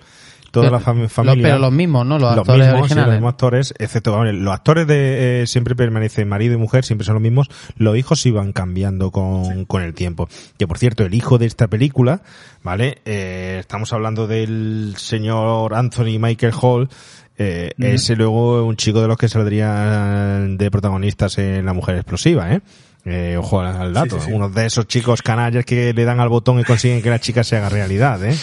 [0.51, 1.43] toda la fami- los- familia.
[1.43, 2.19] pero los mismos, ¿no?
[2.19, 3.07] Los actores mismos, sí, originales.
[3.07, 7.05] los mismos actores, excepto vamos, los actores de eh, siempre permanecen marido y mujer, siempre
[7.05, 7.49] son los mismos.
[7.77, 10.29] Los hijos iban cambiando con, con el tiempo.
[10.59, 12.23] Que por cierto, el hijo de esta película,
[12.63, 12.99] ¿vale?
[13.05, 16.89] Eh, estamos hablando del señor Anthony Michael Hall.
[17.41, 17.71] Eh.
[17.79, 22.61] Ese luego un chico de los que saldrían de protagonistas en La Mujer Explosiva, ¿eh?
[23.05, 24.17] Eh, ojo al, dato.
[24.17, 24.33] Sí, sí, sí.
[24.33, 27.43] Uno de esos chicos canallas que le dan al botón y consiguen que la chica
[27.45, 28.35] se haga realidad, ¿eh?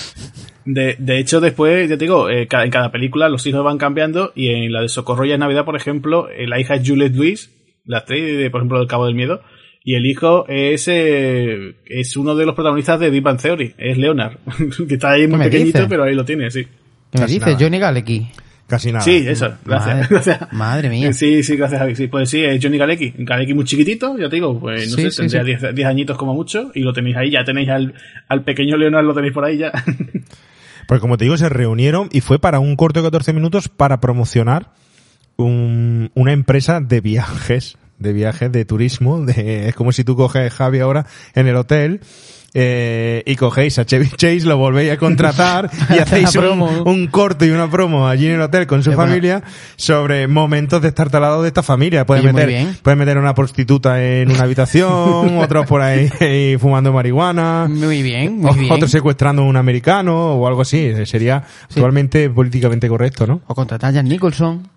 [0.66, 4.32] De, de hecho, después, ya te digo, eh, en cada película los hijos van cambiando
[4.36, 7.14] y en la de Socorro y en Navidad, por ejemplo, eh, la hija es Juliette
[7.14, 7.52] Lewis,
[7.86, 9.42] la actriz, de, por ejemplo, del Cabo del Miedo,
[9.84, 13.98] y el hijo es, eh, es uno de los protagonistas de Big Bang Theory, es
[13.98, 14.38] Leonard,
[14.88, 15.88] que está ahí muy pequeñito, dices?
[15.88, 16.66] pero ahí lo tiene, sí.
[17.12, 17.56] ¿Qué me dices?
[17.60, 18.28] Johnny Galecki.
[18.68, 19.04] Casi nada.
[19.06, 19.96] Sí, eso, gracias.
[19.96, 20.54] Madre- gracias.
[20.54, 21.14] madre mía.
[21.14, 21.96] Sí, sí, gracias, Javi.
[21.96, 23.14] Sí, pues sí, es Johnny Galecki.
[23.20, 25.62] Galecki muy chiquitito, ya te digo, pues no Sí, sé, sí, tendría sí.
[25.66, 27.94] 10 10 añitos como mucho, y lo tenéis ahí, ya tenéis al,
[28.28, 29.72] al pequeño Leonard, lo tenéis por ahí ya.
[30.88, 34.00] Porque como te digo, se reunieron y fue para un corto de 14 minutos para
[34.00, 34.72] promocionar
[35.38, 39.26] un- una empresa de viajes, de viajes, de turismo.
[39.26, 42.02] De, es como si tú coges Javi ahora en el hotel.
[42.58, 47.50] Eh, y cogéis a Chevy Chase, lo volvéis a contratar y hacéis un, corto y
[47.50, 49.12] una promo allí en el hotel con su Qué bueno.
[49.12, 49.44] familia
[49.76, 52.06] sobre momentos de estar talado de esta familia.
[52.06, 57.68] Puedes meter, puedes meter a una prostituta en una habitación, otros por ahí fumando marihuana.
[57.70, 58.72] Muy bien, muy bien.
[58.72, 60.94] Otro secuestrando a un americano o algo así.
[61.06, 61.74] Sería Sí.
[61.80, 63.42] actualmente políticamente correcto, ¿no?
[63.48, 64.70] O contratar a Jack Nicholson.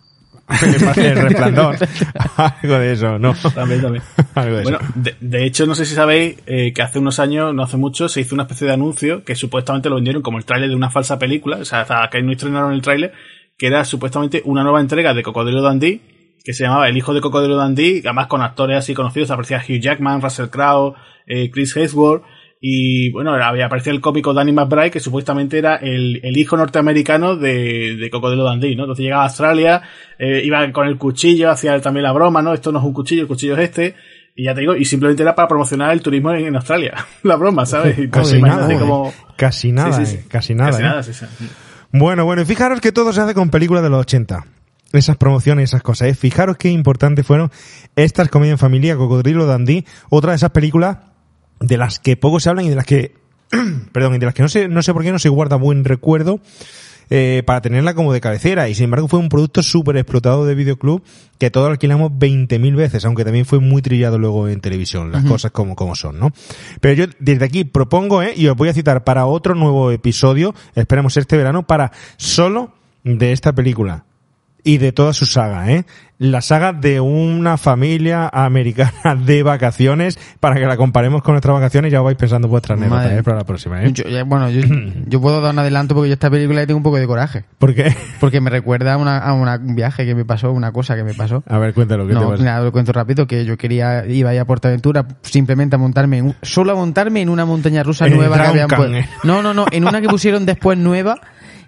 [0.97, 1.77] el resplandor.
[2.37, 3.35] algo de eso, ¿no?
[3.55, 4.03] también, también.
[4.35, 4.93] Algo de Bueno, eso.
[4.95, 8.09] de, de hecho, no sé si sabéis eh, que hace unos años, no hace mucho,
[8.09, 10.91] se hizo una especie de anuncio que supuestamente lo vendieron como el tráiler de una
[10.91, 13.12] falsa película, o sea, hasta que no estrenaron el tráiler,
[13.57, 16.01] que era supuestamente una nueva entrega de Cocodrilo Dundee,
[16.43, 19.81] que se llamaba El hijo de Cocodrilo Dundee, además con actores así conocidos, aparecía Hugh
[19.81, 20.95] Jackman, Russell Crowe,
[21.27, 22.23] eh, Chris Hemsworth,
[22.61, 27.37] y bueno, había aparecido el cómico Danny McBride, que supuestamente era el, el hijo norteamericano
[27.37, 28.85] de, de Cocodrilo Dundee, ¿no?
[28.85, 29.83] Entonces llegaba a Australia,
[30.19, 32.53] eh, iba con el cuchillo, hacía también la broma, ¿no?
[32.55, 33.95] Esto no es un cuchillo, el cuchillo es este,
[34.35, 37.37] y ya te digo, y simplemente era para promocionar el turismo en, en Australia, la
[37.37, 37.99] broma, ¿sabes?
[37.99, 40.29] Y Casi imagínate nada, cómo- Casi nada, Sí, sí, sí.
[40.29, 40.71] casi nada.
[40.71, 40.85] Casi eh.
[40.87, 41.27] nada, sí, sí.
[41.93, 44.45] Bueno, bueno, y fijaros que todo se hace con películas de los 80.
[44.93, 46.09] Esas promociones, esas cosas.
[46.09, 46.15] ¿eh?
[46.15, 47.51] Fijaros qué importantes fueron
[47.95, 50.97] estas comedias en familia, Cocodrilo Dandy, otra de esas películas
[51.61, 53.15] de las que poco se hablan y de las que,
[53.93, 55.85] perdón, y de las que no sé, no sé por qué no se guarda buen
[55.85, 56.41] recuerdo
[57.11, 58.69] eh, para tenerla como de cabecera.
[58.69, 61.03] Y sin embargo fue un producto súper explotado de videoclub
[61.39, 65.51] que todos alquilamos 20.000 veces, aunque también fue muy trillado luego en televisión, las cosas
[65.53, 66.33] como, como son, ¿no?
[66.81, 68.35] Pero yo desde aquí propongo, ¿eh?
[68.37, 72.73] y os voy a citar para otro nuevo episodio, esperemos este verano, para solo
[73.05, 74.05] de esta película
[74.65, 75.85] y de toda su saga, ¿eh?
[76.21, 81.93] La saga de una familia americana de vacaciones para que la comparemos con nuestras vacaciones
[81.93, 83.13] ya os vais pensando vuestras anécdotas.
[83.13, 83.23] ¿eh?
[83.23, 83.93] para la próxima, ¿eh?
[83.93, 84.63] Yo- ya, bueno, yo,
[85.07, 87.45] yo puedo dar un adelanto porque yo esta película le tengo un poco de coraje.
[87.59, 87.95] ¿Por qué?
[88.19, 91.05] Porque me recuerda a, una, a una- un viaje que me pasó, una cosa que
[91.05, 91.45] me pasó.
[91.47, 92.43] A ver, cuéntalo, ¿qué te No, pasa?
[92.43, 96.19] nada, lo cuento rápido, que yo quería, iba a ir a Portaventura simplemente a montarme,
[96.19, 98.93] en un- solo a montarme en una montaña rusa En nueva que habían puesto.
[98.93, 99.09] eh.
[99.23, 101.15] No, no, no, en una que pusieron después nueva,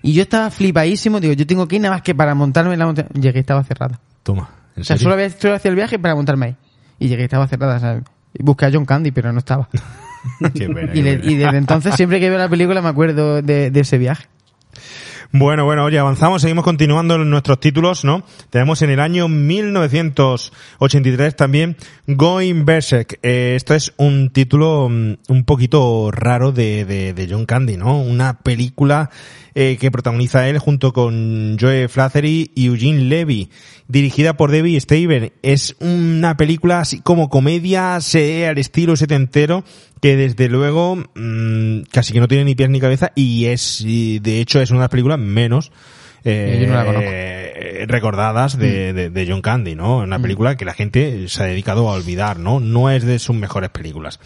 [0.03, 2.79] y yo estaba flipadísimo, digo, yo tengo que ir nada más que para montarme en
[2.79, 3.09] la montaña.
[3.15, 4.01] Llegué y estaba cerrada.
[4.23, 6.57] Toma, ¿en O sea, solo había solo hacía el viaje para montarme ahí.
[6.99, 8.05] Y llegué y estaba cerrada, ¿sabes?
[8.35, 9.69] Y busqué a John Candy, pero no estaba.
[10.55, 11.33] Qué pena, Y, qué de- pena.
[11.33, 14.27] y desde entonces, siempre que veo la película, me acuerdo de, de ese viaje.
[15.33, 18.25] Bueno, bueno, oye, avanzamos, seguimos continuando en nuestros títulos, ¿no?
[18.51, 23.19] Tenemos en el año 1983 también Going Berserk.
[23.23, 28.01] Eh, esto es un título mm, un poquito raro de, de, de John Candy, ¿no?
[28.01, 29.11] Una película
[29.55, 33.51] eh, que protagoniza él junto con Joe Flaherty y Eugene Levy,
[33.89, 35.33] dirigida por Debbie Steven.
[35.43, 39.65] Es una película así como comedia, se, al estilo setentero,
[40.01, 44.19] que desde luego mm, casi que no tiene ni pies ni cabeza y es, y
[44.21, 45.73] de hecho es una de las películas menos
[46.25, 49.99] eh, no eh, recordadas de, de- de John Candy, ¿no?
[49.99, 52.61] Una película que la gente se ha dedicado a olvidar, ¿no?
[52.61, 54.21] No es de sus mejores películas.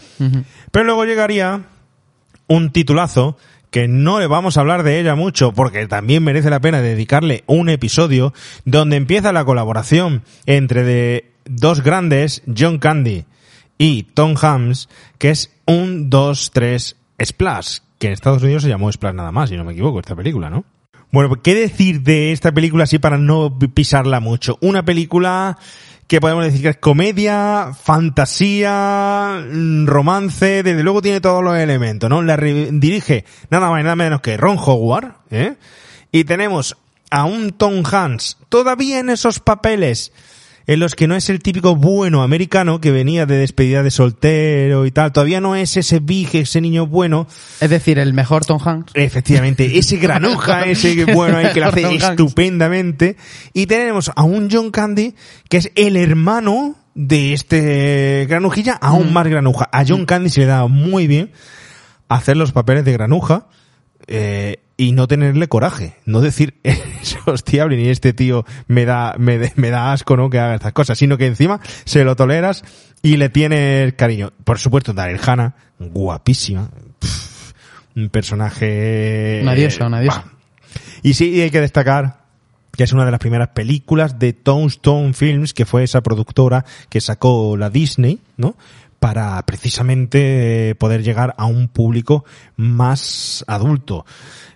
[0.71, 1.61] Pero luego llegaría
[2.47, 3.37] un titulazo
[3.75, 7.43] que no le vamos a hablar de ella mucho porque también merece la pena dedicarle
[7.45, 8.33] un episodio
[8.63, 13.25] donde empieza la colaboración entre de dos grandes, John Candy
[13.77, 14.87] y Tom Hanks,
[15.17, 19.49] que es un 2 3 Splash, que en Estados Unidos se llamó Splash nada más,
[19.49, 20.63] si no me equivoco, esta película, ¿no?
[21.11, 24.57] Bueno, ¿qué decir de esta película así para no pisarla mucho?
[24.61, 25.57] Una película
[26.07, 32.09] que podemos decir que es comedia, fantasía, mm, romance, desde luego tiene todos los elementos,
[32.09, 32.21] ¿no?
[32.21, 35.55] La dirige nada más y nada menos que Ron Howard, ¿eh?
[36.11, 36.77] Y tenemos
[37.09, 40.11] a un Tom Hanks todavía en esos papeles
[40.67, 44.85] en los que no es el típico bueno americano que venía de despedida de soltero
[44.85, 45.11] y tal.
[45.11, 47.27] Todavía no es ese big, ese niño bueno.
[47.61, 48.93] Es decir, el mejor Tom Hanks.
[48.95, 52.09] Efectivamente, ese granuja, ese bueno ahí que lo hace Tom Hanks.
[52.09, 53.17] estupendamente.
[53.53, 55.15] Y tenemos a un John Candy
[55.49, 59.69] que es el hermano de este granujilla, aún más granuja.
[59.71, 61.31] A John Candy se le da muy bien
[62.07, 63.47] hacer los papeles de granuja
[64.07, 65.95] eh, y no tenerle coraje.
[66.05, 66.59] No decir,
[67.25, 70.29] hostia, ni este tío me da, me, de- me da asco, ¿no?
[70.29, 72.63] Que haga estas cosas, sino que encima se lo toleras
[73.01, 74.33] y le tienes cariño.
[74.43, 76.69] Por supuesto, Daryl Hannah, guapísima.
[76.99, 77.51] Pff,
[77.95, 79.39] un personaje...
[79.43, 80.23] Una diosa, una diosa.
[80.25, 80.31] Bah.
[81.03, 82.25] Y sí, hay que destacar
[82.75, 86.99] que es una de las primeras películas de Tombstone Films, que fue esa productora que
[86.99, 88.57] sacó la Disney, ¿no?
[88.99, 92.25] Para precisamente eh, poder llegar a un público
[92.57, 94.05] más adulto.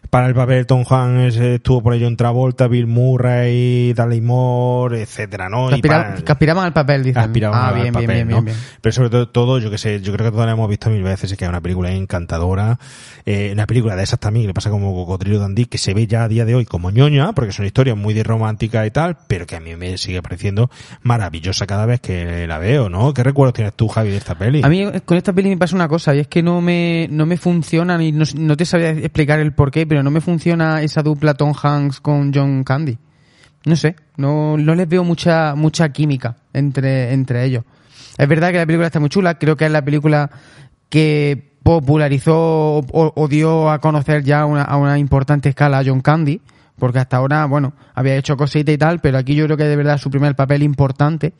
[0.09, 4.21] Para el papel de Tom Hanks eh, estuvo por ello en Travolta, Bill Murray, Dudley
[4.21, 5.67] Moore, etcétera, ¿no?
[5.69, 7.21] Que, Y aspira- para- que aspiraban al papel, dicen.
[7.21, 8.43] aspiraban ah, al bien, papel, bien, bien, ¿no?
[8.43, 8.57] bien.
[8.81, 11.03] Pero sobre todo, todo, yo que sé, yo creo que todos la hemos visto mil
[11.03, 12.79] veces, es que es una película encantadora,
[13.27, 16.07] eh, una película de esas también que le pasa como Cocodrilo Dandy, que se ve
[16.07, 18.91] ya a día de hoy como ñoña, porque es una historia muy de romántica y
[18.91, 20.71] tal, pero que a mí me sigue pareciendo
[21.03, 23.13] maravillosa cada vez que la veo, ¿no?
[23.13, 24.61] ¿Qué recuerdos tienes tú, Javi, de esta peli?
[24.63, 27.07] A mí eh, con esta peli me pasa una cosa, y es que no me,
[27.11, 30.81] no me funciona, ni no, no te sabría explicar el porqué, pero no me funciona
[30.81, 32.97] esa dupla Tom Hanks con John Candy.
[33.65, 37.63] No sé, no, no les veo mucha, mucha química entre, entre ellos.
[38.17, 40.29] Es verdad que la película está muy chula, creo que es la película
[40.89, 46.41] que popularizó o, dio a conocer ya una- a una importante escala a John Candy,
[46.77, 49.75] porque hasta ahora, bueno, había hecho cositas y tal, pero aquí yo creo que de
[49.75, 51.33] verdad su primer papel importante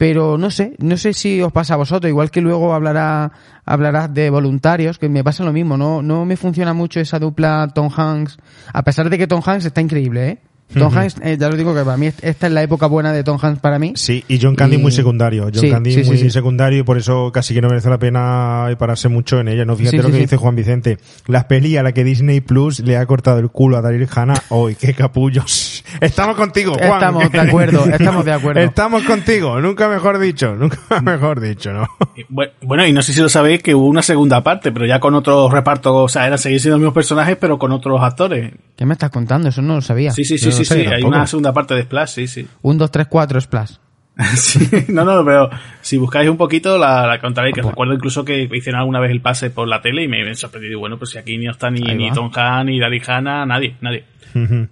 [0.00, 3.32] pero no sé, no sé si os pasa a vosotros, igual que luego hablará,
[3.66, 7.68] hablarás de voluntarios, que me pasa lo mismo, no, no me funciona mucho esa dupla
[7.74, 8.38] Tom Hanks,
[8.72, 10.38] a pesar de que Tom Hanks está increíble, ¿eh?
[10.74, 10.98] Tom Ujú.
[10.98, 13.24] Hanks, eh, ya lo digo que para mí est- esta es la época buena de
[13.24, 13.92] Tom Hanks para mí.
[13.96, 15.44] Sí, y John Candy Y- muy secundario.
[15.44, 16.30] John Sí, Candy sí, sí, muy sí.
[16.30, 19.64] secundario y por eso casi que no merece la pena pararse mucho en ella.
[19.64, 20.22] No, fíjate Sí, lo sí, que sí.
[20.24, 20.98] dice Juan Vicente.
[21.26, 24.34] La peli a la que Disney Plus le ha cortado el culo a Daryl Hannah.
[24.50, 25.84] ¡Hoy qué capullos!
[26.00, 26.92] Estamos contigo, Juan.
[26.94, 28.60] Estamos de acuerdo, estamos de acuerdo.
[28.60, 29.60] Estamos contigo.
[29.60, 30.54] Nunca mejor dicho.
[30.54, 31.86] Nunca mejor dicho, ¿no?
[32.30, 35.00] Bu- Bueno, y no sé si lo sabéis que hubo una segunda parte, pero ya
[35.00, 38.52] con otros repartos, o sea, eran seguir siendo los mismos personajes, pero con otros actores.
[38.76, 39.48] ¿Qué me estás contando?
[39.48, 40.10] Eso no lo sabía.
[40.12, 40.86] Sí, sí, sí, sí, sí.
[40.86, 42.48] Hay una segunda parte de Splash, sí, sí.
[42.62, 43.72] Un, dos, tres, cuatro, Splash.
[44.34, 45.48] Sí, no, no, pero
[45.80, 49.10] si buscáis un poquito la, la contaréis, Ah, que recuerdo incluso que hicieron alguna vez
[49.12, 50.74] el pase por la tele y me he sorprendido.
[50.74, 52.10] Y bueno, pues si aquí ni está ni, ni.
[52.12, 54.04] Tom Hanks, ni Daddy Hanna, nadie, nadie.
[54.34, 54.68] Ujú.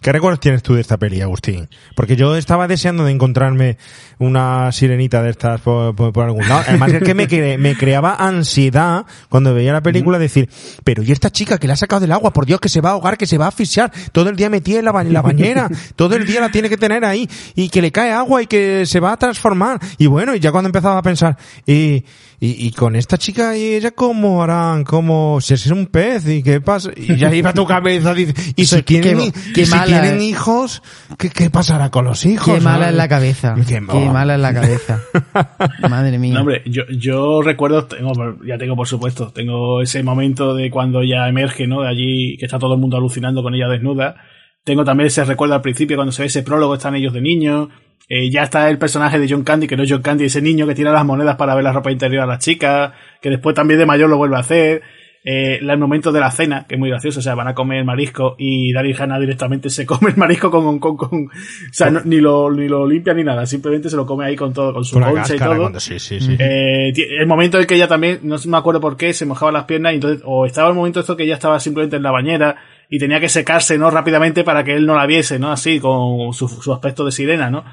[0.00, 1.68] ¿Qué recuerdos tienes tú de esta peli, Agustín?
[1.96, 3.78] Porque yo estaba deseando de encontrarme
[4.18, 6.62] una sirenita de estas por, por- por algún lado.
[6.68, 10.48] Además es que me, cre- me creaba ansiedad cuando veía la película decir,
[10.84, 12.32] pero ¿y esta chica que la ha sacado del agua?
[12.32, 13.90] Por Dios, que se va a ahogar, que se va a asfixiar.
[14.12, 15.68] Todo el día metida en la, ba- en la bañera.
[15.96, 17.28] Todo el día la tiene que tener ahí.
[17.56, 19.80] Y que le cae agua y que se va a transformar.
[19.98, 22.04] Y bueno, y ya cuando empezaba a pensar, y,
[22.40, 26.42] y, y con esta chica y ella cómo harán, cómo, si es un pez y
[26.42, 29.70] qué pasa, y ya iba a tu cabeza, dice, y si Qué- qué- y si
[29.70, 30.22] mala tienen es.
[30.22, 30.82] hijos,
[31.18, 32.54] ¿qué, qué pasará con los hijos?
[32.54, 32.90] Qué mala no?
[32.90, 33.54] es la cabeza.
[33.56, 34.12] Qué- Qué oh.
[34.12, 35.00] mala es la cabeza.
[35.90, 36.34] Madre mía.
[36.34, 38.12] No, hombre, yo, yo recuerdo, tengo,
[38.46, 41.82] ya tengo por supuesto, tengo ese momento de cuando ella emerge, ¿no?
[41.82, 44.16] De allí, que está todo el mundo alucinando con ella desnuda.
[44.64, 47.68] Tengo también ese recuerdo al principio cuando se ve ese prólogo, están ellos de niños.
[48.10, 50.66] Eh, ya está el personaje de John Candy, que no es John Candy, ese niño
[50.66, 53.78] que tira las monedas para ver la ropa interior a las chicas, que después también
[53.80, 54.82] de mayor lo vuelve a hacer.
[55.24, 57.84] Eh, el momento de la cena, que es muy gracioso, o sea, van a comer
[57.84, 61.30] marisco y Daryl Hannah directamente se come el marisco con, con, con- o
[61.72, 64.54] sea, no- ni lo, ni lo limpia ni nada, simplemente se lo come ahí con
[64.54, 65.48] todo, con su concha y todo.
[65.62, 66.36] cuando- sí, sí, sí.
[66.38, 69.64] Eh, el momento en que ella también, no me acuerdo por qué, se mojaba las
[69.64, 72.56] piernas y entonces, o estaba el momento esto que ella estaba simplemente en la bañera
[72.90, 73.90] y tenía que secarse, ¿no?
[73.90, 75.52] Rápidamente para que él no la viese, ¿no?
[75.52, 77.64] Así, con su, su aspecto de sirena, ¿no?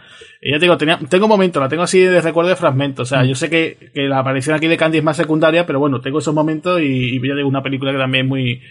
[0.42, 3.12] Y ya te digo, tenía, tengo momentos, la tengo así de recuerdo de fragmentos.
[3.12, 5.80] O sea, yo sé que, que la aparición aquí de Candy es más secundaria, pero
[5.80, 8.62] bueno, tengo esos momentos y, y ya digo, una película que también es muy,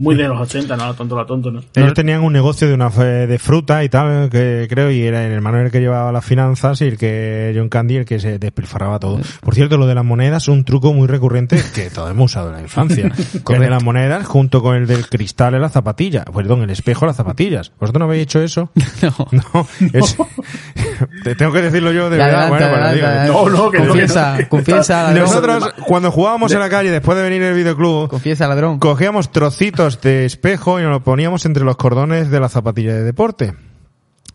[0.00, 0.94] muy de los 80, ¿no?
[0.94, 1.60] Tonto, a lo tonto, ¿no?
[1.74, 5.24] Ellos tenían un negocio de una fe- de fruta y tal, que creo, y era
[5.24, 8.38] el hermano el que llevaba las finanzas y el que John Candy el que se
[8.38, 9.20] despilfarraba todo.
[9.42, 12.54] Por cierto, lo de las monedas, un truco muy recurrente que todos hemos usado en
[12.56, 13.12] la infancia.
[13.48, 17.04] el de las monedas junto con el del cristal en las zapatillas, perdón, el espejo
[17.04, 17.70] en las zapatillas.
[17.78, 18.70] ¿Vosotros no habéis hecho eso?
[19.02, 19.14] No.
[19.52, 20.16] No, es-
[21.24, 22.44] te tengo que decirlo yo de verdad.
[22.52, 23.06] adelante, Bueno, pues digo.
[23.32, 24.48] No, no, que no, confiesa, que no.
[24.48, 25.22] confiesa, ladrón.
[25.24, 28.78] Nosotros, cuando jugábamos en la calle después de venir el videoclub, Confiesa, ladrón.
[28.78, 33.02] cogíamos trocitos de espejo y nos lo poníamos entre los cordones de la zapatilla de
[33.02, 33.54] deporte.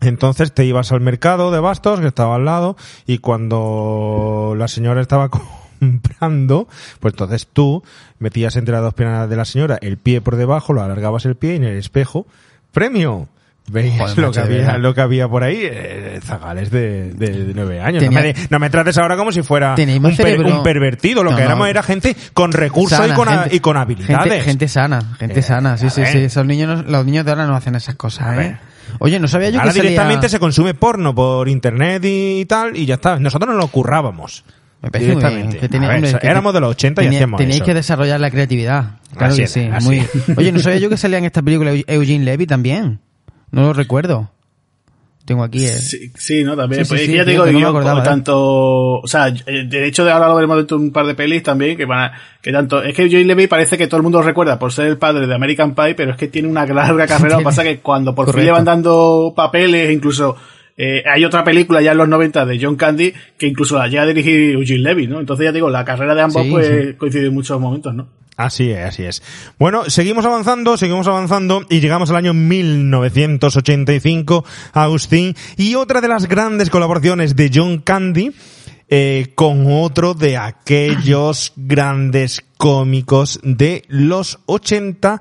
[0.00, 2.76] Entonces te ibas al mercado de bastos que estaba al lado
[3.06, 5.30] y cuando la señora estaba
[5.80, 6.68] comprando,
[7.00, 7.82] pues entonces tú
[8.18, 11.36] metías entre las dos piernas de la señora el pie por debajo, lo alargabas el
[11.36, 12.26] pie y en el espejo,
[12.72, 13.28] premio,
[13.68, 17.54] veías Joder, lo, que había, lo que había por ahí, eh, zagales de, de, de
[17.54, 18.02] nueve años.
[18.02, 21.22] Tenía- no, me, no me trates ahora como si fuera un, per- pervertido.
[21.24, 21.48] Lo No, que no.
[21.48, 24.22] éramos era gente con recursos y, con, a- gente- y con habilidades.
[24.32, 26.18] Gente, gente sana, gente Eh, sana, sí, sí, sí.
[26.18, 28.56] Esos niños, los niños de ahora no hacen esas cosas, ¿eh?
[29.00, 29.90] Oye, no sabía yo Ahora que salía...
[29.90, 33.18] directamente se consume porno por internet y, tal, y ya está.
[33.18, 34.44] Nosotros no lo currábamos.
[34.80, 35.58] Me parece directamente.
[35.58, 37.64] que tenía- A ver, hombre, so- que éramos de los 80 y hacíamos Tenéis eso.
[37.64, 38.84] que desarrollar la creatividad.
[39.16, 39.68] Claro Así que sí.
[39.82, 40.06] Muy...
[40.36, 43.00] Oye, no sabía yo que salía en esta película Eugene Levy también.
[43.50, 44.30] No lo recuerdo.
[45.24, 45.68] Tengo aquí, eh.
[45.72, 46.56] Sí, sí, ¿no?
[46.56, 46.84] También.
[46.84, 48.04] Sí, sí, pues es sí, que ya te digo, no yo acordaba, ¿eh?
[48.04, 48.36] tanto,
[49.00, 51.42] o sea, eh, de hecho de ahora lo veremos dentro de un par de pelis
[51.42, 54.20] también, que van a, que tanto, es que Joey Levy parece que todo el mundo
[54.20, 57.06] lo recuerda por ser el padre de American Pie, pero es que tiene una larga
[57.08, 58.46] carrera, lo que pasa que cuando por fin Correcto.
[58.46, 60.36] le van dando papeles, incluso,
[60.76, 64.02] eh, hay otra película ya en los 90 de John Candy, que incluso la llega
[64.02, 65.18] a dirigir Eugene Levy, ¿no?
[65.18, 66.94] Entonces ya digo, la carrera de ambos Sí, pues sí.
[66.96, 68.06] coincide en muchos momentos, ¿no?
[68.36, 69.22] Así es, así es.
[69.58, 76.28] Bueno, seguimos avanzando, seguimos avanzando y llegamos al año 1985, Agustín, y otra de las
[76.28, 78.34] grandes colaboraciones de John Candy
[78.88, 85.20] eh, con otro de aquellos grandes cómicos de los 80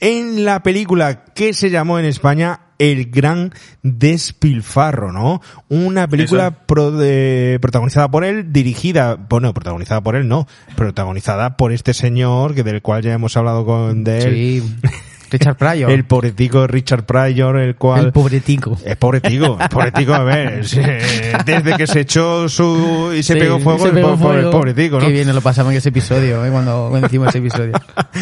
[0.00, 3.52] en la película que se llamó en España El Gran
[3.82, 5.40] Despilfarro, ¿no?
[5.68, 10.46] Una película pro- de- protagonizada por él, dirigida, bueno, protagonizada por él, no,
[10.76, 14.34] protagonizada por este señor que del cual ya hemos hablado con de él.
[14.34, 14.76] Sí.
[15.30, 15.90] Richard Pryor.
[15.90, 18.06] El pobretico Richard Pryor, el cual...
[18.06, 18.76] El pobretico.
[18.84, 20.64] Es pobretico, es pobretico, a ver,
[21.44, 23.12] desde que se echó su...
[23.16, 24.50] y se Sí, pegó fuego, se el, pegó po- el fuego.
[24.50, 25.06] pobretico, ¿no?
[25.06, 26.50] Qué bien nos lo pasamos en ese episodio, ¿eh?
[26.50, 27.72] cuando, cuando hicimos ese episodio.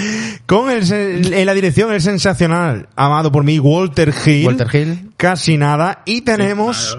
[0.47, 4.47] Con el, sen- en la dirección el sensacional, amado por mí, Walter Hill.
[4.47, 5.11] Walter Hill.
[5.17, 6.03] Casi nada.
[6.05, 6.97] Y tenemos...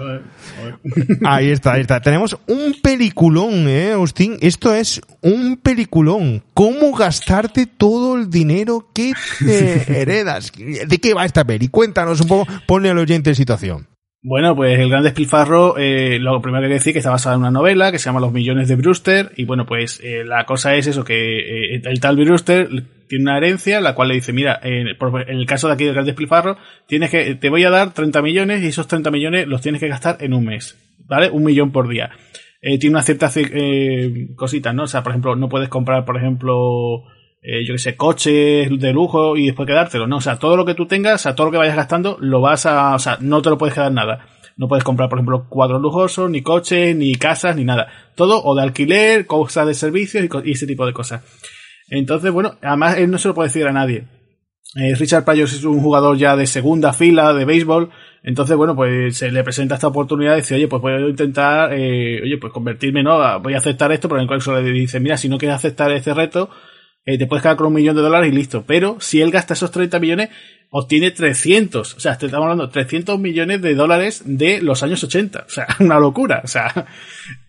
[1.24, 2.00] Ahí está, ahí está.
[2.00, 4.36] Tenemos un peliculón, ¿eh, Agustín?
[4.40, 6.42] Esto es un peliculón.
[6.54, 10.52] ¿Cómo gastarte todo el dinero que te heredas?
[10.54, 11.68] ¿De qué va esta peli?
[11.68, 13.93] Cuéntanos un poco, ponle al oyente en situación.
[14.26, 17.34] Bueno, pues El Gran Despilfarro, eh, lo primero que hay que decir que está basada
[17.34, 19.32] en una novela que se llama Los Millones de Brewster.
[19.36, 22.68] Y bueno, pues eh, la cosa es eso, que eh, el tal Brewster
[23.06, 25.84] tiene una herencia, la cual le dice, mira, en, por- en el caso de aquí
[25.84, 26.56] del Gran Despilfarro,
[26.88, 29.88] tienes que, te voy a dar 30 millones y esos 30 millones los tienes que
[29.88, 30.74] gastar en un mes,
[31.06, 31.28] ¿vale?
[31.28, 32.08] Un millón por día.
[32.62, 34.84] Eh, tiene unas ciertas eh, cositas, ¿no?
[34.84, 37.02] O sea, por ejemplo, no puedes comprar, por ejemplo,
[37.46, 40.16] eh, yo que sé, coches de lujo y después quedártelo, ¿no?
[40.16, 42.40] O sea, todo lo que tú tengas, o sea, todo lo que vayas gastando, lo
[42.40, 44.26] vas a, o sea, no te lo puedes quedar nada.
[44.56, 47.88] No puedes comprar, por ejemplo, cuadros lujosos, ni coches, ni casas, ni nada.
[48.14, 51.22] Todo o de alquiler, cosas de servicios y, ese tipo de cosas.
[51.90, 54.04] Entonces, bueno, además él no se lo puede decir a nadie.
[54.76, 57.90] Eh, Richard Pryor es un jugador ya de segunda fila de béisbol.
[58.22, 62.20] Entonces, bueno, pues se le presenta esta oportunidad de decir, oye, pues puedo intentar, eh,
[62.22, 63.12] oye, pues convertirme, ¿no?
[63.22, 65.56] A- Voy a aceptar esto, pero en el caso le dice, mira, si no quieres
[65.56, 66.48] aceptar este reto,
[67.06, 68.64] eh, te puedes quedar con un millón de dólares y listo.
[68.66, 70.30] Pero si él gasta esos 30 millones,
[70.70, 71.94] obtiene 300.
[71.94, 75.44] O sea, estamos hablando de 300 millones de dólares de los años 80.
[75.46, 76.40] O sea, una locura.
[76.42, 76.86] O sea,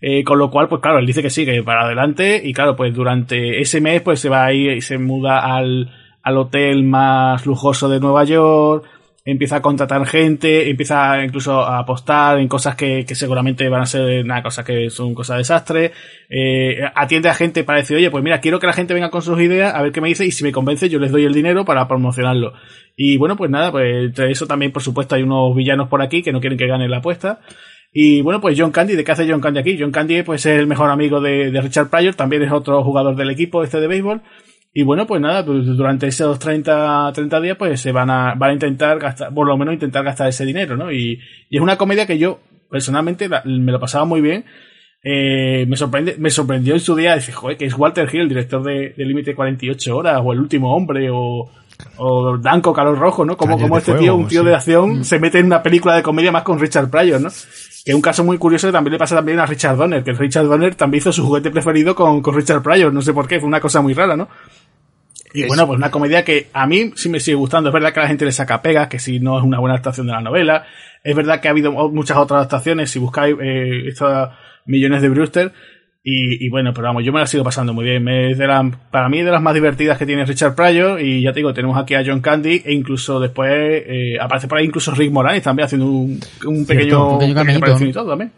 [0.00, 2.40] eh, con lo cual, pues claro, él dice que sí, que para adelante.
[2.44, 5.90] Y claro, pues durante ese mes, pues se va a ir y se muda al,
[6.22, 8.84] al hotel más lujoso de Nueva York.
[9.28, 13.86] Empieza a contratar gente, empieza incluso a apostar en cosas que, que seguramente van a
[13.86, 15.92] ser una cosas que son cosas de desastre.
[16.30, 19.22] Eh, atiende a gente para decir, oye, pues mira, quiero que la gente venga con
[19.22, 21.34] sus ideas, a ver qué me dice, y si me convence, yo les doy el
[21.34, 22.52] dinero para promocionarlo.
[22.94, 26.22] Y bueno, pues nada, pues entre eso también, por supuesto, hay unos villanos por aquí
[26.22, 27.40] que no quieren que gane la apuesta.
[27.92, 29.76] Y bueno, pues John Candy, ¿de qué hace John Candy aquí?
[29.80, 33.16] John Candy pues es el mejor amigo de, de Richard Pryor, también es otro jugador
[33.16, 34.22] del equipo este de béisbol.
[34.78, 38.50] Y bueno, pues nada, pues durante esos 30, 30 días pues se van a, van
[38.50, 40.92] a intentar gastar, por lo menos intentar gastar ese dinero, ¿no?
[40.92, 42.40] Y, y es una comedia que yo
[42.70, 44.44] personalmente la- me lo pasaba muy bien.
[45.02, 48.28] Eh, me sorprende, me sorprendió en su día decir, joder, que es Walter Hill, el
[48.28, 51.50] director de, de Límite 48 horas, o El Último Hombre, o,
[51.96, 53.34] o Danco Calor Rojo, ¿no?
[53.36, 54.48] Como, como este Fuego, tío, un tío sí.
[54.48, 57.28] de acción, se mete en una película de comedia más con Richard Pryor, ¿no?
[57.30, 60.12] Que es un caso muy curioso que también le pasa también a Richard Donner, que
[60.12, 63.38] Richard Donner también hizo su juguete preferido con, con Richard Pryor, no sé por qué,
[63.38, 64.28] fue una cosa muy rara, ¿no?
[65.40, 67.68] Y bueno, pues una comedia que a mí sí me sigue gustando.
[67.70, 69.74] Es verdad que a la gente le saca pegas, que si no es una buena
[69.74, 70.64] adaptación de la novela.
[71.04, 74.30] Es verdad que ha habido muchas otras adaptaciones, si buscáis eh, estos
[74.66, 75.52] millones de Brewster.
[76.08, 78.04] Y, y bueno, pero vamos, yo me la sigo pasando muy bien.
[78.04, 81.00] Me- es de la- para mí es de las más divertidas que tiene Richard Pryor.
[81.00, 84.58] Y ya te digo, tenemos aquí a John Candy e incluso después eh, aparece por
[84.58, 87.90] ahí incluso Rick Moranis también haciendo un, un pequeño, un pequeño ¿no?
[87.90, 88.32] y todo también.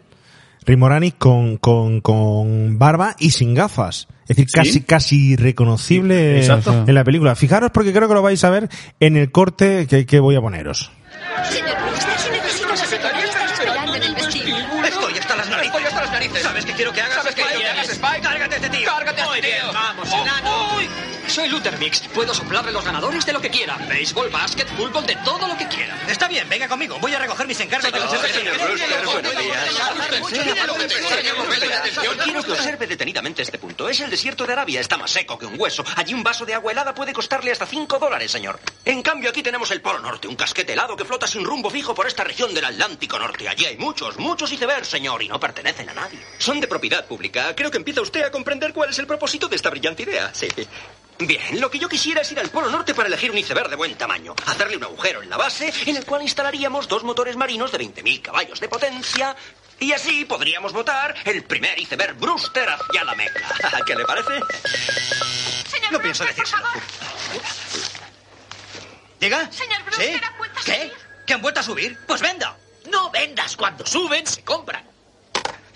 [0.65, 4.07] Rick Moranis con, con, con barba y sin gafas.
[4.27, 4.53] Es decir, Sí.
[4.57, 7.35] casi, casi reconocible en la película.
[7.35, 8.69] Fijaros porque creo que lo vais a ver
[8.99, 10.91] en el corte que, que voy a poneros.
[14.85, 15.67] Estoy hasta las narices.
[15.75, 16.43] Estoy hasta las narices.
[16.43, 17.15] ¿Sabes qué quiero que hagas?
[17.15, 18.21] ¿Sabes qué quiero que hagas, Spike?
[18.21, 18.85] Cárgate a este tío.
[18.89, 19.71] Cárgate a este tío.
[21.29, 22.01] Soy Luther Mix.
[22.13, 23.77] Puedo soplarle los ganadores de lo que quiera.
[23.87, 25.95] Béisbol, básquet, fútbol, de todo lo que quiera.
[26.07, 26.97] Está bien, venga conmigo.
[26.99, 29.33] Voy a recoger mis encargos de señor Brewster, buenos
[32.23, 33.87] Quiero que observe detenidamente este punto.
[33.87, 34.81] Es el desierto de Arabia.
[34.81, 35.83] Está más seco que un hueso.
[35.95, 38.59] Allí un vaso de agua helada puede costarle hasta 5 dólares, señor.
[38.83, 41.93] En cambio, aquí tenemos el Polo Norte, un casquete helado que flota sin rumbo fijo
[41.93, 43.47] por esta región del Atlántico Norte.
[43.47, 46.19] Allí hay muchos, muchos icebergs, señor, y no pertenecen a nadie.
[46.39, 47.55] Son de propiedad pública.
[47.55, 50.31] Creo que empieza usted a comprender cuál es el propósito de esta brillante idea.
[50.33, 50.47] Sí.
[51.19, 53.75] Bien, lo que yo quisiera es ir al Polo Norte para elegir un iceberg de
[53.75, 57.73] buen tamaño, hacerle un agujero en la base en el cual instalaríamos dos motores marinos
[57.73, 59.35] de 20.000 caballos de potencia
[59.79, 63.53] y así podríamos votar el primer iceberg Brewster hacia la Meca.
[63.85, 64.39] ¿Qué le parece?
[65.69, 66.63] Señor no pienso decírselo.
[69.19, 69.51] ¿Llega?
[69.51, 70.21] Señor ¿Sí?
[70.65, 70.93] ¿Qué?
[71.27, 71.97] ¿Que han vuelto a subir?
[72.07, 72.55] Pues venda.
[72.89, 73.57] No vendas.
[73.57, 74.88] Cuando suben, se compran.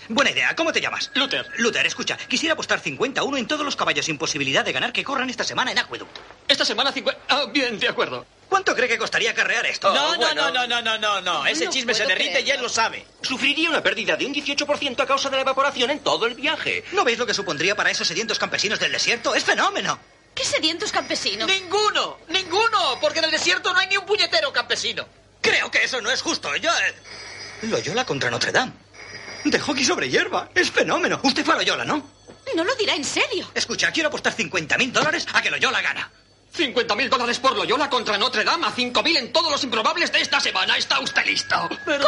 [0.08, 0.54] Buena idea.
[0.54, 1.10] ¿Cómo te llamas?
[1.14, 1.50] Luther.
[1.58, 2.16] Luther, escucha.
[2.16, 5.30] Quisiera apostar 50 a 1 en todos los caballos sin posibilidad de ganar que corran
[5.30, 6.16] esta semana en Aqueduct.
[6.48, 7.20] Esta semana 50...
[7.28, 8.26] Ah, bien, de acuerdo.
[8.48, 9.92] ¿Cuánto cree que costaría carrear esto?
[9.92, 10.50] no, Oh, bueno.
[10.50, 11.46] no, no, no, no, no, no.
[11.46, 13.04] Ese No chisme se derrite y él lo sabe.
[13.22, 16.84] Sufriría una pérdida de un 18% a causa de la evaporación en todo el viaje.
[16.92, 19.34] ¿No veis lo que supondría para esos sedientos campesinos del desierto?
[19.34, 19.98] ¡Es fenómeno!
[20.34, 21.48] ¿Qué sedientos campesinos?
[21.48, 22.18] ¡Ninguno!
[22.28, 22.98] ¡Ninguno!
[23.00, 25.06] Porque en el desierto no hay ni un puñetero campesino.
[25.40, 26.54] Creo que eso no es justo.
[26.56, 26.70] Yo...
[26.70, 26.94] eh,
[27.62, 28.72] Loyola contra Notre Dame.
[29.44, 30.48] De hockey sobre hierba.
[30.54, 31.20] Es fenómeno.
[31.22, 32.02] Usted fue a Loyola, ¿no?
[32.54, 33.50] No lo dirá en serio.
[33.54, 36.10] Escucha, quiero apostar 50 mil dólares a que Loyola gana.
[36.54, 40.12] 50 mil dólares por Loyola contra Notre Dame a 5 mil en todos los improbables
[40.12, 40.76] de esta semana.
[40.76, 41.68] ¿Está usted listo?
[41.84, 42.06] Pero,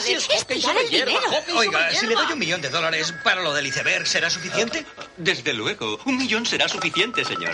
[0.00, 1.30] si es hockey sobre el hierba, dinero.
[1.30, 4.30] hockey Oiga, sobre si le doy un millón de dólares para lo del iceberg, ¿será
[4.30, 4.86] suficiente?
[5.18, 7.52] Desde luego, un millón será suficiente, señor.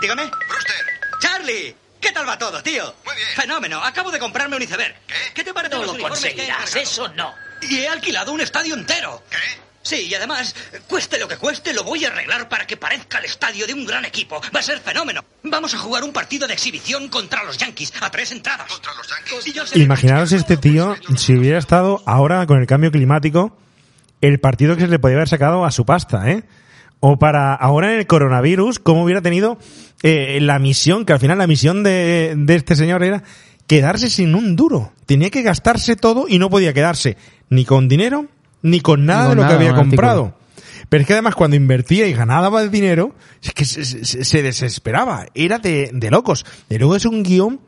[0.00, 0.26] Dígame.
[0.48, 0.86] Brewster.
[1.20, 1.74] ¡Charlie!
[2.00, 2.94] ¿Qué tal va todo, tío?
[3.04, 3.28] Muy bien.
[3.34, 3.82] Fenómeno.
[3.84, 4.94] Acabo de comprarme un iceberg.
[5.34, 5.44] ¿Qué?
[5.44, 7.34] te parece No los lo conseguirás, eso no.
[7.68, 9.22] Y he alquilado un estadio entero.
[9.30, 9.36] ¿Qué?
[9.82, 10.54] Sí, y además,
[10.88, 13.86] cueste lo que cueste, lo voy a arreglar para que parezca el estadio de un
[13.86, 14.40] gran equipo.
[14.54, 15.24] Va a ser fenómeno.
[15.42, 18.70] Vamos a jugar un partido de exhibición contra los Yankees a tres entradas.
[18.70, 19.46] ¿Contra los Yankees?
[19.46, 23.56] Y yo seré- Imaginaros este tío si hubiera estado ahora con el cambio climático,
[24.20, 26.44] el partido que se le podía haber sacado a su pasta, ¿eh?
[27.00, 29.58] O para ahora en el coronavirus, cómo hubiera tenido
[30.02, 33.22] eh, la misión, que al final la misión de, de este señor era
[33.70, 34.92] quedarse sin un duro.
[35.06, 37.16] Tenía que gastarse todo y no podía quedarse
[37.50, 38.26] ni con dinero
[38.62, 39.90] ni con nada de lo nada, que había artículo.
[39.90, 40.36] comprado.
[40.88, 44.42] Pero es que además cuando invertía y ganaba el dinero, es que se, se- se
[44.42, 45.26] desesperaba.
[45.34, 46.44] Era de, de locos.
[46.68, 47.60] Y luego es un guion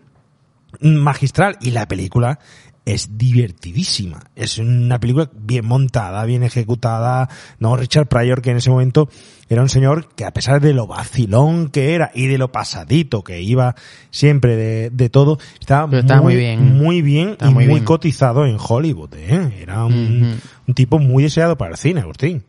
[0.81, 2.41] magistral y la película
[2.85, 4.25] es divertidísima.
[4.35, 7.29] Es una película bien montada, bien ejecutada.
[7.59, 9.09] No, Richard Pryor, que en ese momento
[9.49, 13.23] era un señor que a pesar de lo vacilón que era y de lo pasadito
[13.23, 13.77] que iba
[14.11, 15.87] siempre de, de todo, estaba,
[16.21, 16.77] muy bien.
[16.77, 17.85] muy bien y muy muy, bien.
[17.85, 19.15] cotizado en Hollywood.
[19.15, 19.59] ¿eh?
[19.61, 22.43] Era un, un tipo muy deseado para el cine, Agustín.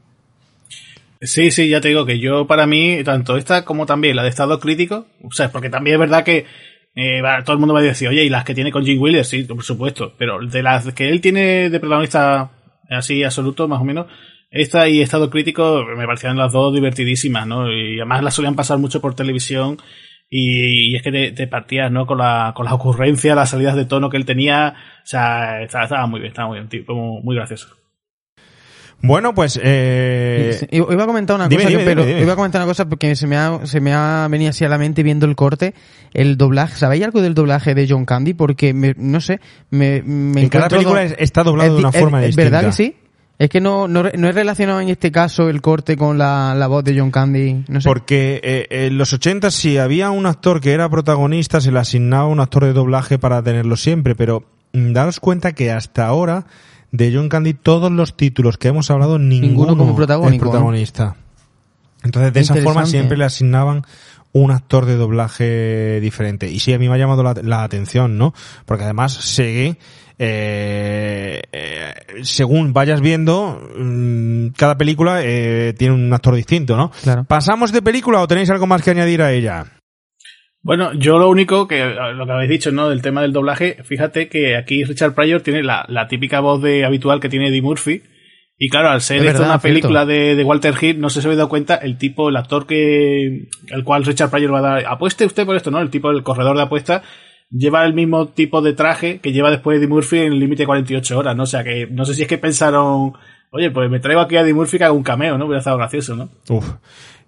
[1.22, 4.30] Sí, sí, ya te digo que yo para mí, tanto esta como también la de
[4.30, 6.46] estado crítico, o sea, porque también es verdad que
[6.96, 9.28] eh, todo el mundo va a decir, oye, y las que tiene con Jim Williams,
[9.28, 12.52] sí, por supuesto, pero de las que él tiene de protagonista
[12.90, 14.08] así absoluto, más o menos,
[14.52, 17.72] esta y estado crítico me parecían las dos divertidísimas, ¿no?
[17.72, 19.78] Y además las solían pasar mucho por televisión
[20.30, 22.06] y, es que te, te partías, ¿no?
[22.06, 25.86] Con la, con la ocurrencia, las salidas de tono que él tenía, o sea, estaba,
[25.86, 27.83] estaba muy bien, estaba muy bien, tipo, muy gracioso.
[29.06, 29.60] Bueno, pues...
[29.62, 30.66] Eh...
[30.72, 33.16] Iba a comentar una Dime, cosa, que- pero dime, iba a comentar una cosa porque
[33.18, 35.74] se me ha, se me ha venido así a la mente viendo el corte,
[36.14, 36.78] el doblaje.
[36.78, 38.34] ¿Sabéis algo del doblaje de John Candy?
[38.34, 41.92] Porque me- no sé, me, me En cada película do- es- está doblado de una
[41.92, 42.50] forma es, distinta.
[42.50, 42.96] ¿Verdad que sí?
[43.40, 46.68] Es que no, no, no he relacionado en este caso el corte con la, la
[46.68, 47.66] voz de John Candy.
[47.68, 47.90] No sé.
[47.90, 52.28] Porque eh, en los 80 si había un actor que era protagonista, se le asignaba
[52.28, 56.46] un actor de doblaje para tenerlo siempre, pero mm, daros cuenta que hasta ahora
[56.94, 61.16] de John Candy todos los títulos que hemos hablado ninguno, como protagónico, es protagonista.
[62.04, 63.84] Entonces de esa forma siempre le asignaban
[64.32, 66.50] un actor de doblaje diferente.
[66.50, 68.34] Y sí, a mí me ha llamado la, la atención, ¿no?
[68.66, 69.76] Porque además eh,
[71.52, 76.92] eh, según vayas viendo, mm, cada película eh, tiene un actor distinto, ¿no?
[77.28, 79.66] ¿Pasamos de película o tenéis algo más que añadir a ella?
[80.64, 82.90] Bueno, yo lo único que lo que habéis dicho, ¿no?
[82.90, 86.86] Del tema del doblaje, fíjate que aquí Richard Pryor tiene la, la típica voz de
[86.86, 88.02] habitual que tiene Eddie Murphy.
[88.58, 89.64] Y claro, al ser Es esto una cierto.
[89.64, 92.38] película de, de Walter Hill, no sé si se habéis dado cuenta, el tipo, el
[92.38, 95.82] actor que, al cual Richard Pryor va a dar, apueste usted por esto, ¿no?
[95.82, 97.02] El tipo del corredor de apuestas
[97.50, 101.20] lleva el mismo tipo de traje que lleva después Eddie Murphy en el límite 48
[101.20, 101.44] horas, ¿no?
[101.44, 103.14] O sea que, no sé si es que pensaron,
[103.54, 105.46] oye, pues me traigo aquí a Eddie Murphy que haga un cameo, ¿no?
[105.46, 106.30] Hubiera estado gracioso, ¿no?
[106.50, 106.68] Uf.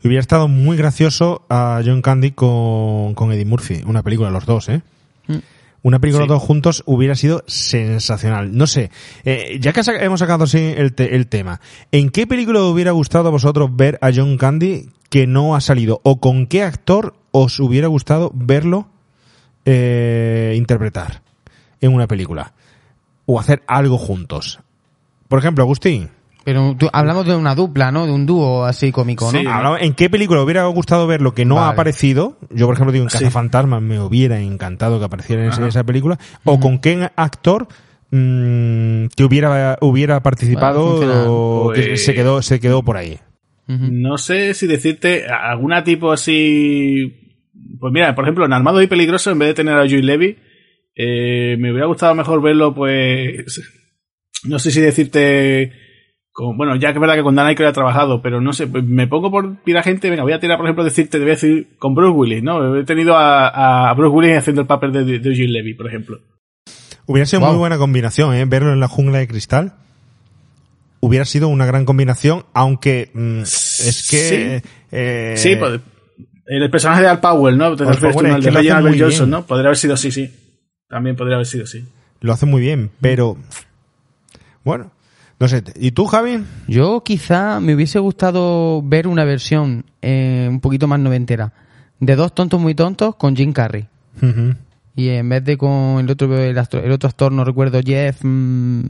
[0.04, 3.82] Hubiera estado muy gracioso a John Candy con, con Eddie Murphy.
[3.88, 4.82] Una película, los dos, ¿eh?
[5.28, 5.38] Mm.
[5.84, 6.30] Una película Sí.
[6.30, 8.56] los dos juntos hubiera sido sensacional.
[8.58, 8.90] No sé,
[9.24, 11.62] eh, ya que hemos sacado así el, te- el tema,
[11.92, 15.62] ¿en qué película os hubiera gustado a vosotros ver a John Candy que no ha
[15.62, 18.88] salido o con qué actor os hubiera gustado verlo
[19.66, 21.22] eh, interpretar
[21.82, 22.54] en una película
[23.28, 24.60] o hacer algo juntos.
[25.28, 26.10] Por ejemplo, Agustín.
[26.44, 28.06] Pero tú- hablamos de una dupla, ¿no?
[28.06, 29.40] De un dúo así cómico, ¿no?
[29.52, 32.38] Hablaba- ¿En qué película hubiera gustado ver lo que no ha aparecido?
[32.52, 33.18] Yo, por ejemplo, digo en Sí.
[33.18, 36.20] Cazafantasmas me hubiera encantado que apareciera en esa- película.
[36.44, 37.68] ¿O con qué actor
[38.12, 40.86] mm, que hubiera, hubiera participado
[41.28, 43.18] o que Pues- se quedó, se quedó por ahí?
[43.68, 47.34] No sé si decirte a- alguna tipo así.
[47.80, 50.38] Pues mira, por ejemplo, en Armado y Peligroso, en vez de tener a Joey Levy,
[50.96, 53.60] eh, me hubiera gustado mejor verlo, pues.
[54.48, 55.72] No sé si decirte.
[56.32, 58.68] Con, bueno, ya que es verdad que con Dan Aykroyd ha trabajado, pero no sé,
[58.68, 60.10] me pongo por tirar gente.
[60.10, 62.78] Venga, voy a tirar, por ejemplo, decirte, te voy a decir con Bruce Willis, ¿no?
[62.78, 66.20] He tenido a, a Bruce Willis haciendo el papel de, de Joey Levy, por ejemplo.
[67.06, 68.46] Hubiera sido muy buena combinación, ¿eh?
[68.46, 69.76] Verlo en la jungla de cristal.
[71.00, 74.18] Hubiera sido una gran combinación, aunque mm, es que...
[74.62, 74.70] Sí.
[74.92, 75.80] eh, Sí, pues,
[76.48, 77.66] el personaje de Al Powell, ¿no?
[77.66, 79.30] Al Powell el de Johnson, bien.
[79.30, 79.46] ¿no?
[79.46, 80.32] Podría haber sido así, sí.
[80.90, 81.86] También podría haber sido así.
[82.22, 83.38] Lo hace muy bien, pero...
[84.66, 84.92] Bueno,
[85.40, 85.64] no sé.
[85.76, 86.44] ¿Y tú, Javi?
[86.68, 91.54] Yo quizá me hubiese gustado ver una versión eh, un poquito más noventera
[92.00, 93.88] de Dos tontos muy tontos con Jim Carrey.
[94.98, 98.18] Y en vez de con el otro el, actor- el otro actor, no recuerdo, Jeff...
[98.24, 98.82] mm,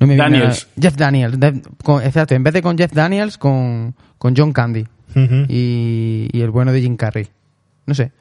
[0.00, 0.68] no me viene Daniels.
[0.80, 1.40] Jeff Daniels.
[1.40, 4.86] de- con- exacto, en vez de con Jeff Daniels, con, con John Candy.
[5.48, 7.26] Y, y el bueno de Jim Carrey.
[7.86, 8.12] No sé.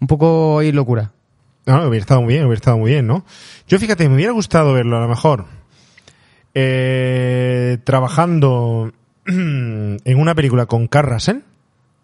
[0.00, 1.10] Un poco ahí locura.
[1.64, 3.24] No, hubiera estado muy bien, hubiera estado muy bien, ¿no?
[3.66, 5.46] Yo fíjate, me hubiera gustado verlo a lo mejor
[6.58, 8.90] eh, trabajando
[9.26, 11.36] en una película con Carl Russell.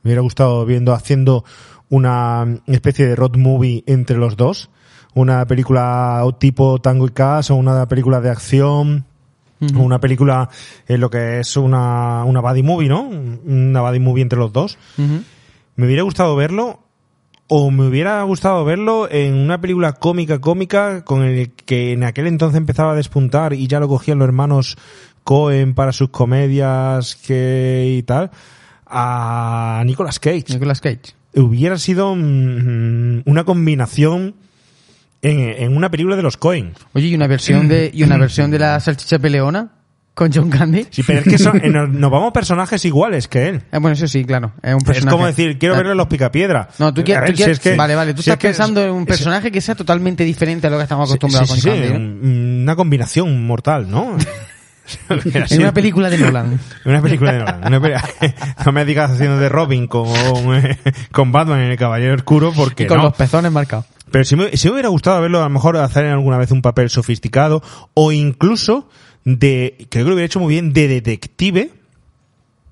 [0.03, 1.43] Me hubiera gustado viendo, haciendo
[1.89, 4.69] una especie de road movie entre los dos.
[5.15, 9.07] Una película tipo Tango y Cash o una película de acción.
[9.75, 10.51] o una película
[10.87, 13.09] en lo que es una, una buddy movie, ¿no?
[13.09, 14.77] Una buddy movie entre los dos.
[15.77, 16.81] Me hubiera gustado verlo
[17.55, 22.27] o me hubiera gustado verlo en una película cómica cómica con el que en aquel
[22.27, 24.79] entonces empezaba a despuntar y ya lo cogían los hermanos
[25.23, 28.31] Cohen para sus comedias que y tal
[28.87, 30.47] a Nicolas Cage.
[30.49, 31.13] Nicolas Cage.
[31.35, 34.35] Hubiera sido mm, una combinación
[35.21, 36.73] en, en una película de los Cohen.
[36.95, 39.73] Oye, ¿y una versión de, y una versión de la salchicha peleona?
[40.15, 40.87] ¿Con John Candy?
[40.91, 43.57] Sí, pero es que son- eh, nos, vamos personajes iguales que él.
[43.73, 44.53] Eh, bueno, eso sí, claro.
[44.63, 45.15] Es un Es personaje.
[45.17, 46.69] como decir, quiero verlo en los picapiedra.
[46.79, 48.49] No, tú quieres, tú quieres- si es que- vale, vale, tú si es estás que-
[48.49, 51.61] pensando en un es- personaje que sea totalmente diferente a lo que estamos acostumbrados Sí,
[51.63, 54.17] sí, con sí, Candy, un- una combinación mortal, ¿no?
[55.09, 56.59] En una película de Nolan.
[56.85, 57.61] Una película de Nolan.
[58.67, 60.09] No me digas haciendo de Robin con,
[61.13, 63.05] con Batman en El Caballero Oscuro porque Y con no.
[63.05, 63.87] los pezones marcados.
[64.11, 66.61] Pero si me, si me hubiera gustado verlo, a lo mejor hacer alguna vez un
[66.61, 67.63] papel sofisticado
[67.95, 68.91] o incluso
[69.25, 71.71] de, creo que lo hubiera hecho muy bien, de detective,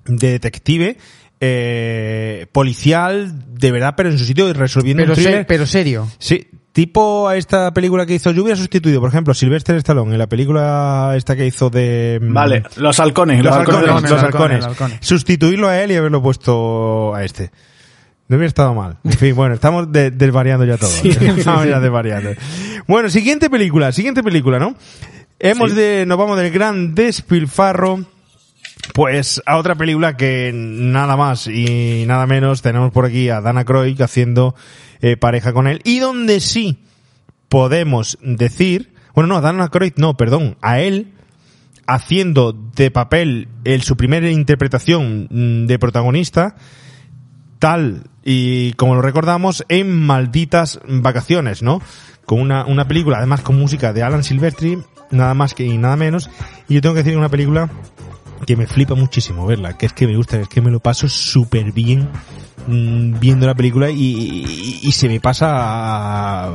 [0.05, 0.97] de detective,
[1.39, 6.07] eh, policial, de verdad, pero en su sitio y resolviendo Pero, un se- pero serio.
[6.19, 10.19] Sí, tipo a esta película que hizo, yo hubiera sustituido, por ejemplo, Sylvester Stallone en
[10.19, 12.19] la película esta que hizo de...
[12.21, 13.37] mm, Vale, los halcones.
[13.43, 14.01] los, Los, halcones, halcones.
[14.03, 14.33] los los halcones.
[14.33, 14.97] halcones, los halcones.
[15.01, 17.51] Sustituirlo a él y haberlo puesto a este.
[18.27, 18.97] No hubiera estado mal.
[19.03, 20.91] En fin, bueno, estamos de- desvariando ya todo.
[21.03, 22.31] estamos ya desvariando.
[22.87, 24.75] Bueno, siguiente película, siguiente película, ¿no?
[25.43, 25.75] Hemos Sí.
[25.75, 28.05] de, nos vamos del gran despilfarro,
[28.93, 33.65] pues a otra película que nada más y nada menos tenemos por aquí a Dana
[33.65, 34.53] Croy haciendo
[35.01, 36.77] eh, pareja con él y donde sí
[37.49, 41.13] podemos decir, bueno no, a Dana Croy no, perdón, a él
[41.87, 46.55] haciendo de papel el, su primera interpretación mm, de protagonista
[47.57, 51.81] tal y como lo recordamos en Malditas Vacaciones, ¿no?
[52.31, 55.97] Con una, una película, además con música de Alan Silvestri, nada más que y nada
[55.97, 56.29] menos.
[56.69, 57.69] Y yo tengo que decir una película
[58.45, 61.09] que me flipa muchísimo verla, que es que me gusta, es que me lo paso
[61.09, 62.07] súper bien
[62.67, 66.51] mm, viendo la película y se me pasa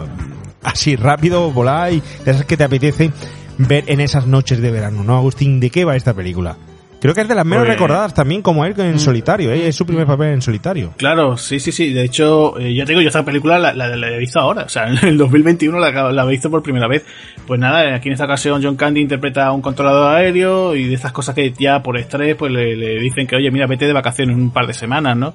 [0.62, 3.12] así rápido, volar y de esas que te apetece
[3.58, 5.60] ver en esas noches de verano, ¿no, Agustín?
[5.60, 6.56] ¿De qué va esta película?
[6.98, 9.68] Creo que es de las menos Pues- recordadas también como él en solitario, ¿eh?
[9.68, 10.94] es su primer papel en solitario.
[10.96, 11.92] Claro, sí, sí, sí.
[11.92, 14.62] De hecho, eh, ya te digo, yo esta película la, la- la he visto ahora.
[14.64, 17.04] O sea, en el 2021 la, la he visto por primera vez.
[17.46, 20.94] Pues nada, aquí en esta ocasión John Candy interpreta a un controlador aéreo y de
[20.94, 23.92] estas cosas que ya por estrés pues le, le dicen que, oye, mira, vete de
[23.92, 25.34] vacaciones un par de semanas, ¿no?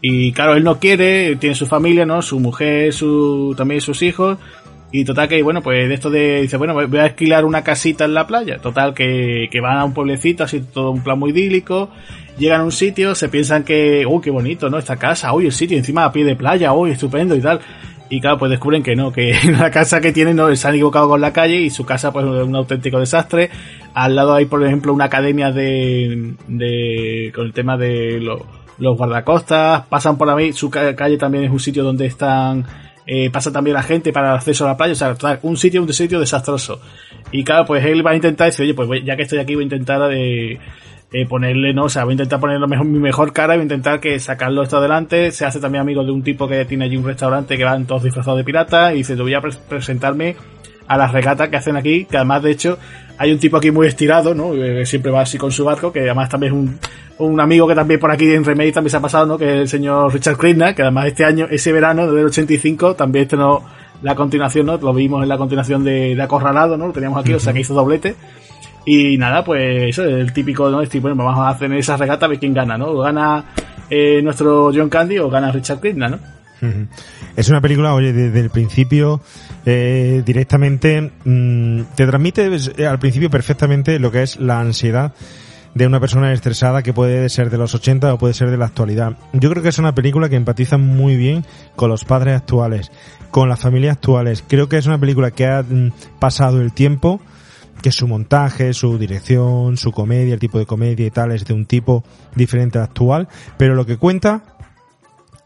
[0.00, 2.22] Y claro, él no quiere, tiene su familia, ¿no?
[2.22, 4.38] Su mujer, su también sus hijos.
[4.90, 8.04] Y total que, bueno, pues de esto de, dice, bueno, voy a alquilar una casita
[8.06, 8.58] en la playa.
[8.58, 11.90] Total que, que van a un pueblecito, así todo un plan muy idílico.
[12.38, 14.78] Llegan a un sitio, se piensan que, uy, qué bonito, ¿no?
[14.78, 17.60] Esta casa, uy, el sitio encima a pie de playa, uy, estupendo y tal.
[18.10, 21.08] Y claro, pues descubren que no, que la casa que tienen no, se han equivocado
[21.08, 23.50] con la calle y su casa pues es un auténtico desastre.
[23.92, 28.46] Al lado hay, por ejemplo, una academia de, de con el tema de lo-
[28.78, 32.64] los guardacostas, pasan por ahí, su ca- calle también es un sitio donde están,
[33.10, 35.82] eh, pasa también la gente para el acceso a la playa, o sea, un sitio,
[35.82, 36.80] un sitio desastroso.
[37.32, 39.62] Y claro, pues él va a intentar decir, oye, pues ya que estoy aquí voy
[39.62, 40.58] a intentar de,
[41.10, 43.56] eh, ponerle, no, o sea, voy a intentar poner lo mejor, mi mejor cara y
[43.56, 45.30] voy a intentar que sacarlo esto adelante.
[45.32, 48.02] Se hace también amigo de un tipo que tiene allí un restaurante que van todos
[48.02, 50.36] disfrazados de pirata y dice, te voy a pre- presentarme
[50.88, 52.78] a las regatas que hacen aquí, que además de hecho
[53.18, 54.52] hay un tipo aquí muy estirado, ¿no?
[54.52, 56.78] Que siempre va así con su barco, que además también es un,
[57.18, 59.38] un amigo que también por aquí en Remake también se ha pasado, ¿no?
[59.38, 63.24] Que es el señor Richard Krishna, que además este año, ese verano del 85, también
[63.24, 63.62] estrenó
[64.02, 64.76] la continuación, ¿no?
[64.78, 66.86] Lo vimos en la continuación de, de Acorralado, ¿no?
[66.86, 68.14] Lo teníamos aquí, o sea que hizo doblete.
[68.86, 70.80] Y nada, pues eso, el típico, ¿no?
[70.80, 72.86] Este, bueno, vamos a hacer esa regata a ver quién gana, ¿no?
[72.86, 73.44] O gana
[73.90, 76.18] eh, nuestro John Candy o gana Richard Krishna, ¿no?
[77.36, 79.20] Es una película, oye, desde el principio
[79.64, 85.14] eh, directamente mm, te transmite eh, al principio perfectamente lo que es la ansiedad
[85.74, 88.66] de una persona estresada que puede ser de los 80 o puede ser de la
[88.66, 89.16] actualidad.
[89.32, 91.44] Yo creo que es una película que empatiza muy bien
[91.76, 92.90] con los padres actuales,
[93.30, 94.42] con las familias actuales.
[94.46, 97.20] Creo que es una película que ha mm, pasado el tiempo,
[97.82, 101.54] que su montaje, su dirección, su comedia, el tipo de comedia y tal es de
[101.54, 102.02] un tipo
[102.34, 104.42] diferente al actual, pero lo que cuenta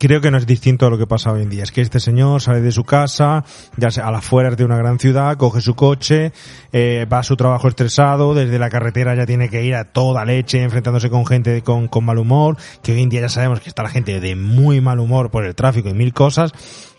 [0.02, 1.62] creo que no es distinto a lo que pasa hoy en día.
[1.62, 3.44] Es que este señor sale de su casa,
[3.76, 6.32] ya sea a las afueras de una gran ciudad, coge su coche,
[6.72, 10.24] eh, va a su trabajo estresado, desde la carretera ya tiene que ir a toda
[10.24, 13.68] leche, enfrentándose con gente con, con mal humor, que hoy en día ya sabemos que
[13.68, 16.50] está la gente de muy mal humor por el tráfico y mil cosas,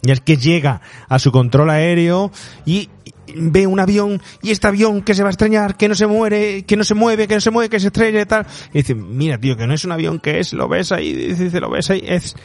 [0.02, 2.32] y es que llega a su control aéreo
[2.66, 2.90] y
[3.36, 6.64] ve un avión y este avión que se va a extrañar, que no se muere,
[6.64, 8.46] que no se mueve, que no se mueve, que se estrella y tal.
[8.74, 11.60] Y dice, mira tío, que no es un avión, que es, lo ves ahí, dice,
[11.60, 12.36] lo ves ahí, es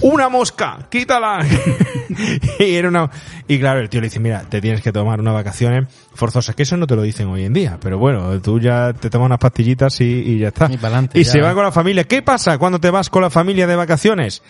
[0.00, 1.44] una mosca, quítala.
[2.58, 3.10] y era una,
[3.48, 6.62] y claro, el tío le dice, mira, te tienes que tomar unas vacaciones forzosas, que
[6.62, 9.38] eso no te lo dicen hoy en día, pero bueno, tú ya te tomas unas
[9.38, 10.68] pastillitas y, y ya está.
[10.70, 11.30] Y y ya.
[11.30, 12.04] se va con la familia.
[12.04, 14.42] ¿Qué pasa cuando te vas con la familia de vacaciones?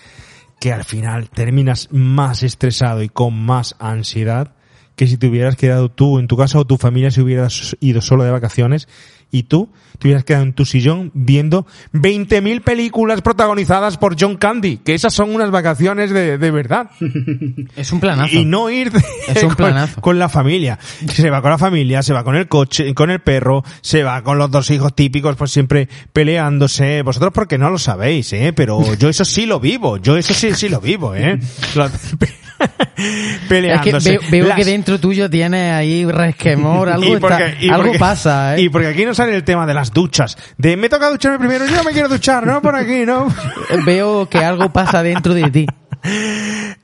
[0.59, 4.53] Que al final terminas más estresado y con más ansiedad
[4.97, 7.48] que si te hubieras quedado tú en tu casa o tu familia se hubiera
[7.81, 8.89] ido solo de vacaciones
[9.31, 14.78] y tú te hubieras quedado en tu sillón viendo 20.000 películas protagonizadas por John Candy,
[14.78, 16.90] que esas son unas vacaciones de, de verdad.
[17.77, 18.35] Es un planazo.
[18.36, 18.90] Y no ir
[19.28, 20.78] Es un con, con la familia.
[21.09, 24.23] Se va con la familia, se va con el coche, con el perro, se va
[24.23, 27.03] con los dos hijos típicos, pues siempre peleándose.
[27.03, 28.53] Vosotros porque no lo sabéis, ¿eh?
[28.55, 29.98] Pero yo eso sí lo vivo.
[29.98, 31.39] Yo eso sí, sí lo vivo, ¿eh?
[32.97, 34.11] Lo- Es que peleándose.
[34.11, 37.37] veo, veo Las- que dentro tuyo tienes ahí resquemor, algo, está-
[37.70, 38.62] algo porque- pasa, ¿eh?
[38.62, 40.37] Y porque aquí no sale el tema de las duchas.
[40.59, 43.28] De me toca ducharme primero, yo no me quiero duchar, no por aquí, no.
[43.87, 45.66] Veo que algo pasa dentro de ti.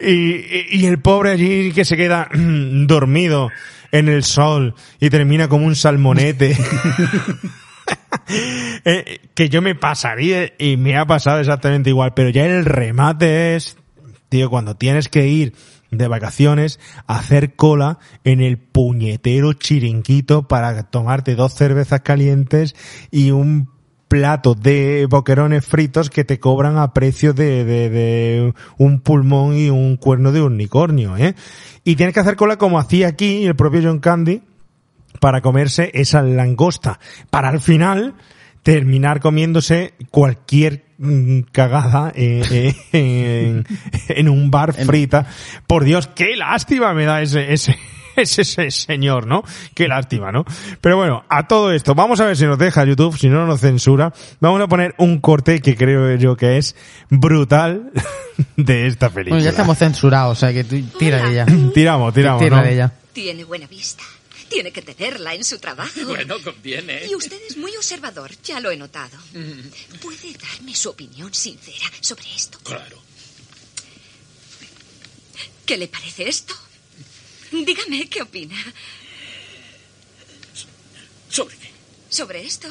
[0.01, 3.51] Y, y- y el pobre allí que se queda dormido
[3.93, 6.57] en el sol y termina como un salmonete.
[8.85, 13.57] Eh, que yo me pasaría y me ha pasado exactamente igual, pero ya el remate
[13.57, 13.77] es,
[14.33, 15.53] tío, cuando tienes que ir
[15.91, 22.75] de vacaciones a hacer cola en el puñetero chiringuito para tomarte dos cervezas calientes
[23.11, 23.69] y un
[24.09, 29.69] plato de boquerones fritos que te cobran a precio de, de, de un pulmón y
[29.69, 31.35] un cuerno de unicornio, ¿eh?
[31.85, 34.41] Y tienes que hacer cola como hacía aquí el propio John Candy,
[35.21, 36.99] para comerse esa langosta,
[37.29, 38.15] para al final
[38.63, 43.67] terminar comiéndose cualquier mm, cagada eh, eh, en,
[44.09, 45.27] en un bar frita.
[45.67, 47.77] Por Dios, qué lástima me da ese, ese,
[48.17, 49.43] ese, ese señor, ¿no?
[49.75, 50.45] Qué lástima, ¿no?
[50.81, 53.61] Pero bueno, a todo esto, vamos a ver si nos deja YouTube, si no nos
[53.61, 54.13] censura.
[54.41, 56.77] Vamos a poner un corte que creo yo que es
[57.11, 57.91] brutal
[58.57, 59.37] de esta película.
[59.37, 61.47] Bueno, ya estamos censurados, o sea que tú tira de ella.
[61.75, 62.63] Tiramos, tiramos, Tira ¿no?
[62.63, 62.93] de ella.
[63.13, 64.03] Tiene buena vista.
[64.53, 66.05] Tiene que tenerla en su trabajo.
[66.05, 67.07] Bueno, conviene.
[67.07, 69.19] Y usted es muy observador, ya lo he notado.
[70.01, 72.59] ¿Puede darme su opinión sincera sobre esto?
[72.59, 73.03] Claro.
[75.65, 76.55] ¿Qué le parece esto?
[77.51, 78.57] Dígame qué opina.
[81.31, 81.71] ¿Sobre qué?
[82.11, 82.69] ¿Sobre esto?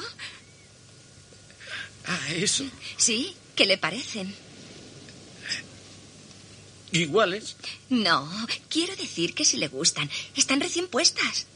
[2.05, 2.63] Ah, eso.
[2.97, 4.35] Sí, ¿qué le parecen?
[6.91, 7.55] ¿Iguales?
[7.89, 8.29] No,
[8.69, 11.47] quiero decir que si le gustan, están recién puestas.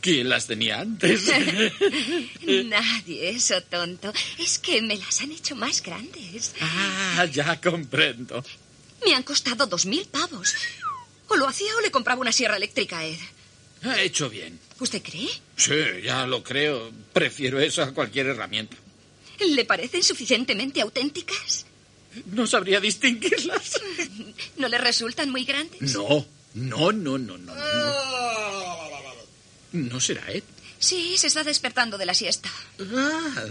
[0.00, 1.24] ¿Quién las tenía antes?
[2.66, 4.12] Nadie, eso tonto.
[4.38, 6.52] Es que me las han hecho más grandes.
[6.60, 8.44] ah, ya comprendo.
[9.04, 10.54] Me han costado dos mil pavos.
[11.28, 13.18] O lo hacía o le compraba una sierra eléctrica a Ed.
[13.82, 14.58] Ha hecho bien.
[14.80, 15.28] ¿Usted cree?
[15.56, 15.74] Sí,
[16.04, 16.90] ya lo creo.
[17.12, 18.76] Prefiero eso a cualquier herramienta.
[19.40, 21.66] ¿Le parecen suficientemente auténticas?
[22.26, 23.80] No sabría distinguirlas.
[24.56, 25.94] ¿No le resultan muy grandes?
[25.94, 27.54] No, no, no, no, no.
[27.54, 28.17] No,
[29.72, 30.42] no será Ed.
[30.78, 32.50] Sí, se está despertando de la siesta.
[32.94, 33.44] Ah,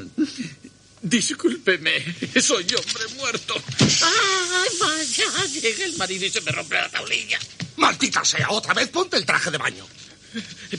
[1.02, 2.04] Discúlpeme,
[2.42, 3.54] soy hombre muerto.
[3.80, 5.46] ¡Ay, vaya!
[5.62, 7.40] Llega el marido y se me rompe la tablilla.
[7.76, 8.50] ¡Maldita sea!
[8.50, 9.86] Otra vez ponte el traje de baño.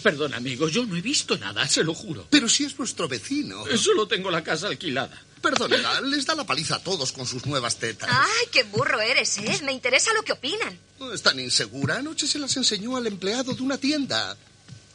[0.02, 2.27] Perdón, amigo, yo no he visto nada, se lo juro.
[2.31, 3.65] Pero si es vuestro vecino.
[3.77, 5.23] Solo tengo la casa alquilada.
[5.40, 8.09] Perdónela, les da la paliza a todos con sus nuevas tetas.
[8.10, 9.60] Ay, qué burro eres, ¿eh?
[9.65, 10.78] Me interesa lo que opinan.
[11.12, 11.97] Es tan insegura.
[11.98, 14.36] Anoche se las enseñó al empleado de una tienda.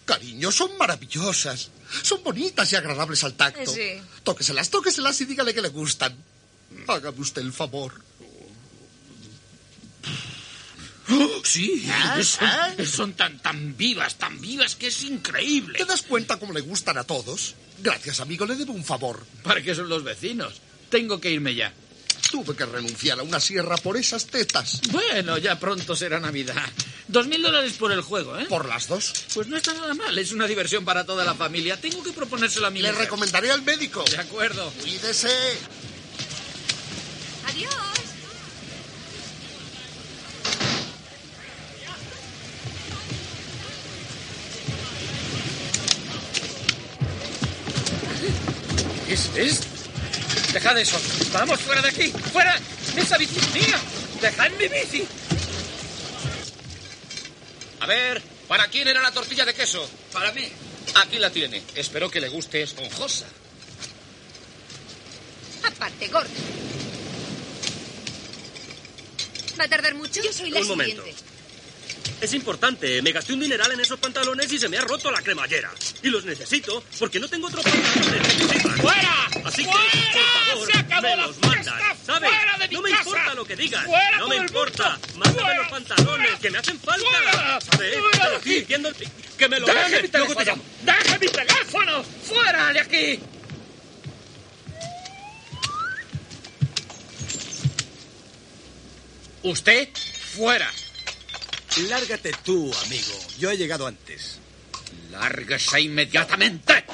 [0.06, 1.70] Cariño, son maravillosas.
[2.02, 3.72] Son bonitas y agradables al tacto.
[3.72, 4.02] Sí.
[4.24, 6.16] Tóqueselas, tóqueselas y dígale que le gustan.
[6.88, 7.94] Hágame usted el favor.
[11.10, 12.18] ¡Oh, sí, ¿Ah?
[12.24, 12.74] son, ¿Ah?
[12.86, 15.78] son tan, tan vivas, tan vivas que es increíble.
[15.78, 17.56] ¿Te das cuenta cómo le gustan a todos?
[17.80, 19.26] Gracias, amigo, le debo un favor.
[19.44, 20.62] ¿Para qué son los vecinos?
[20.90, 21.74] Tengo que irme ya.
[22.34, 24.82] Tuve que renunciar a una sierra por esas tetas.
[24.90, 26.68] Bueno, ya pronto será Navidad.
[27.08, 28.46] Dos mil dólares por el juego, ¿eh?
[28.50, 29.14] ¿Por las dos?
[29.36, 31.80] Pues no está nada mal, es una diversión para toda la familia.
[31.80, 33.04] Tengo que proponérselo a mi Le mujer.
[33.06, 34.04] recomendaré al médico.
[34.10, 34.74] De acuerdo.
[34.82, 35.30] Cuídese.
[37.46, 37.72] Adiós.
[49.08, 49.73] ¿Qué es esto?
[50.54, 51.02] Dejad eso.
[51.34, 52.10] Vamos, fuera de aquí.
[52.32, 52.56] ¡Fuera!
[52.96, 53.80] ¡Esa bici es mía!
[54.22, 55.04] ¡Dejad mi bici!
[57.80, 59.90] A ver, ¿para quién era la tortilla de queso?
[60.14, 60.48] Para mí.
[60.96, 61.64] Aquí la tiene.
[61.76, 63.26] Espero que le guste esponjosa.
[65.64, 66.30] Aparte, gordo.
[69.60, 70.22] ¿Va a tardar mucho?
[70.22, 71.04] Yo soy la Un momento.
[72.22, 73.02] Es importante.
[73.02, 75.72] Me gasté un dineral en esos pantalones y se me ha roto la cremallera.
[76.02, 78.34] Y los necesito porque no tengo otros pantalones.
[78.82, 79.30] ¡Fuera!
[79.46, 79.92] Así que, ¡Fuera!
[80.14, 81.64] por favor, ¡Se acabó me los mandas.
[81.76, 81.96] fiesta!
[82.06, 82.30] ¿Sabes?
[82.30, 83.04] ¡Fuera de mi no me casa!
[83.04, 83.86] importa lo que digas.
[83.86, 85.00] ¡Fuera no me importa.
[85.18, 86.40] Mándame los pantalones ¡Fuera!
[86.40, 87.06] que me hacen falta.
[87.10, 87.62] ¡Fuera!
[87.62, 87.96] ¿Sabes?
[87.98, 88.64] ¡Fuera aquí!
[88.66, 90.46] que me lo ¡Deje mi Luego te teléfono!
[90.46, 90.64] llamo.
[90.84, 92.04] ¡Deje mi teléfono!
[92.04, 93.20] ¡Fuera de aquí!
[99.44, 99.90] Usted,
[100.36, 100.70] fuera.
[101.90, 103.14] Lárgate tú, amigo.
[103.40, 104.40] Yo he llegado antes.
[105.12, 106.86] Lárguese inmediatamente.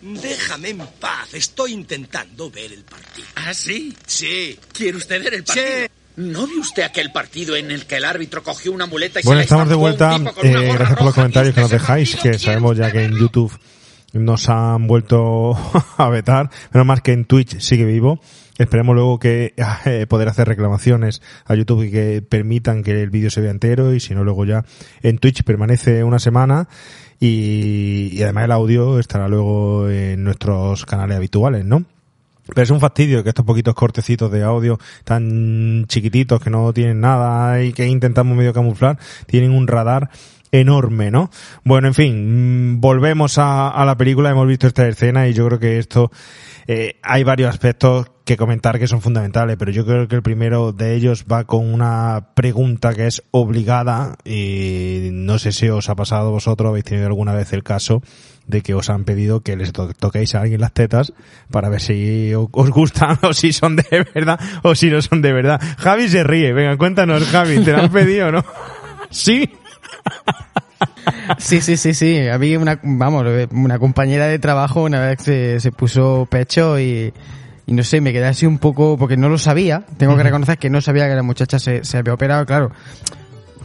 [0.00, 1.32] Déjame en paz.
[1.34, 3.26] Estoy intentando ver el partido.
[3.36, 3.94] ¿Ah, sí?
[4.06, 4.58] Sí.
[4.72, 5.88] ¿Quiere usted ver el partido?
[6.16, 9.40] ¿No vio usted aquel partido en el que el árbitro cogió una muleta y Bueno,
[9.40, 10.16] se estamos de vuelta.
[10.42, 13.18] Eh, gracias por los comentarios que nos ¿Viste ese dejáis, que sabemos ya que en
[13.18, 13.52] YouTube
[14.12, 15.52] nos han vuelto
[15.98, 16.50] a vetar.
[16.72, 18.20] Menos más que en Twitch sigue vivo.
[18.58, 19.54] Esperemos luego que
[19.84, 23.94] eh, poder hacer reclamaciones a YouTube y que permitan que el vídeo se vea entero
[23.94, 24.64] y si no luego ya
[25.02, 26.68] en Twitch permanece una semana
[27.18, 31.84] y, y además el audio estará luego en nuestros canales habituales, ¿no?
[32.46, 37.00] Pero es un fastidio que estos poquitos cortecitos de audio tan chiquititos que no tienen
[37.00, 40.10] nada y que intentamos medio camuflar, tienen un radar
[40.60, 41.30] enorme, ¿no?
[41.64, 45.46] Bueno, en fin, mm, volvemos a, a la película, hemos visto esta escena y yo
[45.46, 46.10] creo que esto,
[46.66, 50.72] eh, hay varios aspectos que comentar que son fundamentales, pero yo creo que el primero
[50.72, 55.94] de ellos va con una pregunta que es obligada y no sé si os ha
[55.94, 58.02] pasado vosotros, habéis tenido alguna vez el caso
[58.46, 61.12] de que os han pedido que les to- toquéis a alguien las tetas
[61.50, 65.32] para ver si os gustan o si son de verdad o si no son de
[65.32, 65.60] verdad.
[65.78, 68.44] Javi se ríe, venga, cuéntanos Javi, ¿te lo han pedido no?
[69.10, 69.50] ¿Sí?
[71.38, 72.28] Sí, sí, sí, sí.
[72.28, 77.12] Había una, vamos, una compañera de trabajo una vez se, se puso pecho y,
[77.66, 79.84] y no sé, me quedé así un poco, porque no lo sabía.
[79.96, 82.70] Tengo que reconocer que no sabía que la muchacha se, se había operado, claro.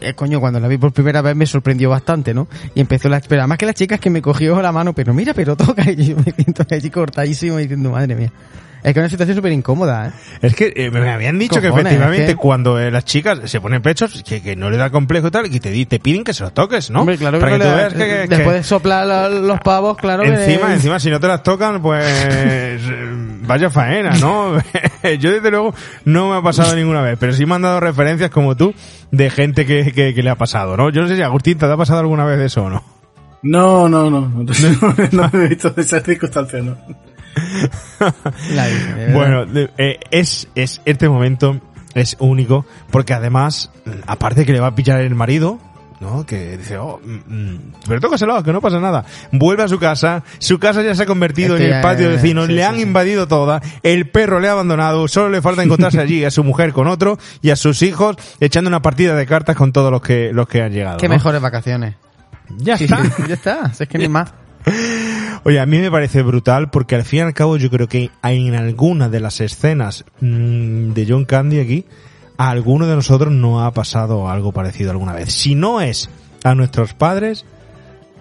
[0.02, 2.48] Eh, coño, cuando la vi por primera vez me sorprendió bastante, ¿no?
[2.74, 3.48] Y empezó la espera.
[3.48, 5.90] Más que la chica es que me cogió la mano, pero mira, pero toca.
[5.92, 8.32] Y yo me siento allí cortadísimo diciendo, madre mía.
[8.82, 10.12] Es que es una situación súper incómoda, ¿eh?
[10.42, 13.60] Es que eh, me habían dicho que efectivamente es que- cuando eh, las chicas se
[13.60, 16.34] ponen pechos, que, que no le da complejo y tal, y te, te piden que
[16.34, 17.02] se los toques, ¿no?
[17.02, 19.60] Hombre, claro Para que, que, no le- que, que- después que de soplar lo- los
[19.60, 22.80] pavos, claro que- encima, encima si no te las tocan, pues eh,
[23.42, 24.54] vaya faena, ¿no?
[25.20, 25.74] Yo desde luego
[26.06, 28.74] no me ha pasado ninguna vez, pero sí me han dado referencias como tú
[29.12, 30.90] de gente que, que, que le ha pasado, ¿no?
[30.90, 32.84] Yo no sé si Agustín te ha pasado alguna vez eso o no.
[33.42, 34.20] No, no, no.
[35.12, 36.78] No, no he visto esas circunstancias, no.
[39.14, 41.60] bueno, de- eh, es, es este momento
[41.96, 43.72] es único porque además,
[44.06, 45.60] aparte que le va a pillar el marido,
[46.00, 46.26] ¿no?
[46.26, 49.04] Que dice, oh, mm, mm, pero tócaselo, que no pasa nada.
[49.32, 52.16] Vuelve a su casa, su casa ya se ha convertido Este en el patio de
[52.16, 52.82] vecinos, sí, le sí, han sí.
[52.82, 56.72] invadido toda, el perro le ha abandonado, solo le falta encontrarse allí a su mujer
[56.74, 60.32] con otro y a sus hijos echando una partida de cartas con todos los que,
[60.32, 60.98] los que han llegado.
[60.98, 61.16] Qué ¿no?
[61.16, 61.96] mejores vacaciones.
[62.58, 63.02] Ya está.
[63.28, 63.74] ya está.
[63.74, 64.32] Si es que ni más.
[65.44, 68.12] Oye, a mí me parece brutal porque al fin y al cabo yo creo que
[68.24, 71.86] en alguna de las escenas mm, de John Candy aquí,
[72.38, 75.34] a alguno de nosotros no ha pasado algo parecido alguna vez.
[75.34, 76.10] Si no es
[76.44, 77.46] a nuestros padres,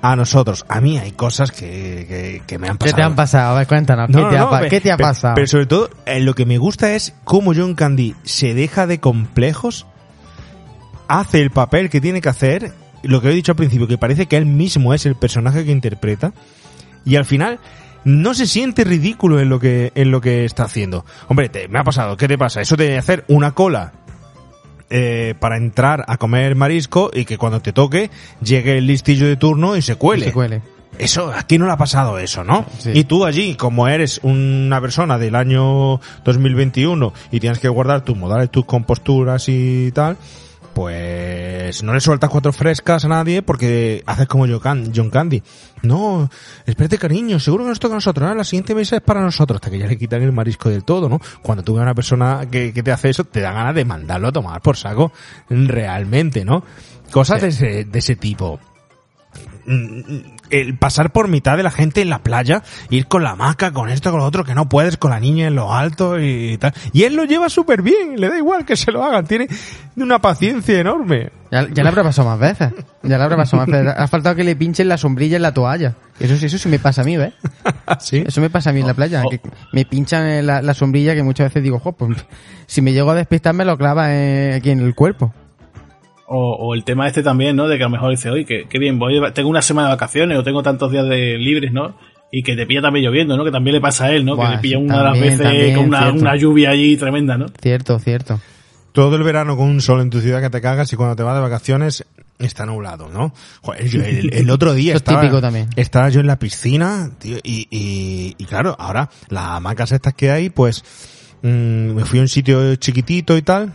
[0.02, 0.64] a nosotros.
[0.68, 2.96] A mí hay cosas que, que, que me han ¿Qué pasado.
[2.96, 3.54] te han pasado?
[3.54, 4.10] A ver, cuéntanos.
[4.10, 5.34] No, ¿Qué, te, no, ha, ¿qué te pasado?
[5.34, 9.00] Pero sobre todo, eh, lo que me gusta es cómo John Candy se deja de
[9.00, 9.86] complejos,
[11.08, 12.72] hace el papel que tiene que hacer,
[13.02, 15.72] lo que he dicho al principio, que parece que él mismo es el personaje que
[15.72, 16.32] interpreta,
[17.08, 17.58] y al final
[18.04, 21.04] no se siente ridículo en lo que, en lo que está haciendo.
[21.28, 22.60] Hombre, te- me ha pasado, ¿qué te pasa?
[22.60, 23.92] Eso de hacer una cola
[24.90, 28.10] eh, para entrar a comer marisco y que cuando te toque
[28.42, 30.26] llegue el listillo de turno y se cuele.
[30.26, 30.62] Se cuele.
[30.98, 32.64] Eso, aquí no le ha pasado eso, ¿no?
[32.78, 32.90] Sí.
[32.94, 38.16] Y tú allí, como eres una persona del año 2021 y tienes que guardar tus
[38.16, 40.16] modales, tus composturas y tal,
[40.78, 45.42] pues no le sueltas cuatro frescas a nadie porque haces como John Can- John Candy.
[45.82, 46.30] No,
[46.66, 48.34] espérate cariño, seguro que nos toca a nosotros, ¿eh?
[48.36, 51.08] la siguiente mesa es para nosotros, hasta que ya le quitan el marisco del todo,
[51.08, 51.20] ¿no?
[51.42, 53.84] Cuando tú ves a una persona que, que te hace eso, te da ganas de
[53.84, 55.12] mandarlo a tomar por saco,
[55.50, 56.62] realmente, ¿no?
[57.10, 58.60] Cosas de, ese, de ese tipo
[60.50, 63.90] el pasar por mitad de la gente en la playa, ir con la hamaca, con
[63.90, 66.72] esto, con lo otro, que no puedes, con la niña en lo alto y tal.
[66.92, 69.46] Y él lo lleva súper bien, le da igual que se lo hagan, tiene
[69.96, 71.30] una paciencia enorme.
[71.50, 72.72] Ya, ya le habrá pasado más veces.
[73.02, 73.94] Ya le habrá pasado más veces.
[73.96, 75.94] Ha faltado que le pinchen la sombrilla en la toalla.
[76.20, 77.32] Eso sí, eso sí me pasa a mí, ¿ves?
[78.00, 78.22] ¿Sí?
[78.26, 79.22] Eso me pasa a mí en la playa.
[79.30, 79.40] que
[79.72, 82.18] me pinchan la sombrilla que muchas veces digo, "Jo, pues
[82.66, 85.32] si me llego a despistar me lo clava eh, aquí en el cuerpo.
[86.30, 87.68] O, o el tema este también, ¿no?
[87.68, 89.94] De que a lo mejor dice, oye, que, que bien, voy, tengo una semana de
[89.94, 91.96] vacaciones o tengo tantos días de libres, ¿no?
[92.30, 93.44] Y que te pilla también lloviendo, ¿no?
[93.44, 94.36] Que también le pasa a él, ¿no?
[94.36, 97.38] Buah, que le pilla una de las veces también, con una, una lluvia allí tremenda,
[97.38, 97.46] ¿no?
[97.62, 98.38] Cierto, cierto.
[98.92, 101.22] Todo el verano con un sol en tu ciudad que te cagas y cuando te
[101.22, 102.04] vas de vacaciones
[102.38, 103.32] está nublado, ¿no?
[103.62, 105.68] Joder, yo el, el otro día estaba, típico también.
[105.76, 110.30] estaba yo en la piscina, tío, y, y, y claro, ahora las hamacas estas que
[110.30, 110.84] hay, pues
[111.42, 111.48] mm,
[111.94, 113.72] me fui a un sitio chiquitito y tal,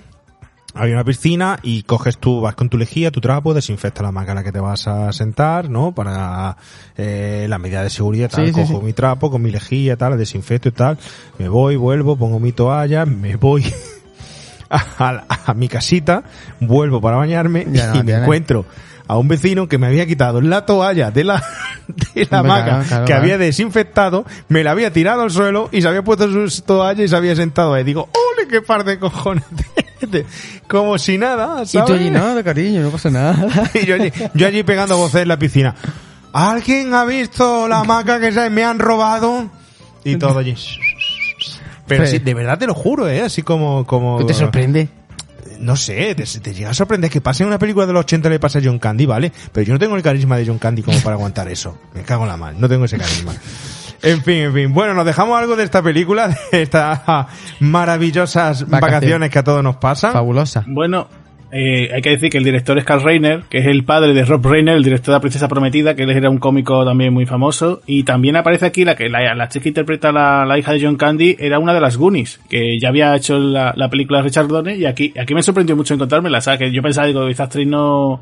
[0.73, 4.31] había una piscina y coges tú, vas con tu lejía, tu trapo, desinfectas la hamaca
[4.31, 5.93] en la que te vas a sentar, ¿no?
[5.93, 6.57] Para
[6.97, 8.47] eh, la medida de seguridad, tal.
[8.47, 8.85] Sí, Cojo sí.
[8.85, 10.97] mi trapo con mi lejía, tal, desinfecto y tal.
[11.37, 13.65] Me voy, vuelvo, pongo mi toalla, me voy
[14.69, 16.23] a, a mi casita,
[16.59, 18.65] vuelvo para bañarme Ya no y me encuentro
[19.07, 21.43] a un vecino que me había quitado la toalla de la,
[22.15, 25.69] de la Hombre, hamaca claro, claro, que había desinfectado, me la había tirado al suelo
[25.71, 27.83] y se había puesto su toalla y se había sentado ahí.
[27.83, 29.43] Digo, ¡ole, qué par de cojones!
[30.67, 31.87] Como si nada, Y ¿sabes?
[31.87, 33.69] tú allí, no, de cariño, no pasa nada.
[33.73, 35.75] Y yo allí, yo allí pegando voces en la piscina.
[36.33, 39.49] ¿Alguien ha visto la hamaca que se me han robado?
[40.03, 40.55] Y todo allí.
[41.87, 43.21] Pero sí, de verdad te lo juro, ¿eh?
[43.21, 43.85] Así como...
[43.85, 44.89] como ¿Te sorprende?
[45.63, 48.29] No sé, te, te llega a sorprender que pase en una película de los 80
[48.29, 49.31] le pasa a John Candy, ¿vale?
[49.51, 51.77] Pero yo no tengo el carisma de John Candy como para aguantar eso.
[51.93, 53.33] Me cago en la mal, no tengo ese carisma.
[54.01, 54.73] En fin, en fin.
[54.73, 56.99] Bueno, nos dejamos algo de esta película, de estas
[57.61, 58.81] maravillosas Vacaciones.
[58.81, 60.11] vacaciones que a todos nos pasan.
[60.13, 60.63] Fabulosa.
[60.67, 61.07] Bueno,
[61.53, 64.25] eh, hay que decir que el director es Carl Reiner, que es el padre de
[64.25, 67.25] Rob Reiner, el director de La Princesa Prometida, que él era un cómico también muy
[67.25, 67.81] famoso.
[67.85, 70.71] Y también aparece aquí la que la, la actriz que interpreta a la, la hija
[70.73, 74.17] de John Candy, era una de las Goonies, que ya había hecho la, la película
[74.19, 74.77] de Richard Donner.
[74.77, 76.59] Y aquí, aquí me sorprendió mucho encontrármela, ¿sabes?
[76.59, 78.21] Que yo pensaba, digo, esta actriz no.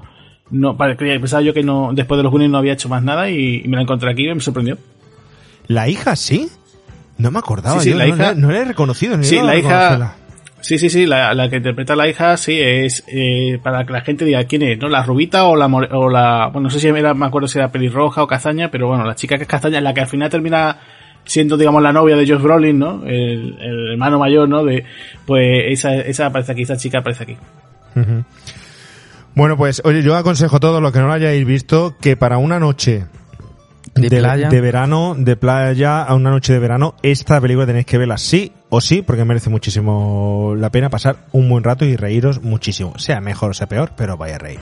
[0.52, 3.62] no pensaba yo que no después de los Goonies no había hecho más nada y,
[3.64, 4.78] y me la encontré aquí y me sorprendió.
[5.68, 6.50] ¿La hija sí?
[7.18, 9.16] No me acordaba, Sí, sí, yo la no, hija- la, no la he reconocido.
[9.16, 10.16] ni Sí, la hija.
[10.62, 14.02] Sí, sí, sí, la, que interpreta a la hija, sí, es eh, para que la
[14.02, 14.90] gente diga quién es, ¿no?
[14.90, 16.50] La rubita o la, o la.
[16.54, 19.16] Bueno, no sé si era, me acuerdo si era pelirroja o castaña, pero bueno, la
[19.16, 20.78] chica que es castaña, la que al final termina
[21.26, 23.04] siendo, digamos, la novia de Josh Brolin, ¿no?
[23.06, 23.58] El,
[23.92, 24.64] hermano mayor, ¿no?
[24.64, 24.86] De,
[25.26, 27.38] pues esa, esa aparece aquí, esa chica aparece aquí.
[29.34, 32.38] Bueno, pues, oye, yo aconsejo a todos los que no lo hayáis visto que para
[32.38, 33.06] una noche
[33.96, 34.50] De playa.
[34.50, 38.52] de verano, de playa a una noche de verano, esta película tenéis que verla sí
[38.70, 42.98] o sí, porque merece muchísimo la pena pasar un buen rato y reíros muchísimo.
[42.98, 44.60] Sea mejor o sea peor, pero vaya a reír.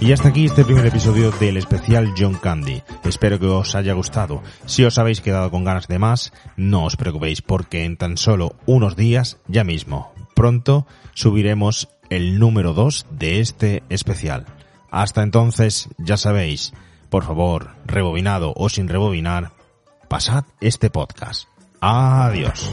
[0.00, 2.82] Y hasta aquí este primer episodio del especial John Candy.
[3.04, 4.42] Espero que os haya gustado.
[4.64, 8.54] Si os habéis quedado con ganas de más, no os preocupéis porque en tan solo
[8.64, 14.46] unos días, ya mismo, pronto, subiremos el número 2 de este especial.
[14.88, 16.74] Hasta entonces, ya sabéis,
[17.10, 19.50] por favor, rebobinado o sin rebobinar,
[20.06, 21.48] pasad este podcast.
[21.80, 22.70] Adiós.